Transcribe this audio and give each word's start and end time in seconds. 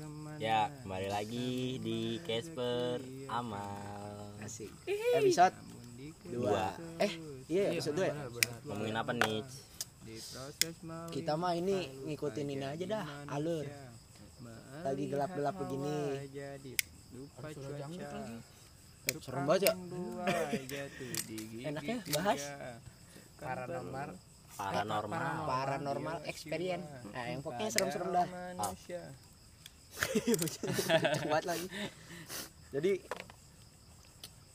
ke 0.00 0.06
mana 0.08 0.40
Ya, 0.40 0.60
kembali 0.80 1.08
lagi 1.12 1.50
di 1.76 1.98
Casper 2.24 2.96
Amal. 3.28 4.32
Asik. 4.40 4.72
Episode 5.14 5.52
Dua. 6.24 6.72
eh 6.96 7.12
iya 7.46 7.68
episode 7.70 7.98
dua 7.98 8.06
ya. 8.08 8.14
Ngomongin 8.64 8.96
apa 8.96 9.12
nih? 9.12 9.44
Kita 11.10 11.36
mah 11.36 11.52
ini 11.52 11.76
ngikutin 12.06 12.48
ini 12.48 12.64
aja 12.64 12.84
dah, 12.88 13.04
alur. 13.28 13.66
Lagi 14.80 15.04
gelap-gelap 15.04 15.54
begini. 15.58 16.24
jadi 16.30 16.72
lupa 17.12 17.50
cuaca 17.50 17.86
Eh, 19.02 19.16
Serem 19.16 19.44
banget 19.44 19.62
ya. 19.66 19.74
dua 19.74 20.24
jatuh 20.62 21.12
di 21.24 21.36
gigi 21.40 21.58
Enak 21.64 21.82
ya, 21.82 21.96
bahas. 22.14 22.40
tiga. 22.40 22.70
paranormal 23.36 24.08
Paranormal. 24.52 25.24
Paranormal 25.42 26.16
experience. 26.24 26.84
Nah, 27.10 27.24
yang 27.26 27.40
pokoknya 27.40 27.68
serem-serem 27.68 28.08
dah. 28.12 28.28
Kuat 31.22 31.44
lagi. 31.44 31.66
Jadi 32.70 32.92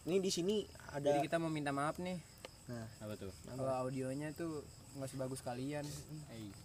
ini 0.06 0.18
di 0.20 0.30
sini 0.30 0.56
jadi 0.96 1.18
ada 1.18 1.20
kita 1.20 1.36
mau 1.36 1.50
minta 1.50 1.74
maaf 1.74 1.98
nih 1.98 2.16
Apa 3.02 3.14
tuh? 3.16 3.34
kalau 3.48 3.74
audionya 3.84 4.30
tuh 4.32 4.62
nggak 4.96 5.10
sebagus 5.10 5.42
kalian 5.42 5.84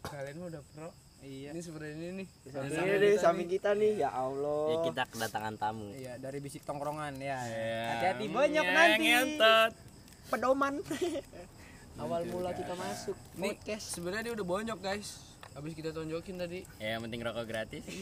kalian 0.05 0.37
mah 0.37 0.49
udah 0.51 0.63
pro 0.71 0.93
iya 1.21 1.51
ini 1.51 1.59
seperti 1.59 1.89
ini 1.91 2.09
nih 2.15 2.27
samping 2.47 2.69
ini 2.79 2.95
deh, 2.95 3.11
kita 3.11 3.21
samping 3.21 3.49
kita 3.49 3.71
nih 3.75 3.93
ya 3.99 4.11
Allah. 4.13 4.65
Ya 4.67 4.77
kita 4.87 5.03
kedatangan 5.09 5.55
tamu. 5.57 5.89
iya 5.93 6.13
dari 6.17 6.39
bisik 6.39 6.63
tongkrongan 6.63 7.17
ya 7.17 7.37
Ya. 7.43 7.85
hati-hati 7.91 8.27
banyak 8.29 8.67
nanti 8.67 9.05
Ngentot. 9.09 9.73
Pedoman. 10.29 10.75
Awal 12.01 12.23
mula 12.29 12.53
kita 12.53 12.73
masuk 12.73 13.17
nih 13.35 13.57
podcast. 13.57 13.85
sebenarnya 13.91 14.23
dia 14.23 14.35
udah 14.37 14.47
bonyok 14.47 14.79
guys 14.79 15.30
habis 15.61 15.73
kita 15.73 15.91
tonjokin 15.91 16.37
tadi 16.37 16.65
Ya, 16.77 16.97
yang 16.97 17.05
penting 17.05 17.21
rokok 17.21 17.45
gratis. 17.45 17.85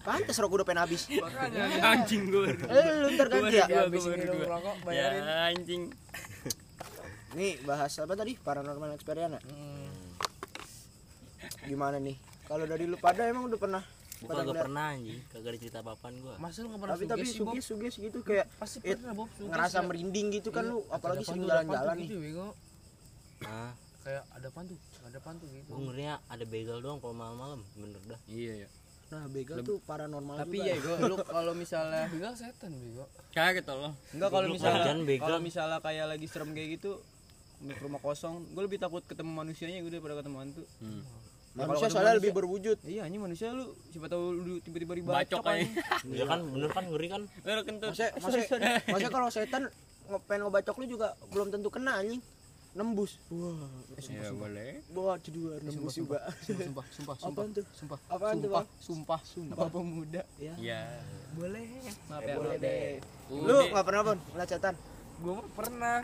Pantes 0.00 0.36
rokok 0.36 0.54
udah 0.54 0.66
pengen 0.66 0.80
habis. 0.82 1.08
makanya 1.10 1.64
Anjing 1.90 2.22
gue. 2.26 2.52
Eh, 2.52 2.84
lu 2.94 3.08
ntar 3.14 3.28
ganti 3.28 3.56
ya. 3.56 3.66
ya 3.66 3.78
habis 3.82 4.04
minum 4.06 4.36
rokok 4.38 4.76
Ya, 4.82 4.84
bayarin 5.10 5.24
anjing. 5.50 5.82
Nih 7.30 7.56
bahas 7.62 7.92
apa 7.94 8.12
tadi? 8.14 8.36
Paranormal 8.36 8.92
experience. 8.92 9.34
ya? 9.34 9.40
Hmm. 9.42 9.88
Gimana 11.62 11.96
nih? 11.96 12.16
Kalau 12.44 12.64
dari 12.64 12.84
lu 12.84 12.96
pada 12.96 13.24
emang 13.24 13.46
udah 13.46 13.56
pernah 13.58 13.84
Bukan 14.20 14.34
gue 14.34 14.44
ngeliat. 14.46 14.64
pernah 14.66 14.84
anjing. 14.90 15.20
Kagak 15.26 15.48
ada 15.48 15.58
cerita 15.58 15.78
apaan 15.80 16.14
gua. 16.18 16.34
masa 16.36 16.60
lu 16.60 16.68
nggak 16.68 16.80
pernah 16.82 16.94
tapi 16.94 17.04
tapi 17.06 17.24
sugis 17.26 17.64
sugis 17.64 17.94
gitu 17.94 18.18
kayak 18.20 18.46
pasti 18.54 18.76
it, 18.82 18.96
pernah 18.98 19.14
Bob 19.14 19.28
sugesti 19.30 19.48
ngerasa 19.48 19.76
ya. 19.76 19.84
merinding 19.86 20.26
gitu 20.30 20.48
kan 20.50 20.60
Iya, 20.62 20.70
lu 20.70 20.78
apalagi 20.88 21.22
sering 21.22 21.42
jalan-jalan 21.42 21.94
nih 21.94 22.08
gitu 22.08 22.46
Ah, 23.42 23.72
kayak 24.02 24.24
ada 24.30 24.48
pantu 24.50 24.76
ada 25.02 25.18
pantu 25.18 25.44
gitu 25.46 25.66
gue 25.66 25.80
ngerinya 25.82 26.20
ada 26.26 26.44
begal 26.44 26.78
doang 26.78 26.98
kalau 26.98 27.12
malam-malam. 27.12 27.60
Bener 27.74 28.00
dah. 28.06 28.20
iya 28.26 28.54
ya 28.60 28.68
nah 29.08 29.26
begal 29.26 29.58
tuh 29.60 29.82
paranormal 29.82 30.38
tapi 30.38 30.56
juga 30.56 30.66
ya 30.66 30.76
gue 30.78 30.96
lu 31.04 31.16
kalau 31.20 31.50
misalnya 31.52 32.06
Begal 32.08 32.30
setan 32.32 32.70
bego 32.72 33.04
Kaget 33.30 33.64
tolong. 33.64 33.90
enggak 34.10 34.28
kalau 34.28 34.46
misalnya 34.48 34.84
kalau 35.18 35.38
misalnya 35.40 35.78
kayak 35.80 36.06
lagi 36.08 36.26
serem 36.26 36.50
kayak 36.50 36.78
gitu 36.78 37.02
di 37.58 37.74
rumah 37.76 37.98
kosong 37.98 38.46
gue 38.48 38.62
lebih 38.62 38.78
takut 38.78 39.02
ketemu 39.02 39.34
manusianya 39.34 39.80
gue 39.80 39.90
daripada 39.90 40.14
ketemu 40.16 40.36
hantu 40.38 40.62
Hmm. 40.78 41.02
Ya, 41.50 41.66
manusia 41.66 41.90
soalnya 41.90 41.98
manusia- 42.06 42.18
lebih 42.22 42.32
berwujud 42.32 42.78
iya 42.86 43.02
ini 43.04 43.18
manusia 43.18 43.50
lu 43.50 43.66
siapa 43.90 44.06
tahu 44.06 44.24
lu 44.30 44.54
tiba-tiba 44.60 44.94
Bacok 44.94 45.02
dibacok 45.02 45.44
aja. 45.44 45.66
Ya 46.14 46.24
kan 46.24 46.38
bener 46.46 46.70
kan 46.70 46.84
ngeri 46.86 47.08
kan? 47.10 47.22
Bener 47.42 47.60
kentut. 47.60 47.90
masa 47.90 48.14
masa 48.16 48.38
masa 48.86 49.08
kalau 49.08 49.26
setan 49.28 49.62
pengen 50.24 50.46
ngebacok 50.46 50.76
lu 50.76 50.86
juga 50.88 51.08
belum 51.26 51.50
tentu 51.50 51.66
kena 51.66 51.98
anjing 51.98 52.22
nembus. 52.72 53.18
Wah 53.28 53.66
ya 54.00 54.30
boleh. 54.30 54.70
Wah 54.92 55.16
cedua 55.18 55.58
nembus 55.58 55.94
juga. 55.94 56.18
Sumpah 56.40 56.84
sumpah 56.88 57.16
sumpah 57.18 57.44
tuh? 57.56 57.64
sumpah. 57.72 57.98
Apaan 58.06 58.36
tuh 58.36 58.48
sumpah 58.48 58.62
bang 58.62 58.66
sumpah 58.78 59.20
sumpah. 59.24 59.66
Pemuda? 59.68 60.22
Ya 60.36 60.54
Ya. 60.56 60.82
boleh. 61.32 61.66
Maaf 62.06 62.20
Eh, 62.20 62.26
ya 62.26 62.34
boleh 62.36 62.48
maaf 62.52 62.62
deh. 62.62 62.94
Lu 63.28 63.56
nggak 63.68 63.84
pernah 63.84 64.02
pun 64.04 64.18
setan 64.46 64.74
gue 65.20 65.32
mah 65.36 65.48
pernah. 65.52 65.96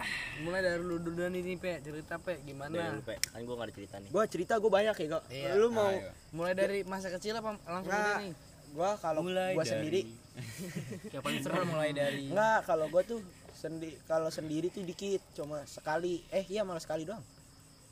Mulai 0.42 0.60
dari 0.60 0.76
lu 0.78 0.96
dulu 0.98 1.24
nih 1.24 1.56
pe. 1.56 1.80
Cerita 1.80 2.14
pe. 2.18 2.36
Dari 2.36 2.44
gimana 2.44 2.92
lu, 2.92 3.00
Pe. 3.00 3.16
Kan 3.22 3.40
gua 3.42 3.54
gak 3.56 3.66
ada 3.66 3.74
cerita 3.74 3.96
nih. 3.96 4.10
gua 4.10 4.24
cerita 4.26 4.52
gua 4.58 4.70
banyak 4.74 4.92
ya 4.94 5.06
kok. 5.08 5.22
Iya. 5.30 5.50
lu 5.56 5.66
mau 5.70 5.88
Ayo. 5.88 6.10
mulai 6.30 6.52
dari 6.52 6.78
masa 6.82 7.08
kecil 7.08 7.32
apa 7.32 7.56
langsung 7.64 7.88
Nggak. 7.88 8.12
ini 8.12 8.26
nih? 8.26 8.34
Gua 8.76 8.90
kalau 8.98 9.20
Mulai 9.24 9.54
gua 9.54 9.62
dari- 9.62 9.72
sendiri. 9.72 10.00
Yang 11.16 11.22
paling 11.24 11.40
serem 11.40 11.54
serem 11.56 11.68
mulai 11.70 11.90
dari 11.96 12.28
Enggak, 12.28 12.58
kalau 12.66 12.86
gua 12.90 13.02
tuh 13.02 13.20
sendi 13.56 13.96
kalau 14.04 14.28
sendiri 14.28 14.68
tuh 14.68 14.84
dikit, 14.84 15.24
cuma 15.32 15.64
sekali. 15.64 16.20
Eh 16.28 16.44
iya 16.46 16.62
malah 16.62 16.78
sekali 16.78 17.02
doang. 17.02 17.24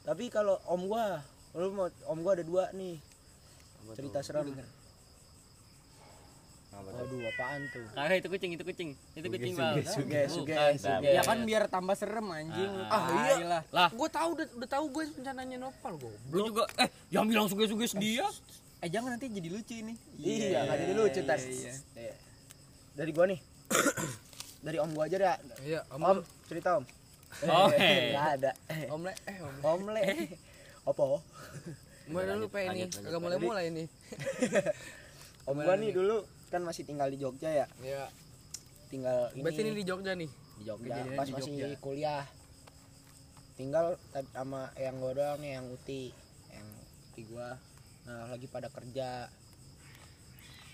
Tapi 0.04 0.28
kalau 0.28 0.60
om 0.66 0.84
gua, 0.84 1.24
lu 1.52 1.72
mau 1.72 1.88
om 2.06 2.18
gua 2.20 2.36
ada 2.36 2.44
dua 2.44 2.68
nih 2.70 3.00
Apa 3.80 3.92
cerita 3.96 4.20
tuh? 4.20 4.44
tuh? 4.44 4.68
Waduh, 6.74 7.22
apaan 7.24 7.62
tuh? 7.70 7.86
Kagak 7.90 8.16
itu 8.18 8.28
kucing, 8.28 8.50
itu 8.52 8.64
kucing. 8.64 8.90
Itu 9.14 9.26
kucing, 9.28 9.54
Bang. 9.54 9.74
suge, 9.80 10.20
suge, 10.26 10.54
suge. 10.76 11.06
Ya 11.06 11.22
kan 11.22 11.38
biar 11.42 11.70
tambah 11.70 11.94
serem 11.94 12.26
anjing 12.28 12.70
Ah, 12.86 13.06
iya. 13.30 13.46
lah 13.46 13.62
Lah, 13.70 13.88
gue 13.88 14.08
tahu 14.10 14.28
udah 14.34 14.46
udah 14.58 14.68
tahu 14.68 14.84
gue 14.90 15.04
rencananya 15.14 15.56
nopal 15.56 15.94
gue 15.96 16.10
lu 16.30 16.50
juga 16.50 16.66
eh 16.76 16.90
yang 17.08 17.24
bilang 17.24 17.46
suge-suge 17.46 17.94
dia. 17.94 18.26
eh 18.78 18.88
jangan 18.90 19.14
nanti 19.14 19.30
jadi 19.30 19.48
lucu 19.48 19.74
ini 19.76 19.94
Iya, 20.18 20.66
nggak 20.66 20.76
jadi 20.76 20.92
lucu 20.92 21.20
iya. 21.22 21.74
Iya. 21.94 22.14
Dari 22.94 23.10
gua 23.10 23.26
nih. 23.26 23.40
Dari 24.64 24.80
om 24.80 24.90
gua 24.90 25.04
aja 25.04 25.16
dah. 25.18 25.36
iya 25.60 25.80
om 25.88 26.00
Om, 26.00 26.18
cerita 26.48 26.80
om. 26.80 26.84
Oh, 27.44 27.68
Eh, 27.68 27.76
eh. 27.76 28.02
nggak 28.14 28.28
ada. 28.38 28.52
om 28.88 29.02
le 29.02 29.12
eh 29.22 29.36
om 29.38 29.54
Om 29.60 29.82
le. 29.90 30.02
Apa? 30.82 31.04
mulai 32.04 32.28
dulu 32.28 32.46
pe 32.48 32.60
ini 32.62 32.84
kagak 32.84 33.16
mulai 33.16 33.38
mulai 33.38 33.64
nih 33.70 33.88
Om 35.48 35.56
gua 35.58 35.74
nih 35.74 35.88
dulu 35.90 36.20
kan 36.48 36.60
masih 36.60 36.84
tinggal 36.84 37.08
di 37.08 37.16
Jogja 37.16 37.48
ya. 37.48 37.66
ya 37.80 38.04
Tinggal 38.86 39.32
ini. 39.32 39.40
berarti 39.40 39.60
ini 39.62 39.72
di 39.72 39.84
Jogja 39.84 40.12
nih 40.12 40.28
di 40.28 40.62
Jogja 40.62 40.92
Kejadian 40.94 41.16
pas 41.16 41.24
di 41.24 41.32
masih 41.32 41.52
Jogja. 41.56 41.78
kuliah 41.80 42.24
tinggal 43.54 43.96
sama 44.30 44.68
yang 44.76 44.98
gue 44.98 45.12
doang 45.14 45.40
nih 45.40 45.50
yang 45.54 45.66
uti 45.66 46.12
yang 46.50 46.68
uti 47.08 47.22
gua 47.24 47.56
nah 48.04 48.28
lagi 48.28 48.46
pada 48.46 48.68
kerja 48.68 49.24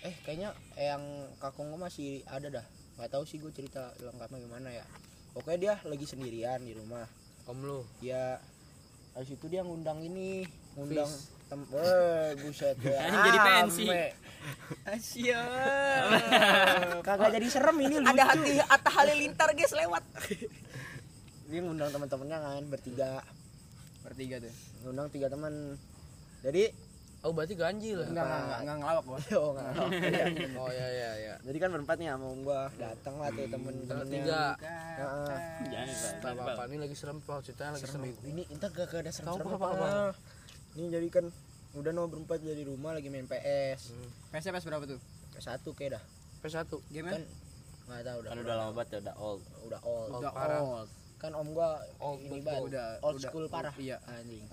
eh 0.03 0.15
kayaknya 0.21 0.51
yang 0.75 1.03
kakung 1.39 1.71
gue 1.71 1.79
masih 1.79 2.27
ada 2.27 2.51
dah 2.51 2.67
nggak 3.01 3.17
tahu 3.17 3.25
sih 3.25 3.41
gue 3.41 3.49
cerita 3.49 3.97
lengkapnya 4.05 4.39
gimana 4.45 4.69
ya. 4.69 4.85
Pokoknya 5.33 5.59
dia 5.59 5.75
lagi 5.89 6.05
sendirian 6.05 6.61
di 6.61 6.77
rumah. 6.77 7.09
Om 7.49 7.59
lu? 7.65 7.81
Ya 8.05 8.37
habis 9.17 9.33
itu 9.33 9.47
dia 9.49 9.65
ngundang 9.65 10.05
ini 10.05 10.45
ngundang 10.79 11.11
tem 11.51 11.61
eh 11.75 12.31
buset 12.39 12.79
ya 12.87 13.11
Anjing 13.11 13.25
jadi 13.27 13.39
pensi. 13.43 13.87
Asia 14.87 15.43
kagak 17.09 17.31
jadi 17.35 17.47
serem 17.51 17.77
ini 17.83 17.97
lucu. 17.99 18.13
ada 18.15 18.23
hati 18.33 18.55
Atta 18.63 18.91
Halilintar 18.93 19.49
guys 19.57 19.75
lewat. 19.75 20.05
Dia 21.51 21.61
ngundang 21.67 21.91
teman-temannya 21.91 22.39
kan 22.39 22.65
bertiga. 22.71 23.11
Bertiga 24.07 24.39
tuh. 24.39 24.55
Ngundang 24.87 25.11
tiga 25.11 25.27
teman 25.27 25.75
jadi 26.47 26.71
oh 27.21 27.31
berarti 27.31 27.53
ganjil 27.53 28.01
enggak 28.01 28.23
enggak 28.23 28.41
enggak, 28.41 28.59
enggak 28.61 28.77
ngelawak 28.79 29.05
bos. 29.05 29.25
Oh 29.37 29.51
enggak 29.53 29.71
Iya. 29.93 30.25
oh 30.57 30.71
ya 30.71 30.89
ya 30.89 31.11
ya 31.21 31.35
jadi 31.41 31.59
kan 31.59 31.69
berempat 31.71 31.97
nih 31.97 32.09
sama 32.09 32.27
om 32.27 32.41
gua 32.41 32.61
datang 32.75 33.15
lah 33.17 33.29
tuh 33.31 33.45
temen-temennya 33.47 33.97
Bertiga. 34.01 34.43
Heeh. 34.97 35.39
Jangan, 35.67 35.89
Bang. 35.89 36.17
tak 36.19 36.31
apa 36.35 36.43
apa 36.51 36.63
ini 36.67 36.77
lagi 36.79 36.95
serem 36.95 37.19
pak. 37.19 37.39
Ceritanya 37.43 37.71
lagi 37.75 37.87
serem. 37.87 38.03
ini 38.25 38.43
entar 38.49 38.69
gak 38.69 38.89
ada 38.91 39.11
serem-serem 39.11 39.49
apa? 39.55 39.69
Ini 40.73 40.87
jadi 40.89 41.09
kan 41.11 41.25
udah 41.71 41.91
no 41.91 42.03
berempat 42.05 42.41
jadi 42.41 42.63
rumah 42.65 42.93
lagi 42.93 43.07
main 43.07 43.25
PS 43.25 43.95
PS 44.29 44.45
PS 44.49 44.65
berapa 44.65 44.85
tuh? 44.85 45.01
PS1 45.33 45.63
kayak 45.71 45.91
dah. 45.97 46.03
P1 46.41 46.67
game 46.89 47.07
kan 47.07 47.23
nggak 47.87 48.01
tahu 48.03 48.17
udah 48.19 48.31
Kan 48.31 48.39
udah 48.41 48.55
lama 48.57 48.73
banget 48.73 48.89
ya, 48.91 48.99
udah 49.03 49.15
old. 49.19 49.43
udah 49.63 49.81
old. 49.83 50.11
Udah 50.15 50.31
parah. 50.31 50.61
old. 50.61 50.89
Kan 51.17 51.33
om 51.33 51.49
gua 51.51 51.79
Old 51.99 52.21
ini 52.23 52.41
banget 52.41 52.61
old 52.99 53.17
udah- 53.17 53.21
school 53.23 53.45
parah. 53.47 53.75
iya. 53.77 54.01
Anjing. 54.05 54.45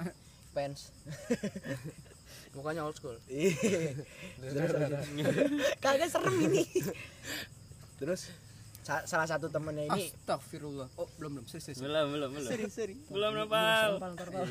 Fans 0.52 0.90
mukanya 2.52 2.84
old 2.84 2.94
school. 2.94 3.16
Terus 4.42 4.72
kagak 5.84 6.08
serem 6.08 6.36
ini. 6.44 6.64
Terus 7.98 8.22
sa- 8.82 9.04
salah 9.04 9.26
satu 9.26 9.48
temennya 9.48 9.90
ini 9.90 10.08
Astagfirullah. 10.08 10.88
Oh 10.96 11.08
belum 11.18 11.40
belum. 11.40 11.46
Serius 11.46 11.66
serius 11.68 11.80
Belum, 11.82 12.08
belum, 12.08 12.30
belum. 12.32 12.48
serius 12.48 12.74
serius 12.74 13.04
Belum, 13.10 13.32
Nopal. 13.34 14.00
Sampal, 14.00 14.10
ntar, 14.14 14.28
Pal. 14.30 14.46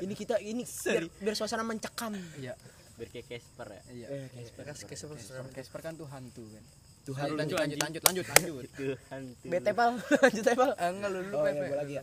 ini 0.00 0.14
kita 0.14 0.40
ini 0.40 0.62
biar, 0.64 1.04
biar 1.20 1.34
suasana 1.34 1.62
mencekam. 1.62 2.14
Iya. 2.36 2.54
Biar 2.94 3.08
kayak 3.10 3.26
Casper 3.28 3.68
ya. 3.68 3.82
iya. 3.90 4.06
Eh, 4.08 4.46
serem 5.20 5.48
Casper 5.50 5.80
kan 5.80 5.94
tuh 5.94 6.06
hantu 6.08 6.42
kan. 6.48 6.64
Tuhan. 7.04 7.36
Lanjut 7.36 7.60
lanjut 7.60 7.78
lanjut 7.78 8.02
lanjut 8.02 8.24
lanjut 8.26 8.64
Tuhan 8.72 9.20
tuh. 9.28 9.44
bete 9.44 9.70
pal. 9.70 9.92
Lanjut 10.24 10.44
pal. 10.50 10.70
Eh, 10.72 10.88
enggak 10.88 11.10
lu 11.12 11.20
lu 11.20 11.36
Oh, 11.36 11.44
iya, 11.44 11.76
lagi 11.76 11.94
ya. 11.94 12.02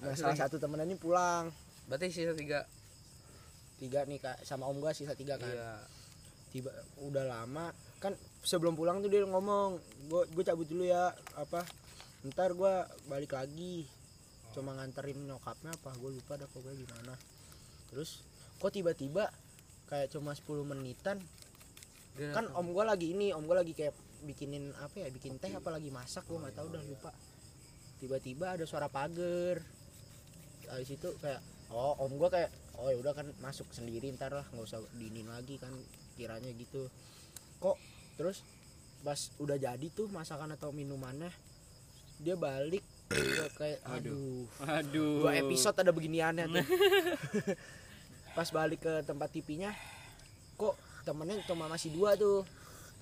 nah 0.00 0.16
salah 0.16 0.32
satu 0.34 0.56
temennya 0.56 0.86
ini 0.86 0.96
pulang. 0.96 1.52
Berarti 1.84 2.08
sisa 2.08 2.32
tiga 2.32 2.64
tiga 3.78 4.06
nih 4.06 4.22
kak. 4.22 4.42
Sama 4.46 4.68
om 4.70 4.78
gua 4.78 4.94
sisa 4.94 5.16
tiga 5.18 5.38
kan. 5.38 5.50
Iya. 5.50 5.82
Tiba 6.54 6.70
udah 7.02 7.24
lama. 7.26 7.74
Kan 7.98 8.14
sebelum 8.44 8.76
pulang 8.78 9.00
tuh 9.00 9.10
dia 9.10 9.24
ngomong 9.24 9.80
gua 10.12 10.22
gue 10.28 10.44
cabut 10.44 10.68
dulu 10.68 10.84
ya 10.84 11.10
apa 11.34 11.64
ntar 12.30 12.54
gua 12.54 12.86
balik 13.10 13.34
lagi. 13.34 13.88
Cuma 14.54 14.70
nganterin 14.78 15.18
nyokapnya 15.26 15.74
apa 15.74 15.90
gue 15.98 16.10
lupa 16.14 16.38
dah 16.38 16.46
pokoknya 16.46 16.78
gimana. 16.78 17.14
Terus 17.90 18.22
kok 18.62 18.70
tiba-tiba 18.70 19.26
kayak 19.90 20.14
cuma 20.14 20.30
10 20.30 20.62
menitan? 20.62 21.18
Dia 22.14 22.30
kan 22.30 22.46
om 22.54 22.70
gua 22.70 22.86
lagi 22.86 23.10
ini 23.10 23.34
om 23.34 23.42
gua 23.44 23.66
lagi 23.66 23.74
kayak 23.74 23.92
bikinin 24.24 24.72
apa 24.80 25.04
ya 25.04 25.08
bikin 25.12 25.36
teh 25.36 25.52
apa 25.52 25.68
lagi 25.68 25.90
masak 25.90 26.24
gua 26.30 26.46
nggak 26.46 26.54
tahu 26.54 26.66
udah 26.70 26.82
lupa. 26.86 27.10
Tiba-tiba 27.98 28.54
ada 28.54 28.64
suara 28.64 28.86
pagar. 28.86 29.58
Habis 30.70 30.96
itu 30.96 31.08
kayak 31.18 31.42
oh 31.74 31.98
om 31.98 32.14
gua 32.14 32.30
kayak 32.30 32.54
oh 32.78 32.88
ya 32.90 32.96
udah 32.98 33.12
kan 33.14 33.26
masuk 33.38 33.68
sendiri 33.70 34.10
ntar 34.14 34.34
lah 34.34 34.46
nggak 34.50 34.66
usah 34.66 34.80
diinin 34.98 35.28
lagi 35.30 35.58
kan 35.58 35.70
kiranya 36.18 36.50
gitu 36.54 36.90
kok 37.62 37.78
terus 38.18 38.42
pas 39.04 39.18
udah 39.38 39.58
jadi 39.60 39.86
tuh 39.92 40.08
masakan 40.08 40.54
atau 40.56 40.72
minumannya 40.72 41.30
dia 42.22 42.38
balik 42.38 42.82
kayak 43.58 43.82
aduh 43.84 44.48
Aduh. 44.64 45.26
dua 45.26 45.36
episode 45.38 45.76
ada 45.76 45.92
beginiannya 45.92 46.46
tuh 46.50 46.66
pas 48.36 48.48
balik 48.50 48.82
ke 48.82 48.92
tempat 49.06 49.28
TV-nya 49.30 49.70
kok 50.56 50.74
temennya 51.04 51.38
cuma 51.46 51.68
masih 51.68 51.92
dua 51.94 52.16
tuh 52.16 52.42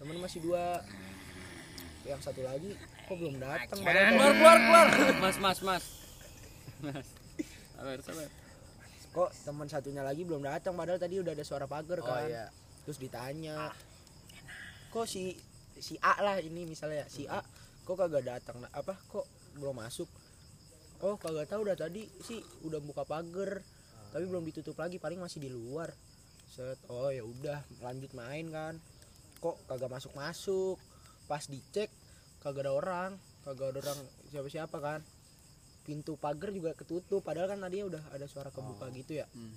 temen 0.00 0.18
masih 0.18 0.42
dua 0.42 0.82
yang 2.02 2.18
satu 2.18 2.42
lagi 2.42 2.74
kok 3.06 3.14
belum 3.14 3.38
datang 3.38 3.78
Keluar 3.78 4.34
keluar 4.34 4.56
keluar. 4.58 4.86
Mas 5.22 5.36
mas 5.38 5.58
mas. 5.62 5.84
Mas. 6.82 7.06
Sabar 7.78 7.98
sabar. 8.02 8.41
Kok 9.12 9.30
teman 9.44 9.68
satunya 9.68 10.00
lagi 10.00 10.24
belum 10.24 10.40
datang? 10.40 10.72
Padahal 10.72 10.96
tadi 10.96 11.20
udah 11.20 11.32
ada 11.32 11.44
suara 11.44 11.64
pagar 11.64 12.00
Oh, 12.00 12.06
kan. 12.06 12.24
iya. 12.26 12.46
terus 12.82 12.98
ditanya 12.98 13.70
kok 14.90 15.06
si 15.06 15.38
si 15.72 15.94
A 16.02 16.18
lah 16.18 16.36
ini 16.36 16.66
misalnya 16.66 17.06
si 17.06 17.24
A 17.24 17.38
kok 17.82 17.94
kagak 17.94 18.24
datang? 18.24 18.58
Nah, 18.58 18.72
apa 18.72 18.98
kok 19.06 19.22
belum 19.54 19.76
masuk? 19.76 20.08
Oh 20.98 21.14
kagak 21.14 21.46
tahu 21.46 21.62
udah 21.62 21.74
tadi 21.74 22.06
sih 22.20 22.38
udah 22.62 22.78
buka 22.78 23.02
pagar 23.02 23.62
tapi 24.10 24.24
belum 24.24 24.44
ditutup 24.44 24.74
lagi 24.74 24.96
paling 24.96 25.16
masih 25.16 25.38
di 25.38 25.48
luar. 25.48 25.92
Set 26.48 26.76
oh 26.88 27.08
ya 27.08 27.22
udah 27.22 27.60
lanjut 27.80 28.12
main 28.12 28.48
kan. 28.48 28.74
Kok 29.38 29.66
kagak 29.66 29.90
masuk 29.90 30.12
masuk 30.12 30.76
pas 31.24 31.44
dicek 31.44 31.88
kagak 32.40 32.66
ada 32.66 32.72
orang 32.72 33.10
kagak 33.42 33.72
ada 33.72 33.80
orang 33.80 33.98
siapa 34.28 34.48
siapa 34.48 34.76
kan 34.78 35.00
pintu 35.82 36.14
pagar 36.16 36.50
juga 36.50 36.72
ketutup. 36.72 37.20
Padahal 37.20 37.46
kan 37.46 37.58
tadinya 37.58 37.86
udah 37.88 38.02
ada 38.10 38.26
suara 38.26 38.48
kebuka 38.48 38.88
gitu 38.92 39.18
ya. 39.18 39.26
Hmm. 39.30 39.54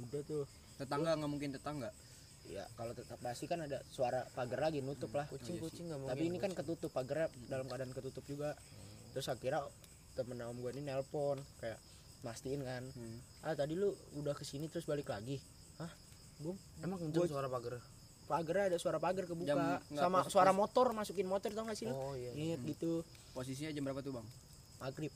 udah 0.00 0.20
tuh. 0.22 0.44
Tetangga 0.74 1.14
nggak 1.14 1.30
mungkin 1.30 1.50
tetangga. 1.50 1.90
ya 2.44 2.60
kalau 2.76 2.92
tetap 2.92 3.16
pasti 3.24 3.48
kan 3.48 3.56
ada 3.58 3.80
suara 3.88 4.20
pagar 4.30 4.68
lagi 4.68 4.84
nutup 4.84 5.08
lah. 5.10 5.24
Kucing 5.24 5.56
kucing 5.56 5.88
nggak 5.88 5.96
mau 5.96 6.12
tapi 6.12 6.28
ini 6.28 6.36
kan 6.36 6.52
ketutup 6.52 6.92
pagarnya 6.92 7.32
dalam 7.48 7.64
keadaan 7.64 7.88
ketutup 7.90 8.20
juga. 8.24 8.52
Terus 9.12 9.26
akhirnya 9.26 9.64
temen 10.12 10.36
om 10.42 10.52
gue 10.54 10.70
ini 10.70 10.84
nelpon 10.84 11.40
kayak 11.56 11.80
mastiin 12.20 12.60
kan. 12.60 12.84
Hmm. 12.90 13.18
ah 13.40 13.56
tadi 13.56 13.72
lu 13.74 13.88
udah 14.14 14.32
ke 14.32 14.44
sini 14.44 14.68
terus 14.68 14.84
balik 14.84 15.08
lagi? 15.08 15.40
Hah? 15.80 15.88
Bung 16.36 16.58
emang 16.80 17.00
Gua- 17.00 17.08
kenceng 17.08 17.32
suara 17.32 17.48
pagar? 17.48 17.80
Pagarnya 18.24 18.64
ada 18.72 18.78
suara 18.78 18.98
pagar 18.98 19.24
kebuka. 19.24 19.48
Jam 19.48 19.58
sama 19.90 20.20
pos- 20.20 20.28
suara 20.28 20.52
motor 20.52 20.92
masukin 20.92 21.24
motor 21.24 21.48
tau 21.48 21.64
gak 21.64 21.76
sih 21.76 21.86
lu? 21.86 21.92
Oh 21.92 22.12
iya 22.12 22.32
Ingat 22.34 22.60
gitu. 22.66 23.00
Posisinya 23.32 23.72
jam 23.72 23.84
berapa 23.84 24.00
tuh 24.00 24.14
bang? 24.14 24.26
maghrib 24.74 25.12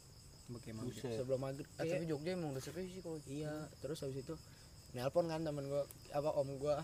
Oke 0.51 0.71
maghrib. 0.73 0.97
sebelum 0.97 1.39
maghrib 1.39 1.67
Eh, 1.67 1.73
Kayak- 1.79 1.93
tapi 1.95 2.05
Jogja 2.07 2.31
emang 2.33 2.51
udah 2.51 2.63
sepi 2.63 2.89
sih 2.89 3.01
kalau 3.01 3.19
iya 3.27 3.53
terus 3.79 4.01
habis 4.01 4.19
itu 4.19 4.35
nelpon 4.91 5.27
kan 5.27 5.41
temen 5.41 5.65
gue 5.65 5.83
apa 6.11 6.29
om 6.33 6.49
gue 6.51 6.77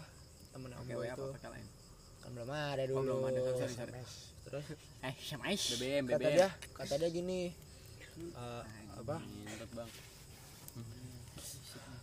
temen 0.50 0.70
om 0.70 0.84
gue 0.84 1.00
apa 1.00 1.16
itu 1.16 1.24
pakai 1.34 1.50
lain? 1.50 1.66
kan 2.18 2.30
belum 2.30 2.48
ada 2.48 2.82
dulu 2.84 3.00
belum 3.00 3.20
ada, 3.26 3.40
sorry, 3.54 3.72
sorry. 3.74 3.92
terus 4.44 4.64
Eh 5.00 5.14
SMS. 5.18 5.60
BBM 5.74 6.04
kata 6.06 6.16
BBM. 6.18 6.34
dia 6.34 6.48
kata 6.74 6.94
dia 6.96 7.08
gini 7.10 7.40
eh, 8.30 8.62
apa 8.94 9.16
bang. 9.72 9.90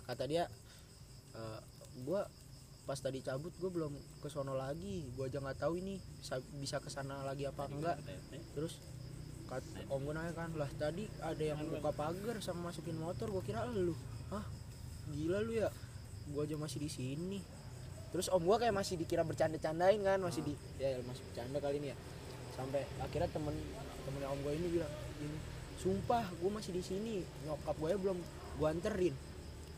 kata 0.04 0.24
dia 0.26 0.44
eh, 1.32 1.60
gua 2.02 2.26
pas 2.82 2.98
tadi 2.98 3.22
cabut 3.22 3.54
gue 3.56 3.70
belum 3.70 3.94
ke 4.20 4.28
sono 4.28 4.54
lagi 4.54 5.06
gua 5.14 5.26
aja 5.26 5.38
nggak 5.38 5.60
tahu 5.60 5.78
ini 5.78 5.96
bisa 6.18 6.42
bisa 6.58 6.78
ke 6.78 6.90
sana 6.90 7.22
lagi 7.24 7.46
apa 7.46 7.66
enggak 7.68 7.98
terus 8.52 8.82
kat, 9.52 9.64
om 9.92 10.00
gue 10.08 10.16
nanya 10.16 10.32
kan 10.32 10.48
lah 10.56 10.72
tadi 10.80 11.12
ada 11.20 11.44
yang 11.44 11.60
buka 11.68 11.92
pagar 11.92 12.40
sama 12.40 12.72
masukin 12.72 12.96
motor 12.96 13.28
gua 13.28 13.44
kira 13.44 13.68
lu. 13.68 13.92
Hah? 14.32 14.48
Gila 15.12 15.44
lu 15.44 15.60
ya? 15.60 15.68
Gua 16.32 16.48
aja 16.48 16.56
masih 16.56 16.80
di 16.80 16.88
sini. 16.88 17.44
Terus 18.16 18.32
om 18.32 18.40
gua 18.48 18.56
kayak 18.64 18.72
masih 18.72 18.96
dikira 18.96 19.28
bercanda-candain 19.28 20.00
kan 20.00 20.24
masih 20.24 20.48
di 20.48 20.56
ya 20.80 20.96
masih 21.04 21.24
bercanda 21.28 21.60
kali 21.60 21.84
ini 21.84 21.92
ya. 21.92 21.98
Sampai 22.56 22.88
akhirnya 23.04 23.28
temen 23.28 23.56
temennya 24.08 24.28
om 24.32 24.40
gue 24.40 24.54
ini 24.56 24.68
bilang 24.80 24.94
gini 25.20 25.38
sumpah 25.82 26.24
gue 26.32 26.50
masih 26.54 26.72
di 26.72 26.84
sini. 26.86 27.16
Nyokap 27.44 27.76
gue 27.76 27.92
belum 28.00 28.18
gue 28.56 28.68
anterin. 28.72 29.16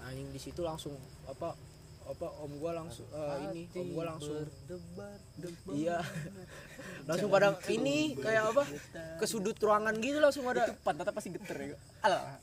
Anjing 0.06 0.30
di 0.30 0.38
situ 0.38 0.62
langsung 0.62 0.94
apa 1.26 1.58
apa 2.04 2.28
om 2.44 2.52
gue 2.60 2.72
langsung 2.76 3.08
eh, 3.12 3.38
ini 3.52 3.64
om 3.80 3.88
gue 3.96 4.06
langsung. 4.06 4.36
berdebar 4.44 5.18
iya. 5.74 6.00
Langsung 7.10 7.28
pada 7.28 7.52
ini 7.68 8.16
kayak 8.16 8.56
apa 8.56 8.64
ke 9.20 9.26
sudut 9.28 9.60
ruangan 9.60 9.92
gitu 10.00 10.24
langsung 10.24 10.48
ada 10.48 10.72
Itu 10.72 10.80
pantatnya 10.88 11.12
pasti 11.12 11.30
geter 11.36 11.76
ya. 11.76 11.78
Alah. 12.04 12.40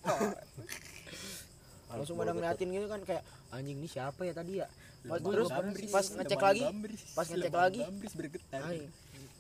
langsung 1.97 2.15
pada 2.21 2.31
ngeliatin 2.37 2.71
gitu 2.71 2.87
kan 2.87 3.01
kayak 3.03 3.25
anjing 3.51 3.81
ini 3.81 3.89
siapa 3.89 4.21
ya 4.23 4.37
tadi 4.37 4.61
ya? 4.61 4.69
Pas, 5.01 5.17
terus 5.17 5.49
pas 5.89 6.07
ngecek 6.07 6.41
lagi 6.45 6.63
pas 7.17 7.27
ngecek 7.27 7.55
lagi 7.57 7.81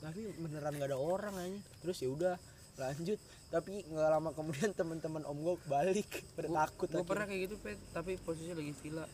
tapi 0.00 0.32
beneran 0.40 0.72
gak 0.80 0.88
ada 0.88 0.98
orang 0.98 1.34
aja. 1.36 1.58
Terus 1.84 1.96
ya 2.00 2.08
udah 2.08 2.34
lanjut. 2.80 3.20
Tapi 3.50 3.72
nggak 3.90 4.10
lama 4.14 4.30
kemudian 4.32 4.70
teman-teman 4.78 5.22
om 5.28 5.36
gue 5.36 5.56
balik 5.68 6.08
pada 6.32 6.48
takut 6.48 6.88
gue 6.88 7.04
pernah 7.04 7.26
kayak 7.28 7.40
gitu 7.50 7.56
pet. 7.60 7.78
Tapi 7.92 8.16
posisinya 8.24 8.56
lagi 8.56 8.72
villa 8.80 9.04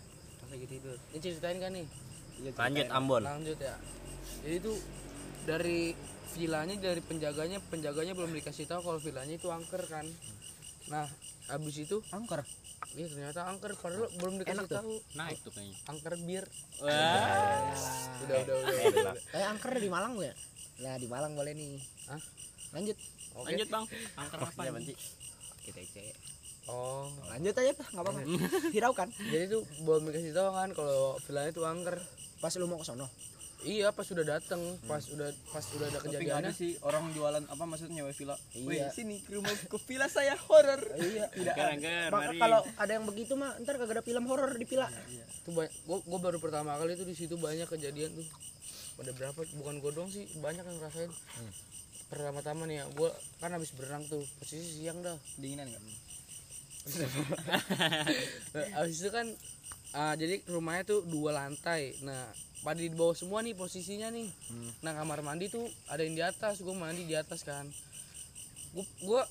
pas 0.46 0.54
lagi 0.54 0.66
tidur 0.68 0.94
ini 1.10 1.18
ceritain 1.20 1.58
kan 1.58 1.72
nih 1.72 1.86
Iya, 2.36 2.52
Lanjut 2.52 2.84
ceritain. 2.84 2.92
Ambon. 2.92 3.22
lanjut 3.24 3.58
ya 3.58 3.74
jadi 4.40 4.56
tuh 4.60 4.76
dari 5.42 5.96
villanya 6.32 6.76
dari 6.76 7.00
penjaganya 7.00 7.58
penjaganya 7.64 8.12
belum 8.12 8.30
dikasih 8.30 8.64
tahu 8.64 8.80
kalau 8.84 9.00
villanya 9.00 9.34
itu 9.34 9.48
angker 9.48 9.82
kan 9.86 10.06
nah 10.86 11.08
habis 11.46 11.74
itu 11.76 11.98
Angker. 12.10 12.46
iya 12.92 13.06
ternyata 13.08 13.48
angker 13.48 13.74
padahal 13.74 14.06
belum 14.14 14.38
dikasih 14.38 14.54
Enak 14.60 14.68
tahu 14.70 14.92
Naik 15.14 15.38
tuh 15.42 15.50
kayaknya. 15.50 15.74
angker 15.86 16.14
bir 16.20 16.44
Wah. 16.78 17.74
udah 18.22 18.36
udah 18.38 18.54
udah 18.54 18.74
Enak. 18.92 19.16
Eh 19.32 19.44
angker 19.44 19.72
di 19.74 19.88
Malang 19.88 20.14
ya? 20.16 20.30
Nah 20.76 20.94
di 20.94 21.08
Malang 21.08 21.32
boleh 21.32 21.52
nih. 21.52 21.80
Hah? 22.06 22.20
Lanjut. 22.70 22.96
oke 23.32 23.48
Lanjut 23.48 23.66
bang. 23.66 23.84
Angker 24.14 24.38
apa 24.38 24.62
nih? 24.76 24.96
Kita 25.64 25.80
cek. 25.88 26.14
Oh 26.66 27.06
Lanjut 27.28 27.52
aja 27.52 27.72
tuh, 27.72 27.86
nggak 27.86 28.02
apa-apa. 28.02 28.20
Hiraukan. 28.70 29.08
jadi 29.24 29.44
tuh 29.48 29.62
belum 29.80 30.02
dikasih 30.04 30.32
tahu 30.32 30.48
kan 30.50 30.68
kalau 30.70 30.98
villanya 31.22 31.50
itu 31.50 31.62
angker 31.62 31.96
Pas 32.36 32.52
lu 32.52 32.64
mau 32.64 32.76
ke 32.76 32.84
sono. 32.84 33.08
iya 33.58 33.88
pas 33.88 34.04
sudah 34.04 34.22
datang 34.22 34.60
pas 34.84 35.00
udah 35.08 35.26
pas 35.48 35.64
udah 35.66 35.88
ada 35.88 35.96
Tapi 35.96 36.06
ada 36.06 36.12
kejadiannya 36.12 36.52
sih 36.52 36.76
orang 36.80 37.10
jualan 37.10 37.42
apa 37.42 37.64
maksudnya 37.64 37.98
nyewa 37.98 38.12
villa. 38.12 38.36
Wih, 38.54 38.76
Iya. 38.76 38.92
sini 38.92 39.16
ke 39.18 39.32
rumah 39.32 39.50
ke 39.50 39.78
villa 39.82 40.06
saya 40.06 40.36
horor. 40.38 40.78
Iya. 40.94 41.26
Tidak 41.34 41.56
ada. 41.56 41.94
Maka 42.08 42.30
kalau 42.36 42.60
ada 42.62 42.92
yang 42.92 43.04
begitu 43.04 43.32
mah 43.34 43.56
ntar 43.58 43.74
kagak 43.74 43.96
ada 43.96 44.04
film 44.04 44.24
horor 44.24 44.52
di 44.52 44.62
villa. 44.62 44.86
tuh 45.42 45.52
banyak 45.52 45.72
gua, 45.82 45.98
gua 46.00 46.18
baru 46.20 46.38
pertama 46.38 46.74
kali 46.74 46.94
tuh 46.94 47.04
di 47.04 47.14
situ 47.14 47.34
banyak 47.36 47.64
kejadian 47.64 48.12
tuh 48.12 48.26
pada 48.94 49.10
berapa 49.10 49.40
bukan 49.56 49.74
gua 49.78 49.90
doang 49.92 50.10
sih 50.10 50.28
banyak 50.36 50.62
yang 50.62 50.76
ngerasain 50.76 51.10
pertama-tama 52.06 52.64
nih 52.64 52.76
ya 52.76 52.84
gua 52.92 53.10
kan 53.38 53.50
habis 53.50 53.72
berenang 53.72 54.04
tuh 54.04 54.22
posisi 54.36 54.62
siang 54.78 55.00
dah 55.00 55.16
Dinginan 55.34 55.66
enggak? 55.66 55.82
Nah, 56.86 58.66
habis 58.78 59.02
itu 59.02 59.10
kan 59.10 59.26
ah, 59.92 60.14
jadi 60.14 60.40
rumahnya 60.46 60.86
tuh 60.86 61.00
dua 61.06 61.34
lantai. 61.34 61.98
Nah 62.06 62.30
pada 62.62 62.78
di 62.78 62.90
bawah 62.90 63.14
semua 63.14 63.42
nih 63.42 63.54
posisinya 63.58 64.10
nih. 64.10 64.30
Nah 64.82 64.92
kamar 64.94 65.22
mandi 65.26 65.50
tuh 65.50 65.66
ada 65.90 66.02
yang 66.06 66.14
di 66.14 66.22
atas 66.22 66.62
gua 66.62 66.74
mandi 66.78 67.02
di 67.06 67.18
atas 67.18 67.42
kan. 67.42 67.66
Gua 68.70 68.86
gua 69.02 69.22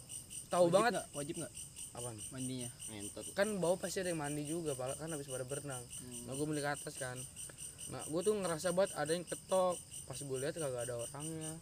tahu 0.51 0.67
Wajib 0.67 0.75
banget. 0.75 0.91
nggak? 0.99 1.07
Wajib 1.15 1.35
enggak 1.39 1.53
apaan? 1.95 2.17
Mandinya? 2.29 2.69
Ngentot. 2.91 3.25
kan 3.31 3.47
bawah 3.57 3.79
pasti 3.79 4.03
ada 4.03 4.11
yang 4.11 4.19
mandi 4.19 4.43
juga 4.43 4.75
Pak. 4.75 4.99
kan 4.99 5.09
habis 5.15 5.31
pada 5.31 5.47
berenang. 5.47 5.83
Nah 6.27 6.35
gue 6.35 6.45
beli 6.45 6.59
ke 6.59 6.69
atas 6.69 6.95
kan. 6.99 7.17
Nah 7.87 8.03
gue 8.03 8.21
tuh 8.21 8.35
ngerasa 8.35 8.75
banget 8.75 8.91
ada 8.99 9.11
yang 9.15 9.23
ketok. 9.23 9.79
Pas 10.05 10.19
gue 10.19 10.37
lihat 10.37 10.55
kagak 10.59 10.91
ada 10.91 10.95
orangnya 10.99 11.55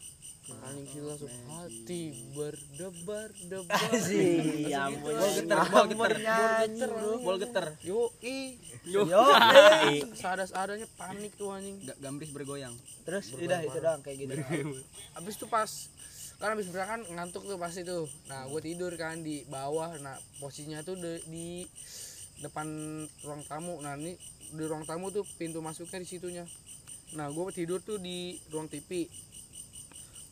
sih 0.43 0.99
langsung 0.99 1.31
hati 1.47 2.03
berdebar 2.31 3.31
debar 3.41 3.79
Sih, 3.95 4.67
Ya 4.67 4.91
Gitu. 4.91 4.99
ampun. 4.99 5.13
Bol 5.15 5.31
geter, 5.31 5.59
bol 5.63 5.87
geter. 5.87 6.91
Bol 7.17 7.37
geter. 7.39 7.65
yo. 7.81 8.11
I 8.21 8.59
Yo. 8.83 9.03
sadas 10.13 10.51
adanya 10.51 10.83
panik 10.93 11.31
tuh 11.33 11.49
anjing. 11.49 11.79
Ga- 11.81 11.95
Gambris 11.97 12.29
bergoyang. 12.29 12.75
Terus 13.01 13.31
udah 13.33 13.59
itu 13.61 13.77
doang 13.77 14.03
kayak 14.03 14.17
gitu. 14.19 14.33
habis 15.15 15.33
itu 15.33 15.47
pas 15.47 15.71
kan 16.35 16.51
habis 16.51 16.67
berenang 16.67 16.89
kan 16.89 17.15
ngantuk 17.15 17.43
tuh 17.43 17.55
pasti 17.55 17.81
tuh. 17.81 18.03
Nah 18.27 18.43
gue 18.45 18.59
tidur 18.61 18.91
kan 18.93 19.15
di 19.17 19.47
bawah. 19.47 19.95
Nah 19.97 20.13
posisinya 20.37 20.83
tuh 20.83 20.99
de- 20.99 21.23
di 21.23 21.63
depan 22.37 22.67
ruang 23.23 23.43
tamu. 23.43 23.79
Nah 23.79 23.95
ini 23.95 24.19
di 24.49 24.59
ruang 24.61 24.83
tamu 24.83 25.07
tuh 25.07 25.23
pintu 25.33 25.63
masuknya 25.63 25.97
di 25.97 26.09
situnya. 26.09 26.43
Nah 27.13 27.31
gue 27.31 27.43
tidur 27.49 27.79
tuh 27.79 27.95
di 27.95 28.35
ruang 28.49 28.67
TV 28.67 29.07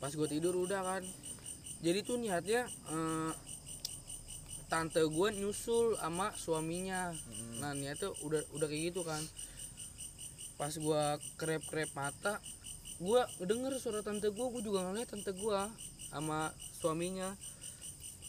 pas 0.01 0.09
gue 0.09 0.27
tidur 0.27 0.57
udah 0.57 0.81
kan. 0.81 1.03
Jadi 1.85 1.99
tuh 2.01 2.17
niatnya 2.17 2.65
eh, 2.65 3.31
tante 4.65 5.05
gue 5.05 5.27
nyusul 5.37 5.95
sama 6.01 6.33
suaminya. 6.33 7.13
Nah 7.61 7.77
niatnya 7.77 8.09
udah 8.25 8.41
udah 8.57 8.65
kayak 8.65 8.91
gitu 8.91 9.05
kan. 9.05 9.21
Pas 10.57 10.73
gue 10.73 11.03
krep 11.37 11.61
krep 11.69 11.89
mata 11.93 12.41
gua 13.01 13.25
denger 13.41 13.81
suara 13.81 14.05
tante 14.05 14.29
gua 14.29 14.53
gua 14.53 14.61
juga 14.61 14.85
ngeliat 14.85 15.09
tante 15.09 15.33
gua 15.33 15.69
sama 16.13 16.53
suaminya. 16.77 17.33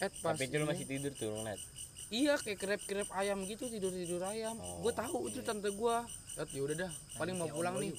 Eh 0.00 0.08
pas 0.24 0.32
Tapi 0.32 0.48
itu 0.48 0.56
lu 0.56 0.64
masih 0.64 0.88
tidur 0.88 1.12
tuh 1.12 1.28
ngeliat. 1.28 1.60
iya 2.12 2.36
kayak 2.36 2.60
krep 2.60 2.80
krep 2.84 3.08
ayam 3.16 3.40
gitu 3.48 3.68
tidur 3.72 3.88
tidur 3.88 4.20
ayam 4.24 4.56
Oh, 4.60 4.80
gua 4.84 4.92
tahu 4.96 5.28
itu 5.28 5.44
tante 5.44 5.68
gua. 5.76 6.08
Ya 6.36 6.60
udah 6.64 6.88
dah 6.88 6.92
paling 7.20 7.36
mau 7.36 7.52
pulang 7.52 7.76
nih. 7.80 7.92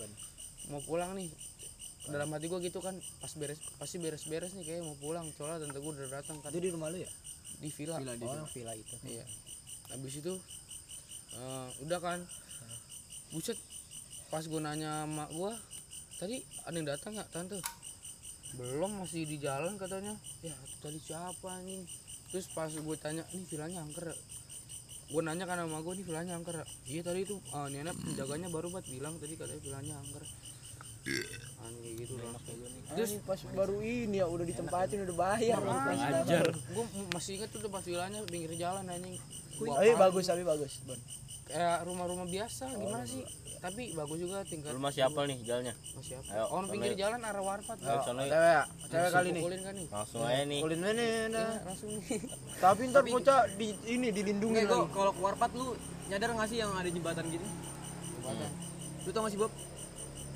Mau 0.73 0.81
pulang 0.81 1.13
nih 1.13 1.29
dalam 2.11 2.27
hati 2.35 2.51
gua 2.51 2.59
gitu 2.59 2.83
kan 2.83 2.99
pas 3.23 3.31
beres 3.39 3.59
pasti 3.79 3.95
beres 3.95 4.27
beres 4.27 4.51
nih 4.51 4.65
kayak 4.67 4.83
mau 4.83 4.97
pulang. 4.99 5.27
Soalnya 5.39 5.63
tante 5.63 5.79
gua 5.79 5.95
udah 5.95 6.19
datang 6.19 6.35
kan. 6.43 6.51
Itu 6.51 6.59
di 6.59 6.71
rumah 6.75 6.91
lu 6.91 6.99
ya? 6.99 7.11
Di 7.63 7.69
villa, 7.71 7.95
Villa 7.95 8.15
di 8.19 8.25
oh 8.27 8.47
villa. 8.51 8.73
itu. 8.75 8.95
Iya. 9.07 9.25
Habis 9.95 10.13
itu 10.19 10.33
eh, 11.39 11.67
udah 11.87 11.99
kan. 12.03 12.19
Buset 13.31 13.55
pas 14.27 14.43
gua 14.43 14.61
nanya 14.67 15.07
mak 15.07 15.31
gua 15.31 15.55
tadi 16.19 16.43
ada 16.67 16.75
yang 16.75 16.87
datang 16.91 17.15
nggak 17.15 17.29
tante? 17.31 17.57
Belum 18.59 18.91
masih 18.99 19.23
di 19.23 19.39
jalan 19.39 19.79
katanya. 19.79 20.13
Ya 20.43 20.55
tadi 20.83 20.99
siapa 20.99 21.63
nih 21.63 21.87
terus 22.33 22.49
pas 22.49 22.69
gue 22.73 22.97
tanya 22.97 23.23
nih 23.31 23.45
villanya 23.45 23.85
angker. 23.85 24.09
Gue 25.13 25.21
nanya 25.21 25.45
kan 25.45 25.61
sama 25.61 25.85
gue 25.85 25.93
nih 26.01 26.05
villanya 26.05 26.33
angker. 26.35 26.65
Iya 26.89 27.01
tadi 27.05 27.23
itu 27.23 27.37
uh, 27.53 27.69
nenek 27.69 27.93
penjaganya 27.93 28.49
baru 28.49 28.73
buat 28.73 28.85
bilang 28.89 29.15
tadi 29.21 29.37
katanya 29.37 29.61
villanya 29.61 29.95
angker 30.01 30.25
gitu 31.03 32.15
terus 32.93 33.11
pas 33.25 33.39
baru 33.51 33.77
ini 33.79 34.17
ya 34.17 34.25
udah 34.25 34.45
ditempatin 34.45 35.03
udah 35.03 35.15
bayar 35.17 35.59
ajar 35.59 36.45
gue 36.47 36.85
masih 37.09 37.31
inget 37.37 37.49
tuh 37.49 37.59
tuh 37.59 37.71
pas 37.71 37.81
villanya 37.81 38.21
pinggir 38.23 38.53
jalan 38.55 38.85
anjing 38.85 39.17
tapi 39.53 39.91
bagus 39.95 40.25
tapi 40.25 40.43
bagus 40.43 40.73
Bon. 40.83 40.97
kayak 41.43 41.83
rumah-rumah 41.83 42.25
biasa 42.25 42.71
gimana 42.71 43.03
sih 43.03 43.23
tapi 43.59 43.95
bagus 43.95 44.19
juga 44.19 44.43
tingkat 44.43 44.75
Lu 44.75 44.83
masih 44.83 45.07
hafal 45.07 45.23
nih 45.23 45.39
jalannya. 45.39 45.71
masih 45.95 46.19
apa 46.19 46.29
Ayo, 46.35 46.45
orang 46.51 46.67
pinggir 46.67 46.93
jalan 46.99 47.19
arah 47.23 47.39
warpat 47.39 47.77
Ayo, 47.79 47.95
yuk. 47.95 48.03
cewek 48.03 48.27
ya 48.27 48.61
cewek 48.91 49.09
kali 49.09 49.29
nih 49.31 49.41
kan 49.41 49.73
nih 49.73 49.87
Langsung 49.87 50.21
aja 50.21 50.43
nih. 50.43 50.59
kulin 50.59 50.79
ini 50.83 51.07
nah. 51.31 51.39
Ya, 51.39 51.47
langsung 51.63 51.89
nih 51.89 52.19
tapi 52.63 52.81
ntar 52.91 53.03
bocah 53.07 53.39
di 53.55 53.67
ini 53.87 54.07
dilindungi 54.11 54.61
kok 54.67 54.83
kalau 54.91 55.11
ke 55.15 55.21
warpat 55.21 55.51
lu 55.55 55.67
nyadar 56.11 56.29
nggak 56.35 56.47
sih 56.51 56.57
yang 56.59 56.71
ada 56.75 56.89
jembatan 56.91 57.23
gitu? 57.31 57.47
Lu 59.03 59.09
tau 59.11 59.21
gak 59.23 59.31
sih 59.31 59.39
Bob? 59.39 59.51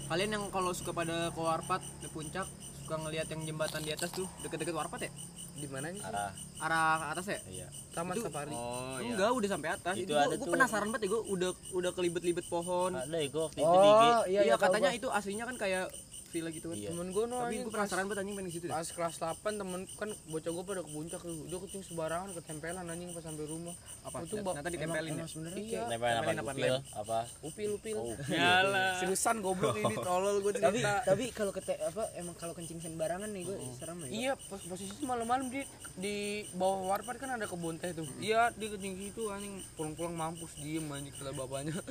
Kalian 0.07 0.29
yang 0.31 0.43
kalau 0.49 0.71
suka 0.71 0.91
pada 0.91 1.29
ke 1.29 1.41
warpat 1.41 1.83
ke 1.99 2.07
puncak 2.07 2.47
suka 2.79 2.95
ngelihat 2.97 3.27
yang 3.27 3.43
jembatan 3.43 3.83
di 3.83 3.91
atas 3.91 4.07
tuh 4.09 4.23
deket-deket 4.39 4.71
warpat 4.71 5.03
ya? 5.03 5.11
di 5.57 5.65
mana 5.65 5.89
nih 5.89 5.99
Arah. 5.99 6.29
Arah 6.61 7.11
atas 7.11 7.25
ya? 7.27 7.39
Iya. 7.43 7.67
taman 7.91 8.13
Itu- 8.13 8.23
safari 8.23 8.53
Oh 8.53 9.01
Enggak, 9.01 9.33
udah 9.33 9.49
sampai 9.49 9.69
atas. 9.73 9.95
Itu 9.97 10.13
Itu, 10.13 10.35
tuh. 10.37 10.53
penasaran 10.53 10.87
banget 10.87 11.01
ya, 11.01 11.09
gue 11.11 11.21
udah 11.27 11.49
udah 11.73 11.91
kelibet-libet 11.91 12.45
pohon. 12.45 12.93
Ada 12.93 13.17
ya 13.17 13.27
gua 13.27 13.43
waktu 13.49 13.59
itu 13.59 13.73
di 13.73 13.89
IG. 13.89 13.89
oh 13.89 13.97
iya 13.97 14.21
Iya, 14.29 14.41
iya 14.45 14.55
katanya 14.55 14.89
gua. 14.93 14.99
itu 15.01 15.07
aslinya 15.09 15.43
kan 15.43 15.55
kayak 15.57 15.85
villa 16.27 16.50
gitu 16.51 16.67
kan. 16.69 16.77
Iya. 16.77 16.89
temen 16.91 17.07
gue 17.10 17.24
no 17.25 17.36
Tapi 17.39 17.55
gue 17.57 17.72
penasaran 17.72 18.03
banget 18.05 18.19
anjing 18.22 18.36
pengen 18.36 18.51
situ 18.51 18.65
deh. 18.65 18.74
pas 18.74 18.88
kelas 18.88 19.15
8 19.17 19.62
temen 19.62 19.81
kan 19.96 20.10
bocah 20.27 20.51
gue 20.51 20.63
pada 20.63 20.81
ke 20.81 20.91
puncak 20.91 21.22
tuh. 21.22 21.46
Dia 21.48 21.57
kencing 21.57 21.84
sembarangan 21.84 22.29
ketempelan 22.36 22.86
anjing 22.86 23.10
pas 23.12 23.24
sampai 23.24 23.46
rumah. 23.46 23.75
Apa? 24.03 24.17
itu 24.24 24.36
bak 24.38 24.53
Ternyata 24.55 24.69
ditempelin 24.69 25.07
ya. 25.07 25.15
emang 25.17 25.29
sebenarnya 25.29 25.63
iya. 25.63 25.81
apa? 25.88 26.05
Tempelin 26.07 26.38
apa, 26.38 26.51
Upil? 26.51 26.75
apa? 26.93 27.19
upil 27.41 27.69
upil. 27.75 27.98
Oh, 27.98 28.15
Yalah. 28.27 28.91
seriusan 29.00 29.36
goblok. 29.39 29.75
Ini 29.77 29.96
tolol 30.00 30.36
gue 30.39 30.53
tapi 30.55 30.79
cerita. 30.79 30.93
tapi 31.03 31.24
kalau 31.31 31.51
kete 31.51 31.74
apa 31.79 32.03
emang 32.15 32.36
kalau 32.36 32.53
kencing 32.53 32.79
sembarangan 32.79 33.29
nih 33.31 33.43
gue 33.46 33.57
serem 33.77 33.98
ya? 34.03 34.10
Iya 34.10 34.34
pas 34.38 34.62
posisi 34.62 35.03
malam-malam 35.03 35.48
di 35.48 35.62
di 35.96 36.15
bawah 36.53 36.91
warpat 36.91 37.17
kan 37.17 37.34
ada 37.34 37.46
kebun 37.46 37.77
teh 37.77 37.91
tuh. 37.91 38.07
Iya 38.17 38.51
di 38.51 38.67
kencing 38.67 38.96
situ 38.98 39.27
anjing. 39.27 39.55
Pulang-pulang 39.74 40.13
mampus 40.13 40.51
diem 40.57 40.86
anjing 40.88 41.13
kata 41.13 41.31
bapaknya. 41.31 41.74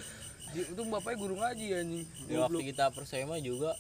Di, 0.47 0.63
itu 0.63 0.79
bapaknya 0.87 1.19
guru 1.19 1.35
ngaji 1.37 1.67
anjing. 1.75 2.05
Di 2.23 2.35
waktu 2.39 2.61
kita 2.71 2.95
persema 2.95 3.35
juga 3.43 3.75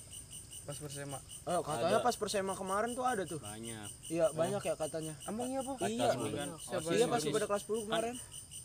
pas 0.66 0.76
bersama 0.82 1.18
oh 1.46 1.62
katanya 1.62 1.98
pas 2.02 2.14
persema 2.18 2.52
kemarin 2.58 2.90
tuh 2.92 3.06
ada 3.06 3.22
tuh. 3.22 3.38
Banyak. 3.38 3.88
iya 4.10 4.26
banyak 4.34 4.62
ya 4.66 4.74
katanya. 4.74 5.14
Emang 5.30 5.46
iya 5.46 5.60
apa? 5.62 5.72
Iya. 5.86 6.10
Siapa 6.58 6.88
iya 6.90 7.06
pas 7.06 7.22
pada 7.22 7.46
kelas 7.46 7.62
10 7.70 7.86
kemarin? 7.86 8.14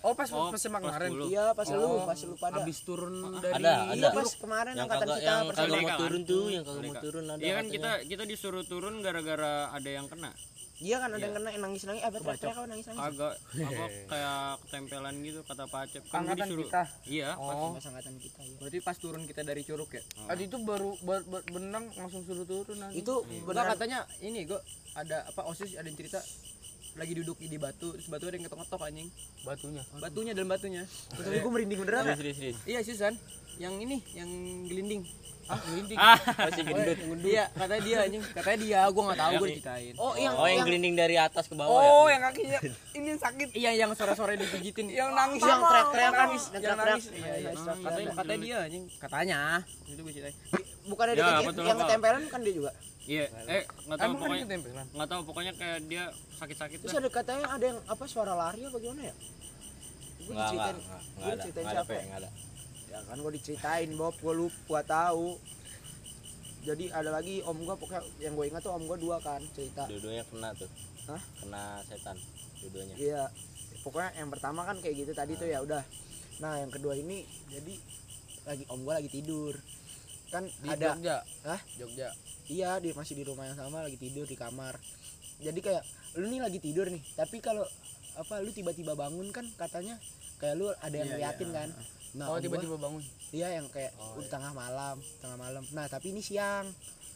Oh 0.02 0.18
pas 0.18 0.26
pas 0.26 0.50
bersama 0.50 0.82
kemarin. 0.82 1.10
iya 1.30 1.54
pas 1.54 1.68
lu 1.70 2.02
pas 2.02 2.20
lu 2.26 2.34
pada. 2.42 2.58
Habis 2.66 2.78
turun 2.82 3.14
dari 3.38 3.54
Ada, 3.62 3.74
iya 3.94 4.10
ada. 4.10 4.18
pas 4.18 4.30
kemarin 4.34 4.74
Yang 4.74 4.82
angkatan 4.90 5.06
kagak 5.06 5.20
kita 5.22 5.30
yang 5.30 5.46
persema 5.46 5.62
kagak 5.62 5.78
mau 5.78 5.86
kan? 5.94 6.00
turun 6.02 6.22
tuh, 6.26 6.46
yang 6.50 6.64
kagak 6.66 6.82
mau 6.82 6.96
turun 6.98 7.24
ada. 7.30 7.38
Iya 7.38 7.54
kan 7.54 7.66
katanya. 7.70 7.76
kita 7.78 7.92
kita 8.10 8.24
disuruh 8.26 8.64
turun 8.66 8.96
gara-gara 9.06 9.54
ada 9.70 9.90
yang 9.94 10.06
kena. 10.10 10.34
Iya 10.82 10.98
kan 10.98 11.10
ada 11.10 11.22
yang 11.22 11.34
kena 11.34 11.50
yang 11.52 11.62
nangis 11.62 11.84
nangis 11.84 12.02
apa 12.02 12.18
teriak 12.18 12.42
apa 12.52 12.66
nangis 12.66 12.86
nangis 12.88 13.02
Agak 13.04 13.34
apa 13.54 13.86
kayak 14.08 14.38
ketempelan 14.62 15.16
gitu 15.22 15.40
kata 15.44 15.64
Pak 15.66 15.80
Acep 15.84 16.04
kan 16.06 16.20
Angkatan 16.22 16.48
disuruh. 16.48 16.66
kita? 16.66 16.84
Iya. 17.06 17.30
oh 17.38 17.70
pas 17.72 17.86
angkatan 17.86 18.16
kita 18.18 18.40
ya 18.42 18.56
Berarti 18.58 18.78
pas 18.82 18.98
turun 18.98 19.22
kita 19.24 19.42
dari 19.42 19.62
Curug 19.62 19.90
ya? 19.90 20.02
Adi 20.26 20.44
itu 20.44 20.58
baru 20.60 20.90
ber- 21.00 21.22
ber- 21.24 21.46
benang 21.48 21.86
langsung 21.94 22.22
suruh 22.22 22.44
turun 22.44 22.82
anjing. 22.82 23.00
itu 23.00 23.14
Enggak 23.14 23.46
beneran 23.46 23.68
katanya 23.72 24.00
ini 24.20 24.40
gue 24.44 24.60
ada 24.94 25.18
apa 25.24 25.42
osis 25.46 25.74
ada 25.74 25.86
yang 25.86 25.96
cerita 25.96 26.18
lagi 26.92 27.14
duduk 27.14 27.40
di 27.40 27.56
batu 27.56 27.94
terus 27.94 28.04
batu 28.06 28.26
ada 28.26 28.36
yang 28.36 28.46
ketok-ketok 28.46 28.82
anjing 28.84 29.08
batunya. 29.42 29.84
batunya 29.96 30.32
dalam 30.34 30.50
batunya 30.50 30.84
tapi 31.10 31.38
gue 31.38 31.52
merinding 31.52 31.80
beneran 31.80 32.04
Serius, 32.04 32.18
serius, 32.18 32.38
serius. 32.38 32.58
iya 32.66 32.80
Susan 32.82 33.14
yang 33.56 33.78
ini 33.78 34.02
yang 34.12 34.28
gelinding 34.66 35.06
Ah, 35.44 35.58
gelinding. 35.60 35.98
Masih 35.98 36.64
gendut. 36.64 36.98
iya 37.24 37.46
katanya 37.52 37.82
dia 37.82 37.98
anjing 38.02 38.24
katanya 38.26 38.58
dia 38.60 38.80
gue 38.86 39.04
nggak 39.04 39.20
tahu 39.20 39.32
gue 39.34 39.48
diceritain 39.50 39.94
oh 39.96 40.14
yang 40.16 40.34
Oh, 40.34 40.44
yang 40.44 40.54
yang 40.54 40.66
gelinding 40.66 40.96
dari 40.96 41.16
atas 41.16 41.46
ke 41.46 41.54
bawah 41.54 41.72
Oh, 41.72 42.06
ya? 42.06 42.12
yang 42.12 42.22
kakinya 42.24 42.60
ini 42.94 43.10
sakit. 43.16 43.48
iya 43.52 43.72
yang 43.74 43.92
sore-sore 43.92 44.36
dipijitin 44.36 44.86
Yang 44.88 45.10
nangis. 45.12 45.42
yang 45.42 45.60
teriak 45.60 45.88
teriak 45.90 46.12
kan 46.12 46.20
nangis. 46.26 46.44
yang 46.54 46.78
nangis. 46.78 47.06
iya 47.10 47.34
iya 47.38 47.50
katanya 47.56 48.10
katanya 48.14 48.40
dia 48.40 48.58
anjing 48.62 48.84
katanya 48.98 49.40
itu 49.86 50.00
gue 50.00 50.14
ceritain 50.14 50.36
bukan 50.84 51.06
ada 51.06 51.14
Ya, 51.14 51.26
yang 51.64 51.78
ketempelan 51.78 52.24
kan 52.28 52.42
dia 52.42 52.56
juga 52.56 52.72
Iya. 53.02 53.26
Eh 53.50 53.66
nggak 53.82 53.98
tahu 53.98 54.06
Emang 54.08 54.14
kan 54.14 54.22
pokoknya 54.24 54.46
ketempelan. 54.46 54.86
nggak 54.88 55.10
tahu 55.10 55.22
pokoknya 55.24 55.54
kayak 55.56 55.80
dia 55.86 56.04
sakit-sakit 56.36 56.78
terus 56.80 56.94
ada 56.96 57.10
katanya 57.10 57.46
ada 57.50 57.66
yang 57.66 57.80
apa 57.84 58.04
suara 58.06 58.34
lari 58.34 58.62
apa 58.62 58.78
gimana 58.78 59.02
ya 59.04 59.16
gue 60.22 60.30
Enggak, 60.30 60.48
enggak, 60.48 60.70
diceritain 60.70 60.78
enggak, 60.78 61.02
gue 61.02 61.18
enggak 61.18 61.26
ada. 61.26 61.36
diceritain 61.36 61.66
Enggak 61.66 61.66
ada, 61.66 61.74
siapa 61.74 61.90
Pe, 61.90 61.94
ya? 61.94 62.04
enggak 62.04 62.20
ada. 62.22 62.30
Ya 62.92 63.00
kan 63.08 63.18
gue 63.18 63.32
diceritain 63.34 63.90
Bob 63.96 64.14
gue 64.20 64.34
lupa 64.36 64.60
gue 64.68 64.82
tahu 64.84 65.28
jadi 66.62 66.86
ada 66.94 67.10
lagi 67.10 67.42
om 67.42 67.58
gue 67.58 67.74
pokoknya 67.74 68.04
yang 68.22 68.38
gue 68.38 68.46
ingat 68.52 68.62
tuh 68.62 68.76
om 68.76 68.84
gue 68.86 68.98
dua 69.00 69.18
kan 69.24 69.42
cerita 69.58 69.90
Dua-duanya 69.90 70.22
kena 70.30 70.50
tuh. 70.54 70.70
Hah? 71.10 71.22
Kena 71.42 71.82
setan. 71.90 72.18
Dua-duanya. 72.62 72.94
iya 73.00 73.24
pokoknya 73.82 74.14
yang 74.22 74.30
pertama 74.30 74.62
kan 74.62 74.78
kayak 74.78 74.94
gitu 75.02 75.12
tadi 75.18 75.34
tuh 75.34 75.50
ya 75.50 75.64
udah 75.66 75.82
nah 76.38 76.62
yang 76.62 76.70
kedua 76.70 76.94
ini 76.94 77.26
jadi 77.50 77.74
lagi 78.46 78.64
om 78.70 78.86
gue 78.86 78.94
lagi 78.94 79.10
tidur 79.10 79.56
kan 80.30 80.46
Di 80.46 80.70
ada 80.70 80.94
Jogja. 80.96 81.18
Hah? 81.48 81.62
Jogja. 81.82 82.08
iya 82.46 82.78
dia 82.78 82.94
masih 82.94 83.18
di 83.18 83.24
rumah 83.26 83.50
yang 83.50 83.58
sama 83.58 83.82
lagi 83.82 83.98
tidur 83.98 84.30
di 84.30 84.38
kamar 84.38 84.78
jadi 85.42 85.58
kayak 85.58 85.84
lu 86.22 86.30
nih 86.30 86.42
lagi 86.46 86.60
tidur 86.62 86.86
nih 86.92 87.02
tapi 87.18 87.42
kalau 87.42 87.66
apa 88.20 88.44
lu 88.44 88.52
tiba-tiba 88.54 88.94
bangun 88.94 89.34
kan 89.34 89.48
katanya 89.58 89.98
kayak 90.38 90.60
lu 90.62 90.70
ada 90.70 90.94
yang 90.94 91.10
ngeliatin 91.10 91.50
kan 91.50 91.70
nah 92.12 92.28
Oh, 92.28 92.38
tiba-tiba 92.44 92.76
bangun. 92.76 93.00
Iya 93.32 93.48
yang 93.56 93.68
kayak 93.72 93.96
udah 94.20 94.28
tengah 94.28 94.52
malam, 94.52 95.00
tengah 95.24 95.38
malam. 95.40 95.64
Nah 95.72 95.88
tapi 95.88 96.12
ini 96.12 96.20
siang. 96.20 96.68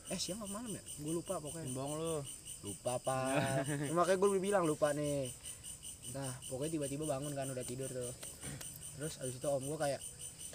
Eh 0.07 0.19
siang 0.19 0.39
apa 0.39 0.51
malam 0.55 0.71
ya? 0.71 0.83
Gue 1.03 1.13
lupa 1.19 1.41
pokoknya. 1.41 1.67
bohong 1.75 1.93
lu 1.99 2.15
Lupa 2.65 2.97
apa? 2.97 3.17
Makanya 3.97 4.17
gue 4.17 4.29
bilang 4.41 4.63
lupa 4.65 4.89
nih. 4.95 5.29
Nah 6.15 6.31
pokoknya 6.47 6.79
tiba-tiba 6.79 7.03
bangun 7.05 7.33
kan 7.35 7.47
udah 7.51 7.65
tidur 7.67 7.91
tuh. 7.91 8.13
Terus 8.95 9.19
abis 9.19 9.35
itu 9.37 9.47
om 9.51 9.61
gue 9.61 9.77
kayak 9.77 10.01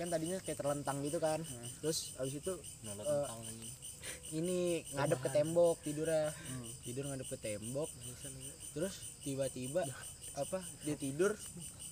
kan 0.01 0.09
tadinya 0.09 0.41
kayak 0.41 0.59
terlentang 0.59 1.05
gitu 1.05 1.21
kan. 1.21 1.45
Terus 1.85 2.17
abis 2.17 2.41
itu 2.41 2.53
tentang 2.81 3.05
anjing. 3.29 3.73
ini 4.33 4.81
ngadep 4.97 5.21
ke 5.21 5.29
tembok 5.29 5.77
tidurnya. 5.85 6.33
Tidur 6.83 7.05
ngadep 7.13 7.29
ke 7.29 7.37
tembok. 7.37 7.91
Terus 8.73 8.95
tiba-tiba 9.23 9.85
apa 10.35 10.63
dia 10.87 10.97
tidur 10.97 11.35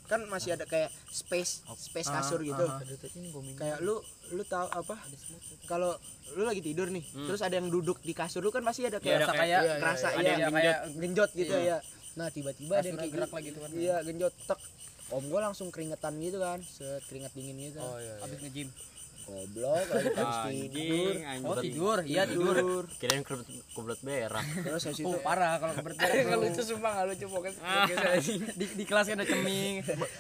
kan 0.09 0.25
masih 0.25 0.57
ada 0.57 0.65
kayak 0.65 0.89
space 1.07 1.61
space 1.79 2.09
kasur 2.09 2.41
gitu. 2.41 2.65
kayak 3.55 3.79
lu 3.79 4.01
lu 4.31 4.43
tahu 4.43 4.67
apa? 4.67 4.97
Kalau 5.65 5.95
lu 6.33 6.43
lagi 6.43 6.61
tidur 6.61 6.89
nih 6.89 7.05
terus 7.29 7.41
ada 7.41 7.55
yang 7.55 7.69
duduk 7.69 8.01
di 8.01 8.13
kasur 8.13 8.41
lu 8.41 8.49
kan 8.49 8.61
pasti 8.61 8.83
ada 8.83 8.99
kayak 8.99 9.15
Iya, 9.15 9.23
ada 9.23 9.35
kayak- 9.35 9.65
kerasa 9.79 10.07
ada 10.11 10.21
iya, 10.23 10.35
yang 10.39 10.53
kayak 10.53 10.77
genjot. 10.97 11.31
gitu 11.33 11.55
ya 11.55 11.79
nah 12.17 12.27
tiba-tiba 12.29 12.75
ada 12.75 12.89
yang 12.89 12.99
gerak 12.99 13.31
lah 13.31 13.43
gitu 13.43 13.59
kan. 13.59 13.71
iya 13.71 13.97
genjot 14.03 14.35
tek. 14.43 14.59
Om 15.09 15.25
gua 15.29 15.41
langsung 15.43 15.69
keringetan 15.69 16.19
gitu 16.19 16.37
kan 16.37 16.61
set 16.61 17.01
keringat 17.07 17.33
dingin 17.33 17.57
gitu. 17.63 17.79
Oh 17.79 17.97
iya. 17.97 18.21
abis 18.21 18.39
nge-gym 18.43 18.69
goblok 19.29 19.85
lagi 19.87 20.09
habis 20.19 20.39
tidur 20.43 21.13
Anjing, 21.13 21.17
oh 21.45 21.53
anjing. 21.53 21.65
tidur 21.69 21.99
iya 22.03 22.23
tidur 22.25 22.57
tidur 22.57 22.85
Kirain 22.97 23.21
kublet 23.23 23.45
kublet 23.71 23.99
berak. 24.01 24.45
terus 24.59 24.83
habis 24.83 24.99
itu 24.99 25.07
oh 25.07 25.21
parah 25.21 25.61
kalau 25.61 25.73
kebetulan 25.75 26.09
Enggak 26.19 26.39
lucu 26.49 26.63
sumpah 26.65 26.91
enggak 26.91 27.07
lucu 27.07 27.27
pokoknya. 27.29 27.61
di, 28.59 28.67
di 28.73 28.85
kelas 28.85 29.07
kan 29.07 29.17
ada 29.17 29.29
ceming 29.29 29.75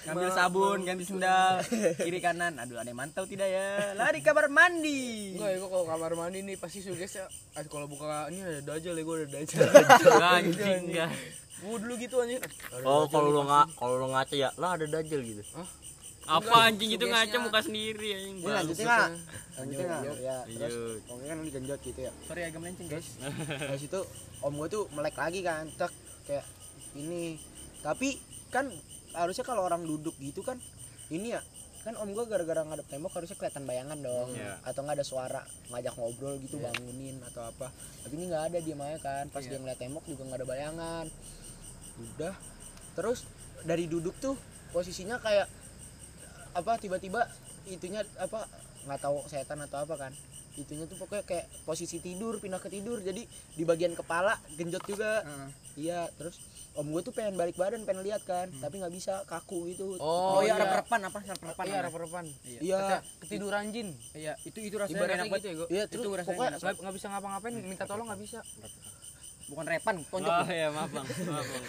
ngambil 0.04 0.30
sabun 0.30 0.78
ganti 0.82 1.04
sendal 1.04 1.64
kiri 1.96 2.20
kanan 2.20 2.52
aduh 2.54 2.76
ada 2.76 2.86
yang 2.86 2.98
mantau 2.98 3.24
tidak 3.24 3.48
ya 3.48 3.68
lari 3.94 4.20
kamar 4.20 4.46
mandi 4.46 5.32
Enggak, 5.32 5.48
ya 5.48 5.56
gua 5.58 5.68
kalau 5.70 5.86
kamar 5.86 6.12
mandi 6.14 6.38
nih 6.42 6.56
pasti 6.56 6.78
suges 6.78 7.12
ya. 7.14 7.26
ah, 7.54 7.62
Kalau 7.62 7.86
buka 7.86 8.28
ini 8.28 8.40
ada 8.40 8.60
dajal 8.62 8.92
ya 8.92 9.02
gua 9.02 9.14
ada 9.18 9.28
dajal. 9.30 9.64
Anjing 10.20 10.80
enggak. 10.86 11.10
Gua 11.58 11.76
dulu 11.76 11.94
gitu 11.96 12.16
anjir. 12.18 12.38
Oh, 12.80 13.06
kalau 13.06 13.30
lu 13.30 13.42
nggak 13.42 13.66
kalau 13.74 13.94
lu 13.96 14.06
ngaca 14.08 14.30
ya, 14.30 14.50
lah 14.54 14.74
ada 14.74 14.86
dajal 14.86 15.20
gitu. 15.20 15.42
Apa 16.28 16.68
anjing 16.68 16.90
itu 16.92 17.04
ngaca 17.08 17.36
muka 17.40 17.60
sendiri 17.64 18.08
anjing. 18.12 18.36
Ini 18.44 18.52
lanjutin 18.52 18.84
lah. 18.84 19.08
Lanjutin 19.56 19.88
lah. 19.88 20.02
Ya, 20.20 20.36
terus 20.44 21.00
pokoknya 21.08 21.28
kan 21.32 21.38
digenjot 21.40 21.80
gitu 21.80 22.00
ya. 22.04 22.12
sorry 22.28 22.42
agak 22.44 22.60
melenceng 22.60 22.88
guys. 22.92 23.08
Habis 23.72 23.84
itu 23.88 24.00
om 24.44 24.52
gue 24.52 24.68
tuh 24.68 24.84
melek 24.92 25.16
lagi 25.16 25.40
kan, 25.40 25.64
tek 25.80 25.92
kayak 26.28 26.44
ini. 26.92 27.40
Tapi 27.80 28.20
kan 28.52 28.68
harusnya 29.16 29.44
kalau 29.48 29.64
orang 29.64 29.88
duduk 29.88 30.12
gitu 30.20 30.44
kan 30.44 30.60
ini 31.08 31.32
ya 31.32 31.40
kan 31.86 31.96
om 32.04 32.10
gue 32.12 32.24
gara-gara 32.28 32.60
ngadep 32.68 32.84
tembok 32.90 33.16
harusnya 33.16 33.40
kelihatan 33.40 33.64
bayangan 33.64 33.96
dong. 33.96 34.28
Iya. 34.36 34.60
atau 34.68 34.84
nggak 34.84 34.96
ada 35.00 35.06
suara 35.06 35.40
ngajak 35.72 35.94
ngobrol 35.96 36.36
gitu 36.44 36.60
bangunin 36.60 37.16
atau 37.32 37.48
apa. 37.48 37.72
Tapi 38.04 38.12
ini 38.20 38.28
nggak 38.28 38.44
ada 38.52 38.58
dia 38.60 38.76
aja 38.76 38.98
kan. 39.00 39.24
Pas 39.32 39.40
dia 39.40 39.56
ngeliat 39.56 39.80
tembok 39.80 40.04
juga 40.04 40.28
nggak 40.28 40.44
ada 40.44 40.48
bayangan. 40.48 41.06
Udah. 41.96 42.34
Terus 42.92 43.24
dari 43.64 43.88
duduk 43.88 44.12
tuh 44.20 44.36
posisinya 44.76 45.16
kayak 45.16 45.48
apa 46.54 46.80
tiba-tiba 46.80 47.28
itunya 47.68 48.04
apa 48.16 48.48
nggak 48.88 49.00
tahu 49.04 49.24
setan 49.28 49.60
atau 49.64 49.84
apa 49.84 50.08
kan. 50.08 50.12
Itunya 50.58 50.90
tuh 50.90 50.98
pokoknya 50.98 51.22
kayak 51.22 51.46
posisi 51.62 52.02
tidur 52.02 52.40
pindah 52.42 52.58
ke 52.58 52.72
tidur. 52.72 52.98
Jadi 53.04 53.28
di 53.28 53.62
bagian 53.66 53.92
kepala 53.94 54.38
genjot 54.56 54.84
juga. 54.88 55.22
Heeh. 55.24 55.50
iya 55.78 56.10
terus 56.18 56.42
om 56.74 56.90
gue 56.90 57.02
tuh 57.06 57.14
pengen 57.14 57.38
balik 57.38 57.54
badan 57.54 57.86
pengen 57.86 58.02
lihat 58.02 58.26
kan. 58.26 58.50
Tapi 58.58 58.74
nggak 58.80 58.94
bisa 58.94 59.22
kaku 59.28 59.70
gitu. 59.70 59.94
Oh, 60.02 60.42
iya 60.42 60.58
rep-repan 60.58 61.00
apa 61.06 61.18
rep-repan 61.22 61.64
iya 61.68 61.78
rep-repan. 61.86 62.24
Iya. 62.46 62.80
Ketiduran 63.22 63.70
jin. 63.70 63.94
Iya 64.16 64.34
itu 64.42 64.58
itu 64.58 64.76
rasanya 64.76 64.98
ibaratnya 64.98 65.24
enak 65.24 65.38
gitu 65.38 65.46
ya 65.46 65.54
gue 65.54 65.68
iya 65.70 65.82
itu 65.86 65.96
terus 65.98 66.14
rasanya 66.20 66.38
pokoknya 66.58 66.72
nggak 66.82 66.94
bisa 66.94 67.06
ngapa-ngapain 67.10 67.54
minta 67.64 67.84
tolong 67.88 68.06
nggak 68.08 68.20
bisa 68.22 68.40
bukan 69.48 69.64
repan 69.64 69.94
tonjok 70.06 70.28
Oh 70.28 70.48
iya 70.48 70.68
maaf 70.68 70.90
bang, 70.92 71.06
maaf 71.32 71.46
bang. 71.48 71.64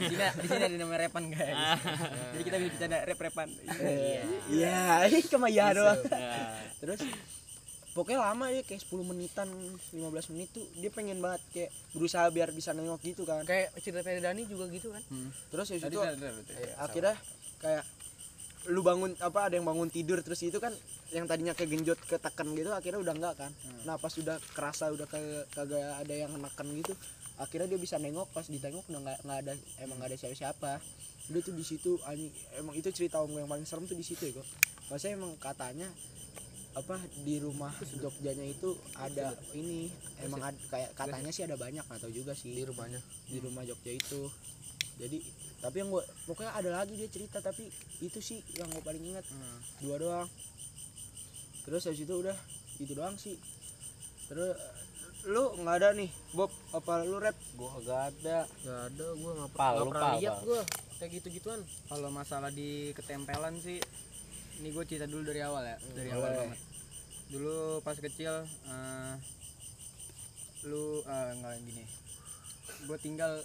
di 0.00 0.06
sini 0.08 0.24
di 0.40 0.46
sini 0.48 0.62
ada 0.64 0.76
nama 0.76 0.96
repan 0.96 1.24
guys. 1.28 1.56
Jadi 2.32 2.42
kita 2.42 2.56
bisa 2.56 2.70
bercanda 2.72 2.98
rep 3.04 3.20
repan. 3.20 3.48
Iya. 3.76 4.22
Iya. 4.48 4.80
Ini 5.12 5.18
cuma 5.32 5.46
ya 5.52 5.66
doang. 5.76 6.00
Ya. 6.08 6.56
terus 6.80 7.00
pokoknya 7.92 8.20
lama 8.24 8.48
ya 8.48 8.62
kayak 8.64 8.80
10 8.88 9.04
menitan 9.04 9.48
15 9.92 10.32
menit 10.32 10.48
tuh 10.54 10.64
dia 10.78 10.88
pengen 10.88 11.20
banget 11.20 11.42
kayak 11.52 11.70
berusaha 11.92 12.24
biar 12.32 12.48
bisa 12.50 12.72
nengok 12.72 13.04
gitu 13.04 13.28
kan. 13.28 13.44
Kayak 13.44 13.76
cerita 13.78 14.00
Ferry 14.00 14.24
Dani 14.24 14.48
juga 14.48 14.64
gitu 14.72 14.88
kan? 14.88 15.02
Terus 15.52 15.66
ya 15.70 15.76
itu 15.76 16.00
akhirnya 16.80 17.14
kayak 17.60 17.84
lu 18.68 18.84
bangun 18.84 19.16
apa 19.20 19.48
ada 19.48 19.56
yang 19.56 19.64
bangun 19.64 19.88
tidur 19.88 20.20
terus 20.20 20.40
itu 20.44 20.60
kan 20.60 20.72
yang 21.10 21.26
tadinya 21.26 21.54
kegenjot 21.54 21.98
ketekan 22.06 22.54
gitu 22.54 22.70
akhirnya 22.70 23.00
udah 23.02 23.14
enggak 23.14 23.34
kan. 23.38 23.52
Nah 23.82 23.98
pas 23.98 24.14
udah 24.14 24.38
kerasa 24.54 24.90
udah 24.94 25.06
kayak 25.10 25.50
kagak 25.50 25.82
ada 25.98 26.14
yang 26.14 26.32
neken 26.38 26.68
gitu 26.78 26.94
akhirnya 27.40 27.72
dia 27.72 27.80
bisa 27.80 27.96
nengok 27.96 28.28
pas 28.36 28.44
ditengok 28.44 28.84
udah 28.92 29.00
nggak 29.00 29.18
nggak 29.24 29.38
ada 29.48 29.52
emang 29.80 29.96
nggak 29.98 30.10
ada 30.14 30.18
siapa-siapa. 30.20 30.72
Udah 31.30 31.40
tuh 31.46 31.54
di 31.54 31.64
situ 31.64 31.94
anjing 32.06 32.30
emang 32.58 32.74
itu 32.74 32.88
cerita 32.90 33.22
om 33.22 33.30
gue 33.30 33.40
yang 33.42 33.50
paling 33.50 33.66
serem 33.66 33.86
tuh 33.86 33.96
di 33.96 34.06
situ 34.06 34.28
ya 34.28 34.32
kok. 34.38 34.46
Maksudnya 34.90 35.14
emang 35.18 35.32
katanya 35.38 35.88
apa 36.70 37.02
di 37.26 37.42
rumah 37.42 37.74
Jogjanya 37.98 38.46
itu 38.46 38.78
ada 38.94 39.34
ini 39.58 39.90
emang 40.22 40.54
ada, 40.54 40.58
kayak 40.70 40.94
katanya 40.94 41.30
sih 41.34 41.42
ada 41.42 41.58
banyak 41.58 41.82
atau 41.82 42.10
juga 42.10 42.34
sih. 42.34 42.54
Di 42.54 42.62
rumahnya. 42.62 43.02
Di 43.26 43.38
rumah 43.42 43.66
Jogja 43.66 43.94
itu. 43.94 44.30
Jadi 45.00 45.18
tapi 45.64 45.76
yang 45.80 45.88
gue 45.90 46.04
pokoknya 46.28 46.52
ada 46.52 46.70
lagi 46.82 46.92
dia 46.94 47.08
cerita 47.08 47.40
tapi 47.40 47.66
itu 48.04 48.18
sih 48.20 48.44
yang 48.58 48.68
gue 48.70 48.82
paling 48.82 49.02
ingat. 49.02 49.24
Dua 49.80 49.96
doang 49.96 50.28
terus 51.66 51.84
habis 51.86 52.02
itu 52.02 52.14
udah 52.14 52.36
itu 52.80 52.92
doang 52.96 53.16
sih. 53.20 53.36
Terus 54.30 54.56
lu 55.28 55.52
nggak 55.60 55.76
ada 55.84 55.88
nih 55.92 56.08
Bob 56.32 56.48
apa 56.72 57.04
lu 57.04 57.20
rap? 57.20 57.36
Gua 57.56 57.70
agak 57.76 58.00
ada. 58.14 58.38
Gak 58.64 58.80
ada 58.94 59.06
gua 59.20 59.32
nggak 59.36 59.50
nggak 59.52 59.72
lu 59.76 59.84
pernah 59.92 60.12
lihat 60.16 60.36
gua. 60.44 60.60
Kayak 61.00 61.10
gitu 61.20 61.26
gituan 61.40 61.60
kalau 61.88 62.08
masalah 62.12 62.52
di 62.52 62.92
ketempelan 62.92 63.56
sih 63.64 63.80
ini 64.60 64.68
gue 64.76 64.84
cerita 64.84 65.08
dulu 65.08 65.24
dari 65.24 65.40
awal 65.40 65.64
ya 65.64 65.76
dari 65.96 66.12
awal 66.12 66.30
banget. 66.36 66.60
Dulu 67.32 67.80
pas 67.80 67.96
kecil 67.96 68.44
eh, 68.44 69.12
lu 70.68 71.00
eh, 71.00 71.30
nggak 71.40 71.54
gini. 71.64 71.84
Gue 72.84 72.98
tinggal 73.00 73.40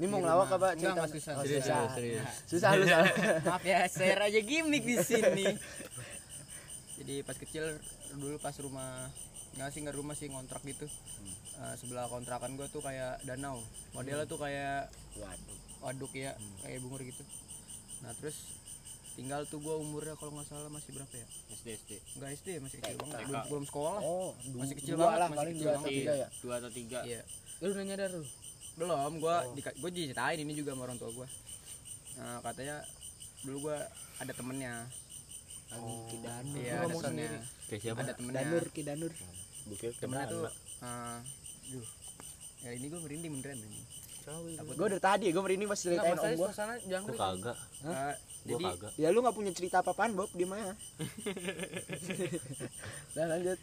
ini 0.00 0.08
mau 0.08 0.24
ngelawak 0.24 0.48
apa? 0.56 0.68
Cerita 0.72 0.96
enggak 0.96 1.12
susah. 1.12 1.34
Oh, 1.36 1.44
Serius, 1.44 1.64
susah. 1.68 1.84
serius. 1.92 2.28
susah 2.48 2.70
lu 2.80 2.84
maaf 3.44 3.60
ya 3.60 3.84
share 3.92 4.20
aja 4.24 4.40
gimmick 4.40 4.88
di 4.88 4.96
sini 5.04 5.46
jadi 7.00 7.24
pas 7.24 7.36
kecil 7.36 7.64
dulu 8.16 8.36
pas 8.42 8.54
rumah 8.60 9.08
nggak 9.52 9.68
sih 9.68 9.80
nggak 9.84 9.96
rumah 9.96 10.16
sih 10.16 10.28
ngontrak 10.32 10.64
gitu. 10.64 10.88
Eh, 11.60 11.74
sebelah 11.76 12.08
kontrakan 12.08 12.56
gue 12.56 12.66
tuh 12.72 12.80
kayak 12.80 13.20
danau. 13.28 13.60
Modelnya 13.92 14.24
tuh 14.24 14.40
kayak 14.40 14.88
waduh 15.20 15.58
waduk 15.82 16.12
ya 16.14 16.32
kayak 16.64 16.78
bungur 16.80 17.02
gitu. 17.04 17.20
Nah 18.00 18.14
terus 18.16 18.56
tinggal 19.12 19.44
tuh 19.44 19.60
gue 19.60 19.74
umurnya 19.76 20.16
kalau 20.16 20.32
nggak 20.40 20.48
salah 20.48 20.72
masih 20.72 20.96
berapa 20.96 21.12
ya? 21.12 21.28
SD 21.52 21.66
SD. 21.84 21.90
nggak 22.16 22.30
SD 22.40 22.48
masih 22.64 22.76
kecil 22.80 22.96
banget. 22.96 23.18
belum, 23.28 23.42
belum 23.52 23.64
sekolah. 23.68 24.00
Oh 24.00 24.32
Masih 24.56 24.76
kecil 24.80 24.94
dua 24.96 25.04
banget, 25.04 25.20
lah 25.20 25.28
masih 25.28 25.46
kecil 25.52 25.66
dua 25.68 25.74
banget. 25.76 25.90
tiga 25.92 26.12
ya? 26.16 26.28
Dua 26.40 26.54
atau 26.56 26.70
tiga. 26.72 26.98
iya. 27.04 27.20
Lu 27.60 27.66
udah 27.70 27.84
nyadar 27.84 28.10
lu? 28.16 28.24
Belum 28.72 29.14
gue 29.20 29.36
gue 29.60 29.90
diceritain 29.92 30.38
ini 30.40 30.52
juga 30.56 30.72
sama 30.72 30.88
orang 30.88 30.96
tua 30.96 31.12
gue 31.12 31.28
nah, 32.16 32.38
katanya 32.44 32.76
dulu 33.44 33.68
gue 33.68 33.78
ada 34.20 34.32
temennya 34.32 34.86
Anjing, 35.72 36.00
kidanur. 36.08 36.54
Iya 36.56 36.74
ada 36.78 36.94
temennya 36.94 37.30
Kayak 37.66 37.80
siapa? 37.80 37.98
ada 38.00 38.12
temennya. 38.12 38.42
Danur 38.42 38.64
kidanur. 38.70 39.12
Bukit 39.62 39.92
temennya 39.96 40.26
tuh 40.26 40.42
eh 40.82 41.18
duh. 41.70 41.86
ya 42.62 42.70
ini 42.74 42.86
gue 42.86 43.00
merinding 43.00 43.32
beneran 43.36 43.58
ini. 43.58 43.80
Gue 44.72 44.86
dari 44.86 45.02
tadi 45.02 45.26
gue 45.28 45.42
merinding 45.42 45.66
pas 45.66 45.78
ceritain 45.78 46.14
om 46.14 46.30
gue 46.30 46.46
suasana 46.46 46.74
jangan 46.84 47.04
Gua 47.08 47.18
kagak. 47.18 47.56
Gua 47.82 48.10
jadi 48.42 48.64
kagak. 48.70 48.92
ya 48.98 49.08
lu 49.10 49.18
nggak 49.18 49.34
punya 49.34 49.50
cerita 49.50 49.82
apa-apaan 49.82 50.12
Bob? 50.14 50.30
Di 50.30 50.46
mana? 50.46 50.74
Dan 53.14 53.26
lanjut. 53.32 53.58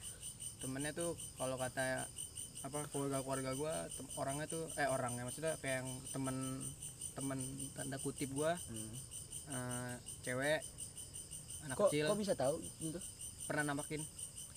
Temennya 0.59 0.91
tuh 0.91 1.15
kalau 1.39 1.55
kata 1.55 2.03
apa 2.59 2.83
keluarga 2.91 3.23
keluarga 3.23 3.51
gue 3.55 3.73
orangnya 4.19 4.45
tuh 4.51 4.67
eh 4.75 4.83
orangnya 4.83 5.23
maksudnya 5.23 5.55
kayak 5.63 5.79
yang 5.79 5.89
temen 6.11 6.59
temen 7.15 7.39
tanda 7.71 7.95
kutip 8.03 8.27
gue 8.35 8.51
eh, 9.47 9.91
cewek 10.27 10.59
anak 11.61 11.75
kok 11.75 11.87
kecil 11.87 12.05
kok 12.05 12.17
bisa 12.17 12.33
tahu 12.33 12.55
gitu 12.79 12.99
pernah 13.45 13.63
nampakin 13.65 14.03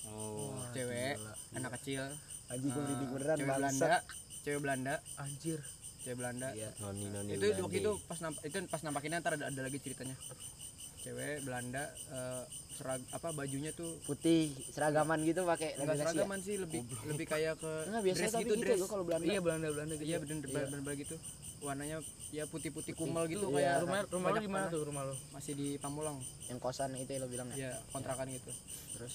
Oh. 0.03 0.59
cewek 0.75 1.15
anak 1.53 1.79
kecil 1.79 2.03
anjing 2.49 2.69
gue 2.69 2.83
merinding 2.83 3.11
beneran 3.13 3.37
cewek 3.37 3.49
bangsat. 3.49 3.63
Belanda 3.79 3.99
cewek 4.43 4.61
Belanda 4.61 4.95
anjir 5.17 5.59
cewek 6.01 6.17
Belanda 6.17 6.49
Iya. 6.53 6.71
Noni 6.77 7.07
noni. 7.07 7.31
itu 7.31 7.39
Belanda. 7.41 7.63
waktu 7.63 7.79
itu 7.79 7.93
pas 8.03 8.19
namp 8.19 8.37
itu 8.43 8.57
pas 8.67 8.81
nampakinnya 8.83 9.19
ntar 9.19 9.33
ada, 9.33 9.47
ada 9.47 9.61
lagi 9.63 9.79
ceritanya 9.79 10.19
cewek 11.03 11.43
Belanda 11.43 11.85
eh, 12.15 12.43
serag 12.73 13.03
apa 13.13 13.29
bajunya 13.35 13.71
tuh 13.71 14.01
putih 14.07 14.49
seragaman 14.71 15.21
gitu 15.27 15.45
pakai 15.45 15.77
enggak 15.77 15.97
ya? 15.99 16.03
seragaman 16.09 16.39
sih 16.41 16.57
lebih 16.57 16.81
lebih 17.05 17.27
kayak 17.29 17.61
ke 17.61 17.73
Enggak 17.91 18.03
biasa 18.07 18.19
dress 18.19 18.33
tapi 18.33 18.43
gitu 18.43 18.55
gitu, 18.55 18.63
dress. 18.65 18.79
gue 18.81 18.89
kalau 18.89 19.05
Belanda. 19.05 19.25
iya 19.29 19.41
Belanda 19.43 19.67
Belanda 19.71 19.95
gitu. 19.99 20.07
Iya 20.09 20.17
bener 20.23 20.37
bener 20.47 20.69
bener 20.73 20.95
gitu. 20.97 21.17
Warnanya 21.63 21.97
ya 22.35 22.45
putih 22.49 22.71
putih. 22.75 22.93
kumel 22.97 23.25
gitu. 23.29 23.47
Iya. 23.53 23.55
kayak 23.55 23.75
rumah 23.85 23.99
rumah 24.09 24.29
lu 24.31 24.35
banyak 24.35 24.43
di 24.43 24.51
mana 24.51 24.65
tanah. 24.67 24.75
tuh 24.75 24.83
rumah 24.89 25.03
lu? 25.07 25.15
Masih 25.35 25.53
di 25.55 25.69
Pamulang. 25.79 26.19
Yang 26.49 26.59
kosan 26.59 26.91
itu 26.97 27.11
ya 27.13 27.19
lo 27.23 27.29
bilang 27.29 27.49
ya. 27.53 27.57
ya 27.69 27.73
kontrakan 27.93 28.27
gitu. 28.31 28.51
Terus? 28.99 29.13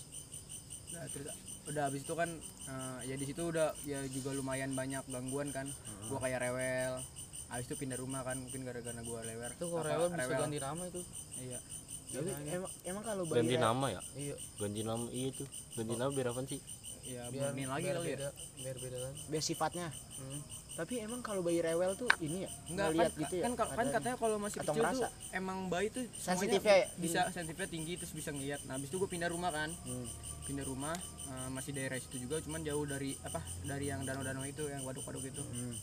Nah, 0.93 1.03
terus 1.11 1.27
udah 1.67 1.83
habis 1.91 2.01
itu 2.07 2.13
kan 2.15 2.29
eh, 2.67 2.99
ya 3.09 3.15
di 3.19 3.25
situ 3.27 3.41
udah 3.43 3.75
ya 3.83 3.99
juga 4.07 4.31
lumayan 4.31 4.71
banyak 4.75 5.03
gangguan 5.07 5.49
kan. 5.51 5.67
Gua 6.07 6.19
kayak 6.23 6.39
rewel 6.45 6.99
habis 7.47 7.65
itu 7.65 7.75
pindah 7.75 7.95
rumah 7.95 8.21
kan 8.21 8.35
mungkin 8.35 8.61
gara-gara 8.61 9.01
gua 9.01 9.21
lewer 9.21 9.51
tuh 9.55 9.67
kalau 9.69 9.83
rewel 9.83 10.07
bisa 10.09 10.35
ganti 10.35 10.59
nama 10.59 10.83
itu 10.85 11.01
iya 11.37 11.59
Tapi 12.07 12.29
emang 12.47 12.71
emang 12.85 13.03
kalau 13.03 13.23
bayi 13.25 13.37
Ganti 13.37 13.55
re- 13.55 13.61
nama 13.61 13.85
ya? 13.89 14.01
iya 14.15 14.35
Ganti 14.55 14.81
nama 14.81 15.05
iya 15.09 15.29
tuh. 15.29 15.47
Ganti 15.73 15.93
nama 15.93 16.07
biar 16.09 16.27
apa 16.27 16.41
sih? 16.45 16.61
ya 17.05 17.23
biar 17.25 17.43
murniin 17.49 17.69
lagi 17.69 17.83
biar 17.85 17.95
kali 17.95 18.03
ya 18.05 18.11
beda 18.13 18.29
biar 18.57 18.75
beda 18.77 18.97
kan 18.97 19.13
biar 19.27 19.39
sifatnya. 19.41 19.87
Hmm. 20.13 20.39
Tapi 20.77 20.93
emang 20.99 21.19
kalau 21.19 21.39
bayi 21.41 21.59
rewel 21.59 21.95
tuh 21.95 22.07
ini 22.21 22.43
ya 22.43 22.51
Enggak 22.65 22.85
kan, 22.85 22.91
ngeliat 22.93 23.13
gitu 23.17 23.33
ya. 23.33 23.43
kan, 23.43 23.51
kan 23.55 23.67
Ada- 23.73 23.93
katanya 23.93 24.17
kalau 24.17 24.35
masih 24.37 24.57
kecil 24.57 24.67
tuh 24.69 24.75
ngerasa. 24.77 25.07
emang 25.33 25.57
bayi 25.67 25.87
tuh 25.89 26.03
Sensitifnya 26.17 26.75
ya? 26.77 26.87
bisa 26.97 27.19
sensitifnya 27.29 27.69
tinggi 27.69 27.93
terus 27.95 28.11
bisa 28.11 28.29
ngeliat 28.29 28.59
nah 28.63 28.75
habis 28.75 28.87
itu 28.87 28.97
gue 28.97 29.09
pindah 29.09 29.27
rumah 29.27 29.49
kan 29.49 29.71
Hmm. 29.81 30.07
pindah 30.43 30.63
rumah 30.63 30.95
eh, 31.25 31.49
masih 31.49 31.71
daerah 31.71 31.95
situ 31.97 32.17
juga 32.21 32.39
cuman 32.39 32.59
jauh 32.61 32.83
dari 32.83 33.15
apa 33.21 33.39
dari 33.63 33.85
yang 33.85 34.03
danau-danau 34.03 34.43
itu 34.43 34.63
yang 34.65 34.79
waduk-waduk 34.81 35.23
itu 35.25 35.43
Hmm. 35.43 35.75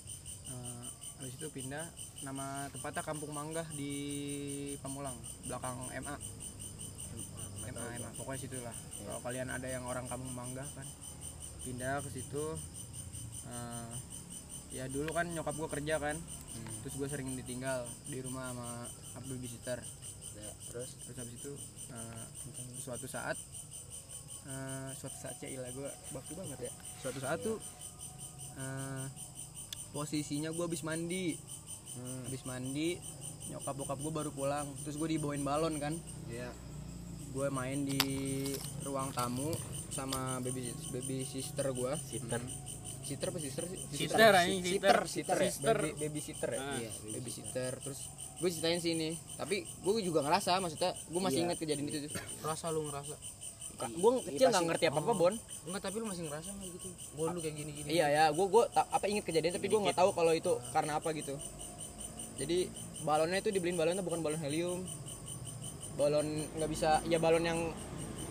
Eh, 0.46 0.84
habis 1.20 1.34
itu 1.38 1.46
pindah 1.50 1.84
nama 2.26 2.66
tempatnya 2.74 3.02
Kampung 3.06 3.32
Manggah 3.32 3.66
di 3.74 3.92
Pamulang 4.82 5.14
belakang 5.46 5.88
MA 6.02 6.14
MA 7.70 7.84
MA 8.00 8.10
pokoknya 8.18 8.40
situ 8.40 8.58
lah. 8.60 8.74
Kalau 8.74 9.20
kalian 9.22 9.48
ada 9.50 9.66
yang 9.66 9.86
orang 9.86 10.06
Kampung 10.10 10.34
Manggah 10.34 10.66
kan 10.74 10.86
pindah 11.64 12.02
ke 12.04 12.10
situ 12.12 12.58
Eh, 13.44 13.92
ya 14.72 14.84
dulu 14.88 15.12
kan 15.12 15.28
nyokap 15.28 15.52
gue 15.52 15.68
kerja 15.68 16.00
kan 16.00 16.16
terus 16.80 16.94
gue 16.96 17.08
sering 17.12 17.28
ditinggal 17.36 17.84
di 18.08 18.24
rumah 18.24 18.50
sama 18.56 18.68
babysitter 19.28 19.80
Ya, 20.34 20.50
terus? 20.66 20.90
Terus 21.06 21.16
habis 21.22 21.34
itu 21.38 21.52
eh, 21.94 22.24
suatu 22.82 23.06
saat 23.06 23.38
eh, 24.50 24.90
suatu 24.98 25.16
saat 25.22 25.38
ya 25.46 25.60
ilah 25.60 25.70
gue 25.70 25.88
baku 26.10 26.34
banget 26.34 26.66
ya. 26.66 26.72
Suatu 26.98 27.22
saat 27.22 27.38
tuh 27.38 27.62
eh, 28.58 29.04
posisinya 29.94 30.50
gue 30.50 30.60
habis 30.60 30.82
mandi 30.82 31.38
hmm. 31.94 32.26
habis 32.26 32.42
mandi 32.42 32.98
nyokap 33.46 33.74
bokap 33.74 33.98
gue 33.98 34.12
baru 34.12 34.30
pulang 34.30 34.66
terus 34.82 34.96
gue 34.96 35.08
dibawain 35.08 35.40
balon 35.40 35.78
kan 35.78 35.94
Iya. 36.26 36.50
gue 37.30 37.46
main 37.48 37.82
di 37.82 37.98
ruang 38.82 39.10
tamu 39.10 39.54
sama 39.88 40.38
baby 40.38 40.70
baby 40.90 41.22
sister 41.22 41.70
gue 41.70 41.92
Sitter. 42.02 42.42
sister 43.00 43.26
apa 43.28 43.38
sister 43.38 43.64
sih 43.68 43.80
Sister, 44.06 44.32
anjing, 44.32 44.64
sister 44.64 44.96
sister. 45.04 45.36
sister 45.36 45.38
ya? 45.38 45.50
Sister. 45.52 45.76
baby, 45.76 45.94
baby 46.00 46.20
sitter 46.20 46.50
ya 46.50 46.58
Ah. 46.58 46.74
iya 46.74 46.90
baby 47.10 47.30
sitter 47.30 47.72
terus 47.78 48.00
gue 48.34 48.48
ceritain 48.50 48.80
sini 48.80 49.08
tapi 49.36 49.62
gue 49.62 49.92
juga 50.02 50.22
ngerasa 50.22 50.58
maksudnya 50.58 50.90
gue 50.90 51.20
masih 51.22 51.38
Iya. 51.38 51.46
ingat 51.46 51.58
kejadian 51.58 51.86
itu 51.86 51.98
tuh 52.04 52.12
Rasa 52.42 52.66
lu 52.68 52.82
ngerasa. 52.84 53.14
Gue 53.76 54.10
kecil 54.30 54.46
nggak 54.48 54.64
ngerti 54.66 54.84
apa 54.88 54.98
apa 55.00 55.12
bon. 55.12 55.34
Enggak, 55.66 55.80
tapi 55.82 55.96
lu 55.98 56.06
masih 56.06 56.22
ngerasa 56.26 56.48
nggak 56.50 56.70
gitu? 56.74 56.88
Gua 57.14 57.26
lu 57.30 57.38
kayak 57.38 57.54
gini-gini. 57.54 57.88
iya 57.90 58.06
ya. 58.08 58.24
Gue 58.30 58.46
gue 58.46 58.62
apa 58.70 59.04
inget 59.06 59.24
kejadian 59.24 59.52
tapi 59.54 59.66
gue 59.66 59.80
nggak 59.80 59.98
tahu 59.98 60.10
kalau 60.12 60.32
itu 60.32 60.52
karena 60.70 60.98
apa 60.98 61.08
gitu. 61.12 61.34
Jadi 62.34 62.66
balonnya 63.02 63.38
itu 63.38 63.50
dibeliin 63.50 63.78
balonnya 63.78 64.02
bukan 64.02 64.20
balon 64.20 64.40
helium. 64.40 64.82
Balon 65.94 66.26
nggak 66.58 66.70
bisa 66.70 66.98
ya 67.06 67.18
balon 67.18 67.44
yang 67.44 67.60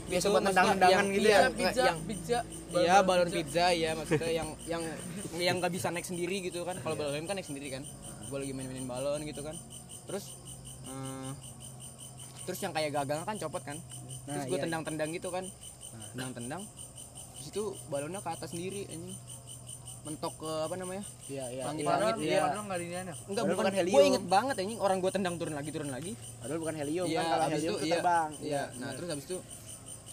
Biasa 0.03 0.27
itu 0.27 0.35
buat 0.35 0.43
yang- 0.43 1.09
gitu 1.15 1.23
iya, 1.23 1.31
ya? 1.31 1.39
nggak- 1.47 1.55
pizza, 1.55 1.83
yang 1.87 1.99
pizza. 2.03 2.39
Iya 2.73 2.95
balon 3.01 3.29
pizza. 3.31 3.65
ya 3.71 3.89
maksudnya 3.95 4.31
yang 4.33 4.49
yang 4.67 4.83
yang 5.39 5.55
nggak 5.63 5.71
bisa 5.71 5.87
naik 5.89 6.03
sendiri 6.03 6.43
gitu 6.43 6.67
kan. 6.67 6.75
Kalau 6.77 6.95
balon 6.99 7.15
helium 7.15 7.27
kan 7.27 7.39
naik 7.39 7.47
sendiri 7.47 7.71
kan. 7.71 7.83
Gue 8.27 8.37
lagi 8.43 8.51
main-mainin 8.51 8.83
balon 8.83 9.23
gitu 9.23 9.39
kan. 9.39 9.55
Terus 10.03 10.35
eh, 10.83 11.31
terus 12.43 12.59
yang 12.59 12.75
kayak 12.75 12.91
gagang 12.91 13.23
kan 13.23 13.39
copot 13.39 13.63
kan 13.63 13.79
terus 14.23 14.35
Nah, 14.35 14.45
gue 14.45 14.55
iya, 14.55 14.63
tendang-tendang 14.63 15.09
gitu 15.11 15.29
kan 15.29 15.45
tendang-tendang 16.11 16.63
Terus 17.35 17.47
itu 17.49 17.63
balonnya 17.87 18.19
ke 18.19 18.29
atas 18.29 18.49
sendiri 18.49 18.87
anjing 18.87 19.15
mentok 20.03 20.33
ke 20.35 20.51
apa 20.63 20.75
namanya 20.75 21.03
Iya, 21.25 21.45
iya. 21.49 21.63
Langit- 21.65 21.79
Iya. 21.81 21.91
langit, 21.93 22.15
iya. 22.17 22.39
padahal 22.43 22.51
ya. 22.51 22.63
enggak 22.63 22.79
Padahal 23.23 23.43
bukan, 23.45 23.55
bukan 23.55 23.71
gue 23.71 23.79
helium. 23.79 24.03
inget 24.05 24.23
banget 24.25 24.55
anjing 24.57 24.79
orang 24.79 24.97
gue 24.99 25.11
tendang 25.11 25.35
turun 25.37 25.53
lagi 25.53 25.69
turun 25.71 25.89
lagi 25.89 26.11
Padahal 26.37 26.59
bukan 26.59 26.75
helium 26.77 27.05
Iya, 27.05 27.17
kan 27.17 27.25
kalau 27.29 27.45
helium 27.49 27.63
itu 27.73 27.75
iya, 27.81 27.93
terbang. 27.93 28.29
iya. 28.39 28.63
Nah, 28.75 28.89
terus 28.91 29.07
habis 29.09 29.25
itu 29.25 29.37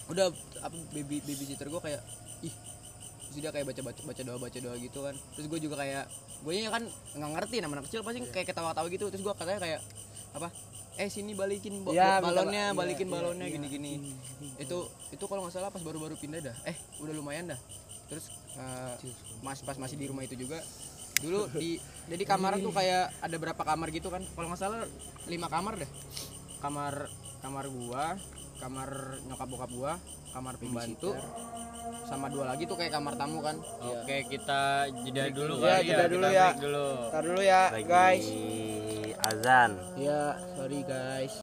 udah 0.07 0.25
apa 0.59 0.75
baby 0.91 1.17
baby 1.21 1.43
sitter 1.45 1.67
gue 1.67 1.81
kayak 1.81 2.01
ih 2.41 2.51
terus 3.23 3.37
dia 3.37 3.47
kayak 3.49 3.63
baca 3.65 3.81
baca 3.81 4.01
baca 4.01 4.21
doa 4.21 4.37
baca 4.37 4.57
doa 4.59 4.75
gitu 4.75 4.99
kan 4.99 5.15
terus 5.31 5.47
gue 5.47 5.59
juga 5.61 5.75
kayak 5.77 6.03
gue 6.41 6.51
nya 6.53 6.67
kan 6.69 6.83
nggak 7.13 7.31
ngerti 7.31 7.55
nama 7.59 7.73
anak 7.73 7.85
kecil 7.87 8.01
pasti 8.01 8.19
kayak 8.27 8.43
ketawa 8.45 8.75
ketawa 8.75 8.87
gitu 8.87 9.05
terus 9.07 9.23
gue 9.23 9.33
katanya 9.33 9.59
kayak 9.61 9.79
apa 10.33 10.47
eh 11.01 11.09
sini 11.09 11.33
balikin 11.33 11.81
bo- 11.81 11.89
Iya, 11.89 12.05
bo- 12.13 12.13
minta 12.21 12.27
balonnya 12.29 12.63
ba- 12.63 12.69
iya, 12.69 12.77
balikin 12.77 13.07
iya, 13.07 13.13
balonnya 13.15 13.45
iya. 13.45 13.53
gini 13.57 13.67
gini 13.67 13.91
itu 14.55 14.77
itu 15.09 15.23
kalau 15.25 15.41
nggak 15.41 15.53
salah 15.53 15.69
pas 15.69 15.81
baru 15.81 15.97
baru 15.97 16.13
pindah 16.15 16.41
dah 16.43 16.55
eh 16.63 16.77
udah 16.99 17.09
lumayan 17.11 17.49
dah 17.49 17.59
terus 18.05 18.29
eh, 18.53 18.93
mas 19.41 19.59
pas 19.59 19.73
masih 19.75 19.95
di 19.95 20.05
rumah 20.05 20.21
itu 20.21 20.35
juga 20.35 20.61
dulu 21.17 21.49
di 21.51 21.81
jadi 22.05 22.23
kamar 22.23 22.57
tuh 22.57 22.69
kayak 22.69 23.13
ada 23.17 23.35
berapa 23.35 23.61
kamar 23.61 23.89
gitu 23.89 24.07
kan 24.07 24.21
kalau 24.27 24.47
nggak 24.47 24.59
salah 24.59 24.85
lima 25.25 25.47
kamar 25.47 25.73
dah 25.75 25.89
kamar 26.59 26.93
kamar 27.39 27.65
gua 27.67 28.05
kamar 28.57 28.89
nyokap 29.23 29.47
bokap 29.47 29.71
gua 29.71 29.91
kamar 30.29 30.53
pembantu 30.55 31.17
sama 32.03 32.27
dua 32.27 32.45
lagi 32.47 32.63
tuh 32.63 32.75
kayak 32.75 32.91
kamar 32.91 33.13
tamu 33.15 33.41
kan 33.41 33.57
Oke, 33.81 34.17
kita 34.27 34.61
jeda 35.01 35.23
dulu 35.29 35.53
Ya, 35.59 35.81
jeda 35.81 36.05
ya. 36.05 36.07
dulu 36.07 36.23
kita 36.23 36.37
ya. 36.37 36.47
dulu. 36.55 36.85
Ntar 37.09 37.23
dulu 37.23 37.41
ya, 37.41 37.61
Lagi 37.69 37.85
guys. 37.85 38.25
Azan. 39.23 39.71
Iya, 39.95 40.21
sorry 40.55 40.81
guys. 40.83 41.33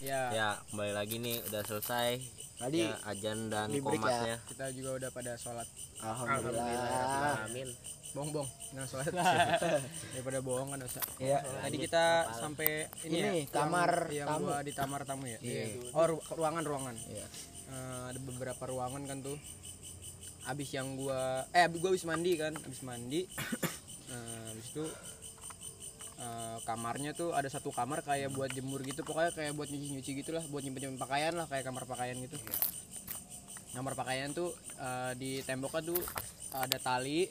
ya 0.00 0.32
Ya, 0.32 0.48
kembali 0.66 0.92
lagi 0.92 1.16
nih 1.16 1.44
udah 1.44 1.62
selesai. 1.62 2.20
Tadi 2.56 2.80
Ya, 2.82 2.96
azan 3.02 3.48
dan 3.48 3.68
break 3.70 3.84
komatnya. 4.00 4.36
kita 4.46 4.68
juga 4.70 4.90
udah 4.96 5.10
pada 5.10 5.32
sholat 5.34 5.68
alhamdulillah. 5.98 7.44
Amin. 7.46 7.68
bohong 8.10 8.34
bohong 8.34 8.50
jangan 8.74 8.88
sholat 8.90 9.06
daripada 10.12 10.42
bohong 10.42 10.68
kan 10.68 10.82
dosa 10.82 10.98
Iya. 11.16 11.46
tadi 11.46 11.78
kita 11.78 12.04
sampai 12.34 12.70
ini, 13.06 13.16
Ini, 13.16 13.38
ya, 13.38 13.54
kamar 13.54 13.90
yang, 14.10 14.18
yang 14.18 14.28
tamu. 14.34 14.44
gua 14.44 14.58
di 14.60 14.72
kamar 14.74 15.00
tamu 15.06 15.24
ya 15.24 15.38
Iya. 15.38 15.78
oh 15.94 16.06
ru- 16.10 16.26
ruangan 16.28 16.64
ruangan 16.64 16.96
Iya. 17.06 17.26
Eh, 17.70 18.02
ada 18.10 18.18
beberapa 18.18 18.66
ruangan 18.66 19.06
kan 19.06 19.22
tuh 19.22 19.38
abis 20.42 20.68
yang 20.74 20.98
gua 20.98 21.46
eh 21.48 21.62
abis 21.62 21.78
gua 21.78 21.94
habis 21.94 22.02
mandi 22.02 22.32
kan 22.34 22.50
habis 22.52 22.82
mandi 22.82 23.20
Eh, 24.10 24.42
habis 24.50 24.66
itu 24.68 24.84
eh, 26.20 26.58
kamarnya 26.68 27.16
tuh 27.16 27.32
ada 27.32 27.48
satu 27.48 27.72
kamar 27.72 28.04
kayak 28.04 28.30
buat 28.36 28.52
jemur 28.52 28.84
gitu 28.84 29.00
pokoknya 29.02 29.32
kayak 29.32 29.52
buat 29.56 29.72
nyuci 29.72 29.88
nyuci 29.96 30.10
gitulah 30.20 30.44
buat 30.52 30.60
nyimpen 30.60 30.92
nyimpen 30.92 31.00
pakaian 31.00 31.34
lah 31.34 31.48
kayak 31.48 31.64
kamar 31.64 31.88
pakaian 31.88 32.16
gitu. 32.20 32.36
Kamar 33.72 33.96
pakaian 33.96 34.30
tuh 34.36 34.52
eh, 34.78 35.12
di 35.16 35.30
temboknya 35.42 35.80
tuh 35.96 36.00
ada 36.52 36.78
tali 36.78 37.30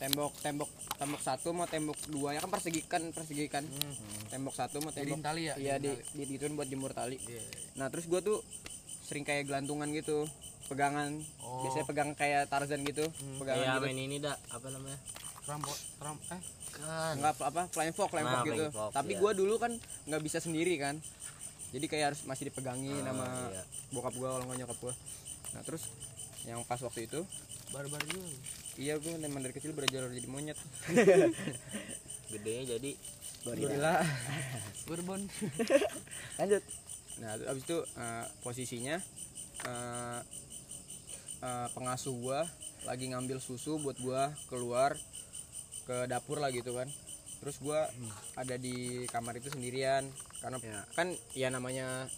tembok 0.00 0.32
tembok 0.40 0.70
tembok 0.96 1.20
satu 1.20 1.52
mau 1.52 1.68
tembok 1.68 1.96
dua 2.08 2.32
ya 2.36 2.40
kan 2.40 2.50
persegi 2.50 2.80
kan 2.84 3.02
persegi 3.14 3.46
kan. 3.46 3.64
Tembok 4.28 4.54
satu 4.58 4.82
mau 4.82 4.90
tembok 4.90 5.20
Jadiin 5.20 5.24
tali 5.24 5.42
ya? 5.48 5.54
iya 5.60 5.74
di 5.76 5.92
di 6.16 6.22
gituin 6.26 6.56
buat 6.58 6.68
jemur 6.68 6.92
tali. 6.96 7.20
Nah 7.76 7.88
terus 7.92 8.08
gua 8.08 8.20
tuh 8.24 8.40
sering 9.04 9.26
kayak 9.26 9.50
gelantungan 9.50 9.90
gitu 9.90 10.22
pegangan 10.70 11.10
Oh. 11.42 11.60
biasanya 11.60 11.82
pegang 11.84 12.10
kayak 12.14 12.46
Tarzan 12.46 12.80
gitu 12.80 13.02
pegangan 13.36 13.58
Kayak 13.60 13.74
gitu 13.74 13.86
main 13.86 13.98
ini 14.00 14.16
dah, 14.18 14.36
apa 14.48 14.66
namanya? 14.68 14.98
Rampok, 15.42 15.74
ram, 15.98 16.14
eh, 16.22 16.40
nggak 17.18 17.32
apa 17.32 17.44
apa 17.44 17.62
flying 17.68 17.90
fox 17.90 18.08
flying 18.08 18.22
Nah, 18.24 18.34
fox 18.36 18.46
gitu 18.46 18.64
fox, 18.70 18.90
tapi 18.92 19.12
iya. 19.12 19.18
gua 19.18 19.30
dulu 19.32 19.54
kan 19.56 19.72
nggak 20.06 20.22
bisa 20.22 20.38
sendiri 20.38 20.78
kan 20.78 20.94
jadi 21.70 21.86
kayak 21.86 22.06
harus 22.08 22.20
masih 22.22 22.46
dipegangin 22.46 23.02
Ah, 23.02 23.10
sama 23.10 23.26
iya. 23.50 23.62
bokap 23.90 24.14
gua 24.14 24.28
kalau 24.32 24.44
nggak 24.46 24.58
nyokap 24.60 24.78
gua 24.80 24.94
nah 25.50 25.62
terus 25.62 25.82
yang 26.42 26.62
pas 26.62 26.78
waktu 26.78 27.04
itu 27.04 27.20
baru-baru 27.68 28.06
juga. 28.06 28.30
iya 28.76 28.94
gua 28.96 29.14
memang 29.16 29.42
dari 29.42 29.52
kecil 29.52 29.72
belajar 29.72 30.06
jadi 30.06 30.28
monyet 30.28 30.58
Gedenya 32.30 32.62
jadi 32.70 32.90
Alhamdulillah 33.40 34.04
Bourbon. 34.86 35.20
Lanjut. 36.36 36.62
nah 37.18 37.34
abis 37.36 37.62
itu 37.64 37.78
eh, 37.96 38.24
posisinya 38.40 38.96
eh, 39.62 40.18
eh, 41.40 41.68
pengasuh 41.72 42.14
gua 42.14 42.44
lagi 42.82 43.08
ngambil 43.08 43.38
susu 43.38 43.76
buat 43.76 43.96
gua 43.96 44.32
keluar 44.46 44.96
ke 45.82 46.06
dapur 46.06 46.38
lah 46.38 46.48
gitu 46.48 46.72
kan 46.72 46.88
terus 47.40 47.56
gua 47.56 47.88
ada 48.34 48.54
di 48.54 49.04
kamar 49.08 49.36
itu 49.36 49.48
sendirian 49.48 50.04
karena 50.38 50.56
Ya. 50.60 50.80
kan 50.92 51.08
ya 51.32 51.48
namanya 51.48 52.08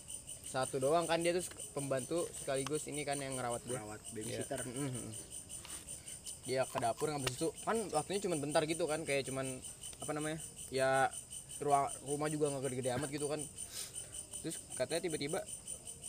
satu 0.44 0.76
doang 0.76 1.06
kan 1.06 1.22
dia 1.22 1.32
tuh 1.32 1.46
pembantu 1.72 2.28
sekaligus 2.36 2.84
ini 2.84 3.02
kan 3.02 3.16
yang 3.16 3.34
ngerawat 3.34 3.62
gua 3.64 3.78
Rawat 3.80 4.00
Iya. 4.04 4.12
babysitter. 4.12 4.60
Mhm. 4.62 5.10
dia 6.42 6.66
ke 6.66 6.74
dapur 6.76 7.06
ngambil 7.06 7.30
susu 7.30 7.54
kan 7.62 7.78
waktunya 7.90 8.18
cuma 8.20 8.34
bentar 8.34 8.66
gitu 8.66 8.82
kan 8.84 9.06
kayak 9.06 9.22
cuman 9.24 9.46
apa 10.02 10.10
namanya 10.10 10.42
ya 10.68 11.06
ruang 11.62 11.86
rumah 12.02 12.26
juga 12.26 12.50
nggak 12.50 12.66
gede-gede 12.66 12.90
amat 12.98 13.08
gitu 13.08 13.30
kan 13.30 13.38
terus 14.42 14.58
katanya 14.74 15.06
tiba-tiba 15.06 15.38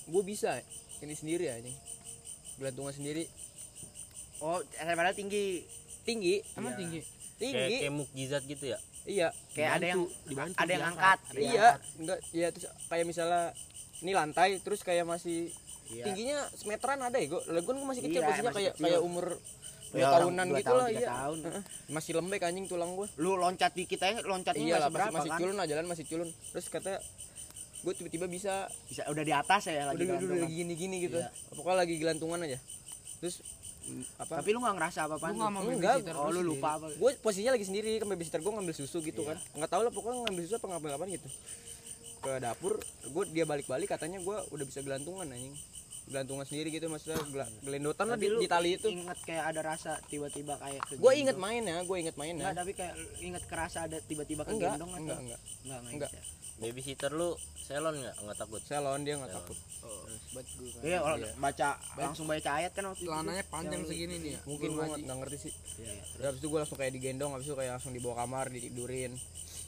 gue 0.03 0.23
bisa 0.25 0.57
ini 0.99 1.13
sendiri 1.13 1.53
aja 1.53 1.69
gelantungan 2.63 2.91
sendiri 2.91 3.27
Oh, 4.39 4.59
padahal 4.73 5.11
tinggi. 5.11 5.63
tinggi 6.01 6.43
Emang 6.53 6.75
tinggi. 6.75 6.99
kayak, 6.99 7.39
tinggi 7.39 7.75
kayak 7.79 7.93
mukjizat 7.93 8.43
gitu 8.43 8.65
ya. 8.65 8.79
iya 9.03 9.27
Kayak 9.51 9.71
ada 9.73 9.85
yang 9.89 10.01
dibantu, 10.25 10.55
ada 10.57 10.71
yang 10.71 10.83
angkat. 10.85 11.19
iya 11.33 11.67
enggak 11.95 12.19
iya 12.31 12.47
terus 12.49 12.67
kayak 12.87 13.05
misalnya 13.05 13.43
ini 13.99 14.11
lantai 14.11 14.59
terus 14.59 14.79
kayak 14.81 15.03
masih 15.03 15.51
Iya. 15.85 16.03
tingginya 16.05 16.39
semeteran 16.55 16.95
ada 16.97 17.15
ya 17.15 17.27
gue 17.29 17.41
lagu 17.49 17.67
gue 17.69 17.83
masih 17.83 18.01
kecil 18.01 18.17
Iya, 18.17 18.25
posisinya 18.25 18.51
kayak 18.51 18.73
kecil. 18.73 18.83
kayak 18.87 19.01
umur 19.01 19.25
dua 19.91 19.99
Ya, 19.99 20.07
tahunan 20.09 20.45
dua 20.45 20.57
gitu 20.57 20.65
tahun, 20.65 20.79
lah 20.79 20.89
iya 20.89 21.09
tahun. 21.13 21.37
Masih 21.87 22.11
lembek 22.17 22.41
anjing 22.41 22.65
tulang 22.65 22.91
gue 22.95 23.07
Lu 23.15 23.31
loncat 23.35 23.71
dikit 23.71 23.99
aja 24.01 24.19
loncatnya 24.19 24.63
iya 24.65 24.77
lah 24.77 24.89
masih 24.89 25.11
masih, 25.13 25.29
kan? 25.29 25.39
culun 25.39 25.55
lah 25.55 25.65
jalan 25.67 25.85
masih 25.85 26.05
culun 26.05 26.29
terus 26.49 26.65
kata 26.67 26.97
gue 27.83 27.93
tiba-tiba 27.93 28.25
bisa 28.25 28.53
Bisa 28.87 29.03
udah 29.05 29.21
di 29.21 29.31
atas 29.31 29.61
ya 29.65 29.83
udah, 29.83 29.85
lagi. 29.91 29.97
udah, 29.99 30.07
gelantungan. 30.09 30.41
lagi 30.41 30.55
gini-gini 30.55 30.95
gitu 31.01 31.17
Iya. 31.17 31.29
pokoknya 31.51 31.77
lagi 31.77 31.95
gelantungan 31.97 32.39
aja 32.41 32.57
terus 33.19 33.35
mm, 33.83 34.03
apa 34.17 34.33
Tapi 34.39 34.49
lu 34.49 34.59
nggak 34.59 34.75
ngerasa 34.77 34.99
apa-apa. 35.05 35.25
Lu 35.25 35.35
nggak 35.35 35.51
mau 35.51 35.61
Enggak, 35.65 35.95
Oh, 36.13 36.27
lu 36.27 36.39
sendiri. 36.39 36.49
lupa 36.49 36.69
apa? 36.73 36.85
gue 36.89 37.09
posisinya 37.19 37.51
lagi 37.51 37.65
sendiri 37.65 37.89
kan 37.97 38.07
babysitter 38.07 38.39
gue 38.39 38.51
ngambil 38.51 38.73
susu 38.73 38.97
gitu 38.99 39.21
kan 39.21 39.35
nggak 39.53 39.69
tahu 39.69 39.81
lah 39.81 39.91
pokoknya 39.91 40.19
ngambil 40.23 40.41
susu 40.43 40.55
apa 40.55 40.67
ngambil 40.69 40.91
apa 40.93 41.03
gitu 41.09 41.27
ke 42.19 42.31
dapur 42.39 42.73
gue 43.03 43.23
dia 43.29 43.43
balik-balik 43.43 43.85
katanya 43.85 44.17
gue 44.17 44.37
udah 44.49 44.63
bisa 44.63 44.79
gelantungan 44.79 45.27
anjing 45.27 45.51
gelantungan 46.03 46.43
sendiri 46.43 46.69
gitu 46.69 46.87
maksudnya 46.87 47.19
gela- 47.25 47.51
gelendotan 47.59 48.05
lah 48.05 48.17
di, 48.17 48.27
di 48.27 48.45
tali 48.45 48.75
itu 48.75 48.87
inget 48.87 49.19
kayak 49.23 49.43
ada 49.49 49.61
rasa 49.65 49.97
tiba-tiba 50.05 50.59
kayak 50.59 50.81
gue 50.91 51.13
inget 51.15 51.37
main 51.37 51.63
ya 51.63 51.79
gue 51.81 51.97
inget 51.97 52.15
main 52.15 52.33
ya 52.33 52.43
Enggak, 52.43 52.55
tapi 52.59 52.71
kayak 52.73 52.93
inget 53.19 53.43
kerasa 53.47 53.87
ada 53.87 53.97
tiba-tiba 54.01 54.43
enggak 54.43 54.75
kegendong 54.75 54.91
atau 54.91 54.99
enggak 54.99 55.17
enggak 55.17 55.39
enggak 55.39 55.39
enggak, 55.63 55.79
Enggak. 55.89 56.11
inget 56.11 56.11
ya. 56.13 56.23
Babysitter 56.53 57.11
lu 57.11 57.33
selon 57.57 57.97
nggak? 57.97 58.15
Nggak 58.19 58.37
takut. 58.37 58.61
lawan 58.69 59.01
dia 59.01 59.17
nggak 59.17 59.33
takut 59.33 59.57
Iya, 60.79 60.97
kalau 60.99 61.17
baca 61.35 61.69
langsung 61.97 62.25
baca 62.25 62.49
ayat 62.53 62.71
kan 62.71 62.83
waktu 62.85 63.01
itu. 63.01 63.09
Celananya 63.09 63.43
panjang 63.49 63.81
segini 63.83 64.15
nih 64.19 64.31
ya. 64.33 64.39
mungkin 64.45 64.69
gue 64.69 64.83
nggak 64.83 64.99
nggak 65.01 65.17
ngerti 65.17 65.37
sih 65.39 65.53
Iya, 65.81 65.91
iya. 65.91 66.03
Terus 66.13 66.25
habis 66.27 66.39
itu 66.39 66.47
gue 66.47 66.59
langsung 66.59 66.77
kayak 66.77 66.93
digendong 66.93 67.31
habis 67.33 67.47
itu 67.47 67.55
kayak 67.55 67.71
langsung 67.73 67.91
dibawa 67.91 68.15
kamar 68.21 68.45
ditidurin 68.49 69.11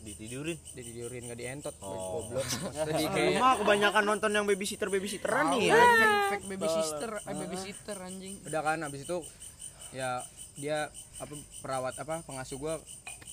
Ditidurin. 0.05 0.57
ditidurin 0.71 1.21
nggak 1.25 1.39
dientot 1.39 1.75
Oh. 1.81 2.21
goblok. 2.21 2.45
Jadi 2.85 3.03
Lu 3.03 3.09
kayak 3.11 3.41
mah 3.41 3.53
kebanyakan 3.57 4.03
nonton 4.05 4.31
yang 4.31 4.45
babysitter 4.45 4.87
babysitteran 4.87 5.49
nih 5.51 5.61
ya. 5.67 5.73
Anjing, 5.73 6.13
fake 6.29 6.45
baby 6.47 6.67
sister, 6.69 7.11
eh 7.17 7.33
baby 7.35 7.57
sitter 7.57 7.97
anjing. 7.99 8.35
udah 8.43 8.61
kan 8.61 8.77
habis 8.79 9.01
itu 9.01 9.17
ya 9.91 10.21
dia 10.55 10.87
apa 11.17 11.33
perawat 11.59 11.97
apa 11.97 12.21
pengasuh 12.21 12.55
gua 12.55 12.77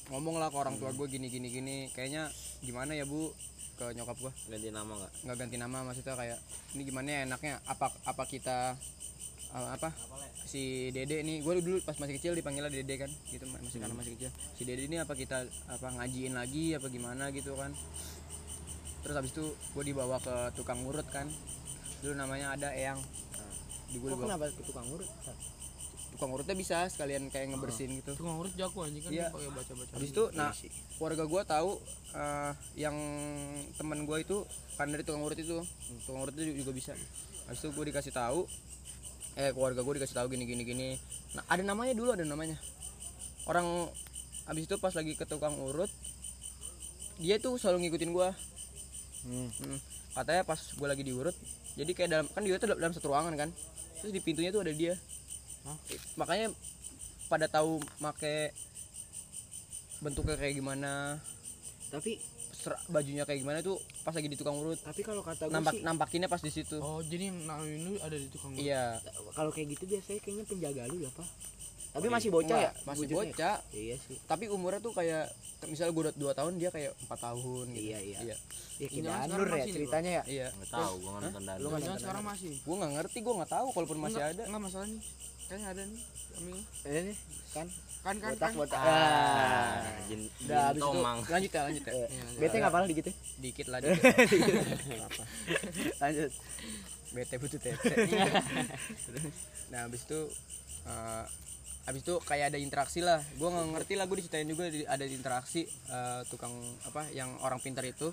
ngomong 0.08 0.36
lah 0.36 0.48
ke 0.48 0.56
orang 0.56 0.76
tua 0.76 0.90
gue 0.90 1.06
gini 1.06 1.28
gini 1.28 1.48
gini. 1.48 1.76
Kayaknya 1.90 2.32
gimana 2.60 2.92
ya 2.92 3.04
bu 3.04 3.30
ke 3.72 3.88
nyokap 3.92 4.16
gue 4.18 4.32
ganti 4.48 4.68
nama 4.68 4.92
nggak? 4.92 5.12
Nggak 5.22 5.36
ganti 5.38 5.56
nama 5.56 5.76
maksudnya 5.82 6.14
kayak 6.14 6.38
ini 6.72 6.82
gimana 6.82 7.08
ya 7.08 7.20
enaknya? 7.24 7.54
Apa 7.64 7.92
apa 8.02 8.22
kita 8.24 8.74
uh, 9.52 9.68
apa? 9.76 9.92
Si 10.48 10.90
dede 10.90 11.22
nih 11.22 11.44
gue 11.44 11.52
dulu 11.62 11.78
pas 11.84 11.96
masih 11.96 12.18
kecil 12.18 12.32
dipanggilnya 12.36 12.72
dede 12.72 12.94
kan 13.00 13.10
gitu 13.28 13.44
masih 13.48 13.78
karena 13.80 13.96
masih 13.96 14.12
kecil. 14.18 14.30
Si 14.56 14.62
dede 14.64 14.84
ini 14.88 14.98
apa 14.98 15.12
kita 15.14 15.44
apa 15.68 15.86
ngajiin 16.00 16.34
lagi 16.34 16.76
apa 16.76 16.88
gimana 16.88 17.30
gitu 17.30 17.54
kan. 17.54 17.72
Terus 19.02 19.14
habis 19.18 19.32
itu 19.34 19.44
gue 19.52 19.84
dibawa 19.84 20.18
ke 20.18 20.56
tukang 20.56 20.80
urut 20.84 21.06
kan. 21.12 21.28
Dulu 22.02 22.14
namanya 22.18 22.56
ada 22.56 22.68
eyang. 22.74 22.98
Di 23.92 24.00
gue 24.00 24.08
dibawa. 24.08 24.36
kenapa 24.36 24.44
ke 24.50 24.62
tukang 24.64 24.86
urut? 24.88 25.08
tukang 26.12 26.28
urutnya 26.38 26.52
bisa 26.52 26.86
sekalian 26.92 27.32
kayak 27.32 27.56
ngebersihin 27.56 27.98
gitu. 28.04 28.12
Tukang 28.12 28.36
urut 28.36 28.52
jago 28.52 28.84
anjing 28.84 29.00
kan 29.00 29.10
Iya. 29.10 29.32
pakai 29.32 29.48
baca-baca 29.48 29.92
habis 29.96 30.10
itu 30.12 30.24
nah 30.36 30.52
keluarga 31.00 31.24
gue 31.24 31.42
tahu 31.48 31.70
eh, 32.12 32.52
yang 32.76 32.96
temen 33.80 34.04
gue 34.04 34.18
itu 34.20 34.44
kan 34.76 34.92
dari 34.92 35.02
tukang 35.08 35.24
urut 35.24 35.40
itu. 35.40 35.64
Tukang 36.04 36.20
urut 36.20 36.36
itu 36.36 36.52
juga 36.52 36.72
bisa. 36.76 36.92
Habis 37.48 37.58
itu 37.64 37.68
gue 37.72 37.84
dikasih 37.90 38.12
tahu 38.12 38.44
eh 39.38 39.50
keluarga 39.52 39.80
gue 39.80 39.94
dikasih 39.96 40.16
tahu 40.16 40.26
gini 40.32 40.44
gini 40.44 40.62
gini. 40.64 40.88
Nah 41.36 41.44
ada 41.48 41.62
namanya 41.64 41.92
dulu 41.96 42.12
ada 42.12 42.24
namanya. 42.24 42.56
Orang 43.48 43.88
habis 44.46 44.66
itu 44.68 44.76
pas 44.78 44.92
lagi 44.92 45.14
ke 45.14 45.24
tukang 45.24 45.54
urut 45.58 45.90
dia 47.22 47.38
tuh 47.38 47.54
selalu 47.60 47.86
ngikutin 47.86 48.10
gue 48.10 48.30
Hmm. 49.22 49.78
katanya 50.18 50.42
pas 50.42 50.58
gue 50.58 50.88
lagi 50.90 51.06
diurut 51.06 51.30
jadi 51.78 51.90
kayak 51.94 52.10
dalam 52.10 52.26
kan 52.26 52.42
dia 52.42 52.58
tuh 52.58 52.74
dalam 52.74 52.92
satu 52.92 53.08
ruangan 53.12 53.34
kan. 53.38 53.50
Terus 54.00 54.12
di 54.12 54.20
pintunya 54.20 54.52
tuh 54.52 54.60
ada 54.60 54.72
dia. 54.74 54.94
Makanya 56.18 56.52
pada 57.32 57.48
tahu 57.48 57.80
make 58.02 58.52
bentuknya 60.04 60.36
kayak 60.36 60.58
gimana. 60.58 61.16
Tapi 61.88 62.20
ser- 62.62 62.78
bajunya 62.86 63.26
kayak 63.26 63.42
gimana 63.42 63.58
tuh 63.58 63.76
pas 64.06 64.14
lagi 64.14 64.30
di 64.30 64.38
tukang 64.38 64.54
urut. 64.54 64.78
Tapi 64.78 65.02
kalau 65.02 65.26
kata 65.26 65.50
gue 65.50 65.54
nampak 65.54 65.74
sih 65.74 65.82
nampakinnya 65.82 66.28
pas 66.30 66.38
di 66.38 66.52
situ. 66.54 66.78
Oh 66.78 67.02
jadi 67.02 67.34
yang 67.34 67.38
nama 67.42 67.66
ini 67.66 67.98
ada 67.98 68.14
di 68.14 68.28
tukang 68.30 68.54
urut? 68.54 68.62
Iya. 68.62 69.02
Kalau 69.34 69.50
kayak 69.50 69.66
gitu 69.74 69.84
biasanya 69.90 70.20
kayaknya 70.22 70.44
penjaga 70.46 70.82
lu 70.86 70.96
ya, 71.02 71.10
Pak. 71.10 71.28
Tapi 71.92 72.06
masih 72.08 72.28
bocah 72.32 72.56
ya? 72.56 72.70
Enggak, 72.72 72.88
masih 72.88 73.04
wujudnya? 73.04 73.32
bocah. 73.36 73.56
Iya 73.76 73.96
sih. 74.00 74.16
tapi 74.24 74.44
umurnya 74.48 74.80
tuh 74.80 74.92
kayak 74.96 75.28
misalnya 75.68 75.92
gue 75.92 76.02
udah 76.08 76.14
dua 76.16 76.32
tahun 76.32 76.52
dia 76.56 76.70
kayak 76.72 76.92
empat 77.04 77.18
tahun 77.20 77.64
gitu. 77.76 77.84
Iya, 77.84 77.98
iya. 78.00 78.18
iya. 78.24 78.36
Ya 78.80 78.86
sekarang 78.88 79.28
Danur 79.28 79.48
ya 79.52 79.64
ceritanya 79.68 80.10
ya. 80.10 80.22
iya. 80.24 80.46
Nggak 80.56 80.70
tahu 80.72 80.92
gua 81.04 81.10
nggak 81.12 81.22
nonton 81.28 81.42
Lu 81.60 81.66
nggak 81.68 81.82
nonton 81.84 82.00
sekarang 82.00 82.24
masih. 82.24 82.52
Gue 82.64 82.74
nggak 82.80 82.92
ngerti 82.96 83.18
gue 83.20 83.34
nggak 83.36 83.52
tahu 83.52 83.66
kalaupun 83.76 83.98
masih 84.00 84.22
ada. 84.24 84.42
enggak 84.48 84.62
masalah 84.64 84.88
kayaknya 85.52 85.68
ada 85.68 85.82
nih 85.84 86.02
kami 86.32 86.52
Eh 86.82 87.00
nih, 87.04 87.16
kan 87.52 87.66
kan 88.00 88.16
kan 88.16 88.30
botak 88.30 88.40
kan 88.42 88.52
botak. 88.56 88.80
ah 88.80 88.88
Ah. 88.88 89.84
jin, 90.02 90.20
udah 90.42 90.60
habis 90.66 90.80
itu 90.80 90.88
tomang 90.88 91.18
lanjut 91.22 91.50
ya 91.50 91.60
lanjut 91.62 91.82
ya 91.82 91.92
Eh, 91.92 92.08
Iya. 92.08 92.24
Bete 92.38 92.56
nggak 92.56 92.72
apa 92.72 92.78
dikit 92.86 93.04
ya? 93.04 93.14
dikit 93.38 93.66
lah 93.68 93.78
dikit 93.82 94.00
Apa. 94.98 95.22
Lanjut. 96.00 96.30
bete 97.12 97.34
butuh 97.36 97.58
tete 97.58 97.92
nah 99.68 99.80
habis 99.82 100.00
itu 100.02 100.20
eh, 100.82 101.24
habis 101.82 102.00
itu 102.00 102.14
kayak 102.22 102.48
ada 102.48 102.58
interaksi 102.58 103.00
lah 103.00 103.20
gue 103.30 103.44
nggak 103.44 103.66
ngerti 103.70 103.94
lah 103.94 104.06
gue 104.06 104.16
diceritain 104.16 104.46
juga 104.46 104.64
di- 104.66 104.86
ada 104.86 105.04
interaksi 105.04 105.62
eh, 105.66 106.20
tukang 106.26 106.52
apa 106.82 107.08
yang 107.10 107.28
orang 107.38 107.58
pintar 107.58 107.84
itu 107.84 108.08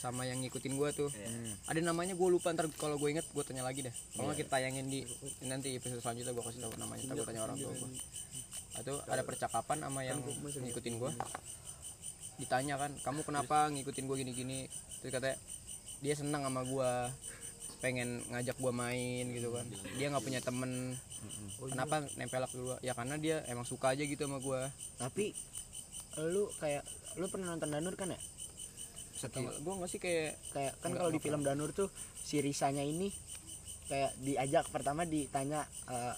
sama 0.00 0.24
yang 0.24 0.40
ngikutin 0.40 0.72
gue 0.80 0.88
tuh. 0.96 1.10
Ada 1.68 1.84
namanya 1.84 2.16
gue 2.16 2.28
lupa 2.32 2.56
ntar 2.56 2.72
kalau 2.80 2.96
gue 2.96 3.12
inget 3.12 3.28
gue 3.28 3.44
tanya 3.44 3.60
lagi 3.60 3.84
deh. 3.84 3.94
Kalau 4.16 4.32
nggak 4.32 4.40
kita 4.40 4.50
tayangin 4.56 4.88
di 4.88 5.04
nanti 5.44 5.76
episode 5.76 6.00
selanjutnya 6.00 6.32
gue 6.32 6.44
kasih 6.48 6.60
tahu 6.64 6.72
namanya 6.80 7.04
ntar 7.04 7.16
gue 7.20 7.28
tanya 7.28 7.42
orang 7.44 7.56
tua 7.60 7.72
gue 7.76 7.90
itu 8.80 8.96
ada 9.12 9.22
percakapan 9.26 9.78
sama 9.84 10.00
yang 10.06 10.24
ngikutin 10.24 10.94
gue 10.96 11.12
ditanya 12.40 12.80
kan 12.80 12.88
kamu 13.04 13.20
kenapa 13.28 13.68
ngikutin 13.68 14.08
gue 14.08 14.16
gini-gini? 14.24 14.58
Terus 15.04 15.12
katanya 15.12 15.36
dia 16.00 16.14
senang 16.16 16.48
sama 16.48 16.64
gue 16.64 16.90
pengen 17.84 18.24
ngajak 18.32 18.56
gue 18.56 18.72
main 18.72 19.24
gitu 19.28 19.52
kan. 19.52 19.68
Dia 20.00 20.08
nggak 20.08 20.24
punya 20.24 20.40
temen. 20.40 20.96
Kenapa 21.60 22.08
nempel 22.16 22.48
ke 22.48 22.56
gue 22.56 22.76
ya 22.80 22.96
karena 22.96 23.20
dia 23.20 23.44
emang 23.52 23.68
suka 23.68 23.92
aja 23.92 24.00
gitu 24.08 24.24
sama 24.24 24.40
gue 24.40 24.60
Tapi 24.96 25.36
lu 26.16 26.48
kayak 26.56 26.80
lu 27.20 27.28
pernah 27.28 27.52
nonton 27.52 27.68
Danur 27.68 27.92
kan 28.00 28.16
ya? 28.16 28.20
Gue 29.28 29.74
nggak 29.76 29.90
sih 29.90 29.98
kayak 29.98 30.32
Kayak 30.50 30.72
kan 30.80 30.90
kalau 30.92 31.10
di 31.10 31.20
film 31.20 31.42
Danur 31.42 31.70
tuh 31.70 31.92
si 32.16 32.38
Risanya 32.38 32.80
ini 32.80 33.12
kayak 33.86 34.16
diajak 34.18 34.64
pertama 34.68 35.02
ditanya 35.02 35.60
eh, 35.86 36.14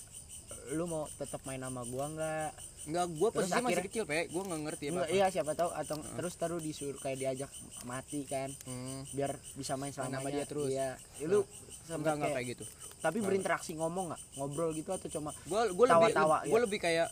lu 0.71 0.85
mau 0.85 1.09
tetap 1.12 1.43
main 1.43 1.59
sama 1.59 1.83
gua 1.83 2.07
nggak? 2.07 2.51
nggak 2.83 3.07
gue 3.09 3.29
Terus 3.31 3.35
posisi 3.41 3.55
masih 3.55 3.62
akhirnya- 3.65 3.87
kecil 3.88 4.05
pe. 4.05 4.27
Gue 4.27 4.43
nggak 4.43 4.61
ngerti 4.61 4.85
apa 4.85 4.95
Enggak, 4.97 5.11
iya 5.12 5.27
siapa 5.29 5.53
tahu 5.55 5.71
atau 5.73 5.97
terus 6.12 6.35
taruh 6.35 6.59
disuruh 6.59 6.99
kayak 6.99 7.15
diajak 7.17 7.51
mati 7.83 8.23
kan 8.25 8.51
hmm, 8.67 9.07
biar 9.11 9.38
bisa 9.55 9.75
main 9.77 9.91
selamanya. 9.91 10.35
dia 10.35 10.45
terus. 10.45 10.67
Iya. 10.69 10.99
Ya, 11.17 11.25
lu 11.25 11.43
enggak 11.43 11.87
sempet 11.87 11.99
enggak 12.05 12.19
kayak, 12.21 12.35
kayak 12.37 12.47
gitu. 12.53 12.65
tapi 12.99 13.19
berinteraksi 13.21 13.71
ngomong 13.75 14.11
nggak? 14.11 14.23
Ngobrol 14.35 14.71
gitu 14.73 14.91
atau 14.91 15.09
cuma 15.09 15.31
gue 15.33 15.61
gue 15.69 15.87
lebih 15.88 16.11
Tawa-tawa, 16.11 16.37
gue 16.43 16.53
ya. 16.53 16.62
lebih 16.67 16.79
kayak 16.79 17.09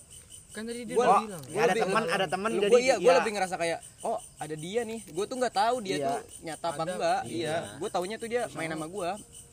kan 0.50 0.62
tadi 0.62 0.82
dia 0.82 0.94
Gua- 0.94 1.06
udah 1.06 1.22
bilang. 1.22 1.42
Gua 1.44 1.54
ada 1.56 1.66
lebih- 1.68 1.82
teman 1.84 2.02
ada 2.04 2.26
teman 2.26 2.50
gue 2.52 2.62
jadi 2.64 2.74
iya 2.80 2.94
gue 2.96 3.06
ya, 3.06 3.18
lebih 3.18 3.32
ngerasa 3.32 3.54
kayak 3.54 3.78
oh 4.02 4.18
ada 4.36 4.54
dia 4.54 4.80
nih. 4.82 5.00
Gue 5.08 5.24
tuh 5.24 5.36
nggak 5.36 5.54
tahu 5.54 5.76
dia 5.80 5.96
Iya. 5.96 6.06
tuh 6.06 6.18
nyata 6.42 6.66
apa 6.66 6.82
Ada, 6.82 6.92
enggak. 6.92 7.20
Iya. 7.24 7.30
iya. 7.30 7.56
Gue 7.76 7.88
taunya 7.88 8.16
tuh 8.16 8.28
dia 8.28 8.42
main 8.50 8.68
sama 8.68 8.86
gue 8.86 9.08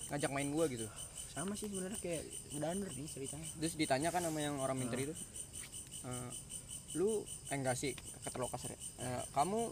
ngajak 0.08 0.32
main 0.32 0.48
gue 0.48 0.66
gitu. 0.70 0.88
Sama 1.30 1.54
sih 1.54 1.68
sebenarnya 1.68 2.00
kayak 2.00 2.24
Danur 2.52 2.90
nih 2.90 3.08
ceritanya. 3.08 3.48
Terus 3.56 3.74
ditanya 3.76 4.10
kan 4.10 4.22
sama 4.22 4.40
yang 4.40 4.58
orang 4.58 4.74
minter 4.76 4.98
itu 5.00 5.14
"Eh, 6.02 6.30
lu 6.94 7.22
eh 7.46 7.54
enggak 7.54 7.76
sih 7.76 7.94
kata 8.24 8.36
lo 8.36 8.48
kasar 8.48 8.72
ya? 8.72 8.80
"Eh, 9.00 9.22
kamu 9.32 9.70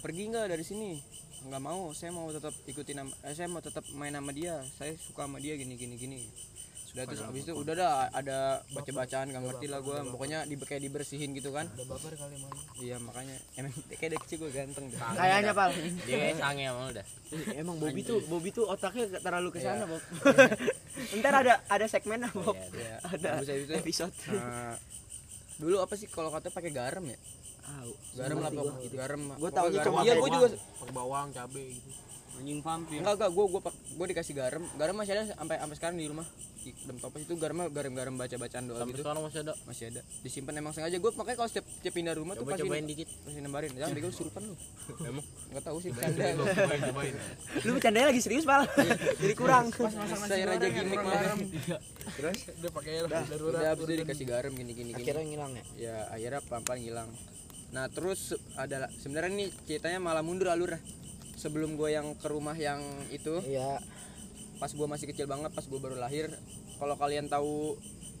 pergi 0.00 0.22
nggak 0.26 0.46
dari 0.48 0.62
sini? 0.62 0.96
Nggak 1.42 1.62
mau 1.62 1.92
saya 1.92 2.10
mau 2.10 2.26
tetap 2.28 2.56
ikutin 2.64 2.96
eh, 3.02 3.34
saya 3.34 3.44
mau 3.46 3.60
tetap 3.60 3.84
main 3.92 4.10
sama 4.10 4.32
dia 4.32 4.56
saya 4.72 4.96
suka 4.96 5.24
sama 5.24 5.36
dia 5.36 5.52
gini 5.54 5.76
gini 5.76 5.94
gini 5.94 6.18
sudah 6.96 7.12
terus 7.12 7.22
habis 7.28 7.44
itu 7.44 7.52
udah 7.52 7.74
dah 7.76 7.92
ada 8.08 8.64
baca 8.72 8.88
bacaan 8.88 9.28
nggak 9.28 9.44
ngerti 9.44 9.66
lah 9.68 9.84
gue 9.84 9.96
pokoknya 10.16 10.38
di 10.48 10.56
kayak 10.56 10.80
dibersihin 10.80 11.36
gitu 11.36 11.52
kan. 11.52 11.68
Udah 11.76 11.92
baper 11.92 12.16
kali 12.16 12.40
malu 12.40 12.56
iya 12.80 12.96
makanya. 12.96 13.36
Emang 13.52 13.76
kayak 14.00 14.16
dari 14.16 14.20
kecil 14.24 14.36
gue 14.40 14.50
ganteng 14.56 14.88
deh. 14.88 14.96
Kayaknya 14.96 15.52
pal. 15.52 15.70
Dia 15.76 16.16
kayak 16.16 16.36
sange 16.40 16.64
sama 16.64 16.80
lu 16.80 16.92
dah. 16.96 17.06
Emang 17.52 17.76
Bobby 17.76 18.00
tuh 18.00 18.18
Bobby 18.32 18.48
tuh 18.48 18.64
otaknya 18.64 19.04
terlalu 19.20 19.48
ke 19.52 19.60
sana 19.60 19.84
Bob. 19.84 20.00
Ntar 21.20 21.34
ada 21.36 21.54
ada 21.68 21.84
segmen 21.84 22.24
Bob. 22.32 22.56
Iya. 22.56 22.96
ada 23.04 23.28
Habis 23.44 23.68
itu. 23.68 23.72
episode. 23.76 24.14
Eh, 24.32 24.74
dulu 25.60 25.76
apa 25.84 26.00
sih 26.00 26.08
kalau 26.08 26.32
katanya 26.32 26.54
pakai 26.56 26.72
garam 26.72 27.04
ya? 27.04 27.18
Tahu. 27.60 27.92
garam 28.16 28.36
lah 28.40 28.50
pokok 28.56 28.72
gua. 28.72 28.88
garam. 28.96 29.20
Taunya 29.36 29.78
garam. 29.84 29.84
cuma 29.84 29.98
iya 30.00 30.12
gue 30.16 30.30
juga 30.32 30.48
pakai 30.80 30.94
bawang 30.96 31.28
cabe 31.36 31.60
gitu. 31.76 31.88
Anjing 32.40 32.60
vampir 32.64 33.04
enggak. 33.04 33.20
Enggak 33.20 33.30
gue 33.36 33.44
gue 33.52 33.60
gue 34.00 34.06
dikasih 34.16 34.32
garam. 34.32 34.64
Garam 34.80 34.96
masih 34.96 35.12
ada 35.12 35.36
sampai 35.36 35.60
sampai 35.60 35.76
sekarang 35.76 35.96
di 36.00 36.08
rumah 36.08 36.24
dalam 36.86 36.98
toples 36.98 37.22
itu 37.26 37.34
garamnya 37.36 37.68
garam 37.70 37.92
garam 37.92 38.14
baca 38.16 38.36
bacaan 38.38 38.64
doa 38.66 38.78
sampai 38.80 38.94
gitu. 38.94 39.02
sekarang 39.04 39.22
masih 39.26 39.40
ada. 39.44 39.54
Masih 39.68 39.84
ada. 39.92 40.00
Disimpan 40.24 40.54
emang 40.58 40.72
sengaja. 40.72 40.96
Gue 40.96 41.10
makanya 41.14 41.36
kalau 41.38 41.50
setiap, 41.50 41.66
setiap 41.68 41.94
pindah 41.94 42.14
rumah 42.16 42.34
tuh 42.34 42.42
coba 42.46 42.56
pasti 42.56 42.64
cobain 42.66 42.86
dikit. 42.86 43.08
pasti 43.26 43.40
nembarin 43.42 43.70
jangan 43.76 43.92
bego 43.92 44.08
surupan 44.10 44.42
lu. 44.48 44.54
Emang? 45.04 45.24
Nggak 45.52 45.64
tahu 45.66 45.78
sih 45.82 45.90
bercanda. 45.92 46.24
cobain 46.34 46.80
cobain 46.90 47.14
lu 47.66 47.70
bercandanya 47.76 48.06
lagi 48.10 48.20
serius 48.24 48.44
pal. 48.48 48.62
Jadi 49.22 49.34
kurang. 49.36 49.70
Saya 50.26 50.44
raja 50.48 50.66
gimmick. 50.70 51.00
malam 51.02 51.38
terus? 52.16 52.38
Dia 52.48 52.70
pakai 52.72 52.92
udah 53.04 53.70
habis 53.74 53.86
dikasih 53.86 54.26
garam 54.26 54.52
gini 54.54 54.72
gini 54.72 54.90
gini. 54.94 55.02
Akhirnya 55.02 55.24
ngilang 55.26 55.52
ya? 55.52 55.64
Ya 55.76 55.96
akhirnya 56.10 56.40
pelan-pelan 56.46 56.80
hilang 56.80 57.10
nah 57.74 57.90
terus 57.90 58.30
ada 58.54 58.86
sebenarnya 59.02 59.42
nih 59.42 59.48
ceritanya 59.66 59.98
malah 59.98 60.22
mundur 60.22 60.54
alur 60.54 60.78
sebelum 61.36 61.76
gue 61.76 61.92
yang 61.92 62.16
ke 62.16 62.26
rumah 62.32 62.56
yang 62.56 62.80
itu. 63.12 63.42
Iya 63.44 63.82
pas 64.56 64.70
gue 64.72 64.86
masih 64.88 65.06
kecil 65.12 65.26
banget 65.28 65.52
pas 65.52 65.64
gue 65.64 65.80
baru 65.80 65.96
lahir 66.00 66.32
kalau 66.80 66.96
kalian 66.96 67.28
tahu 67.28 67.76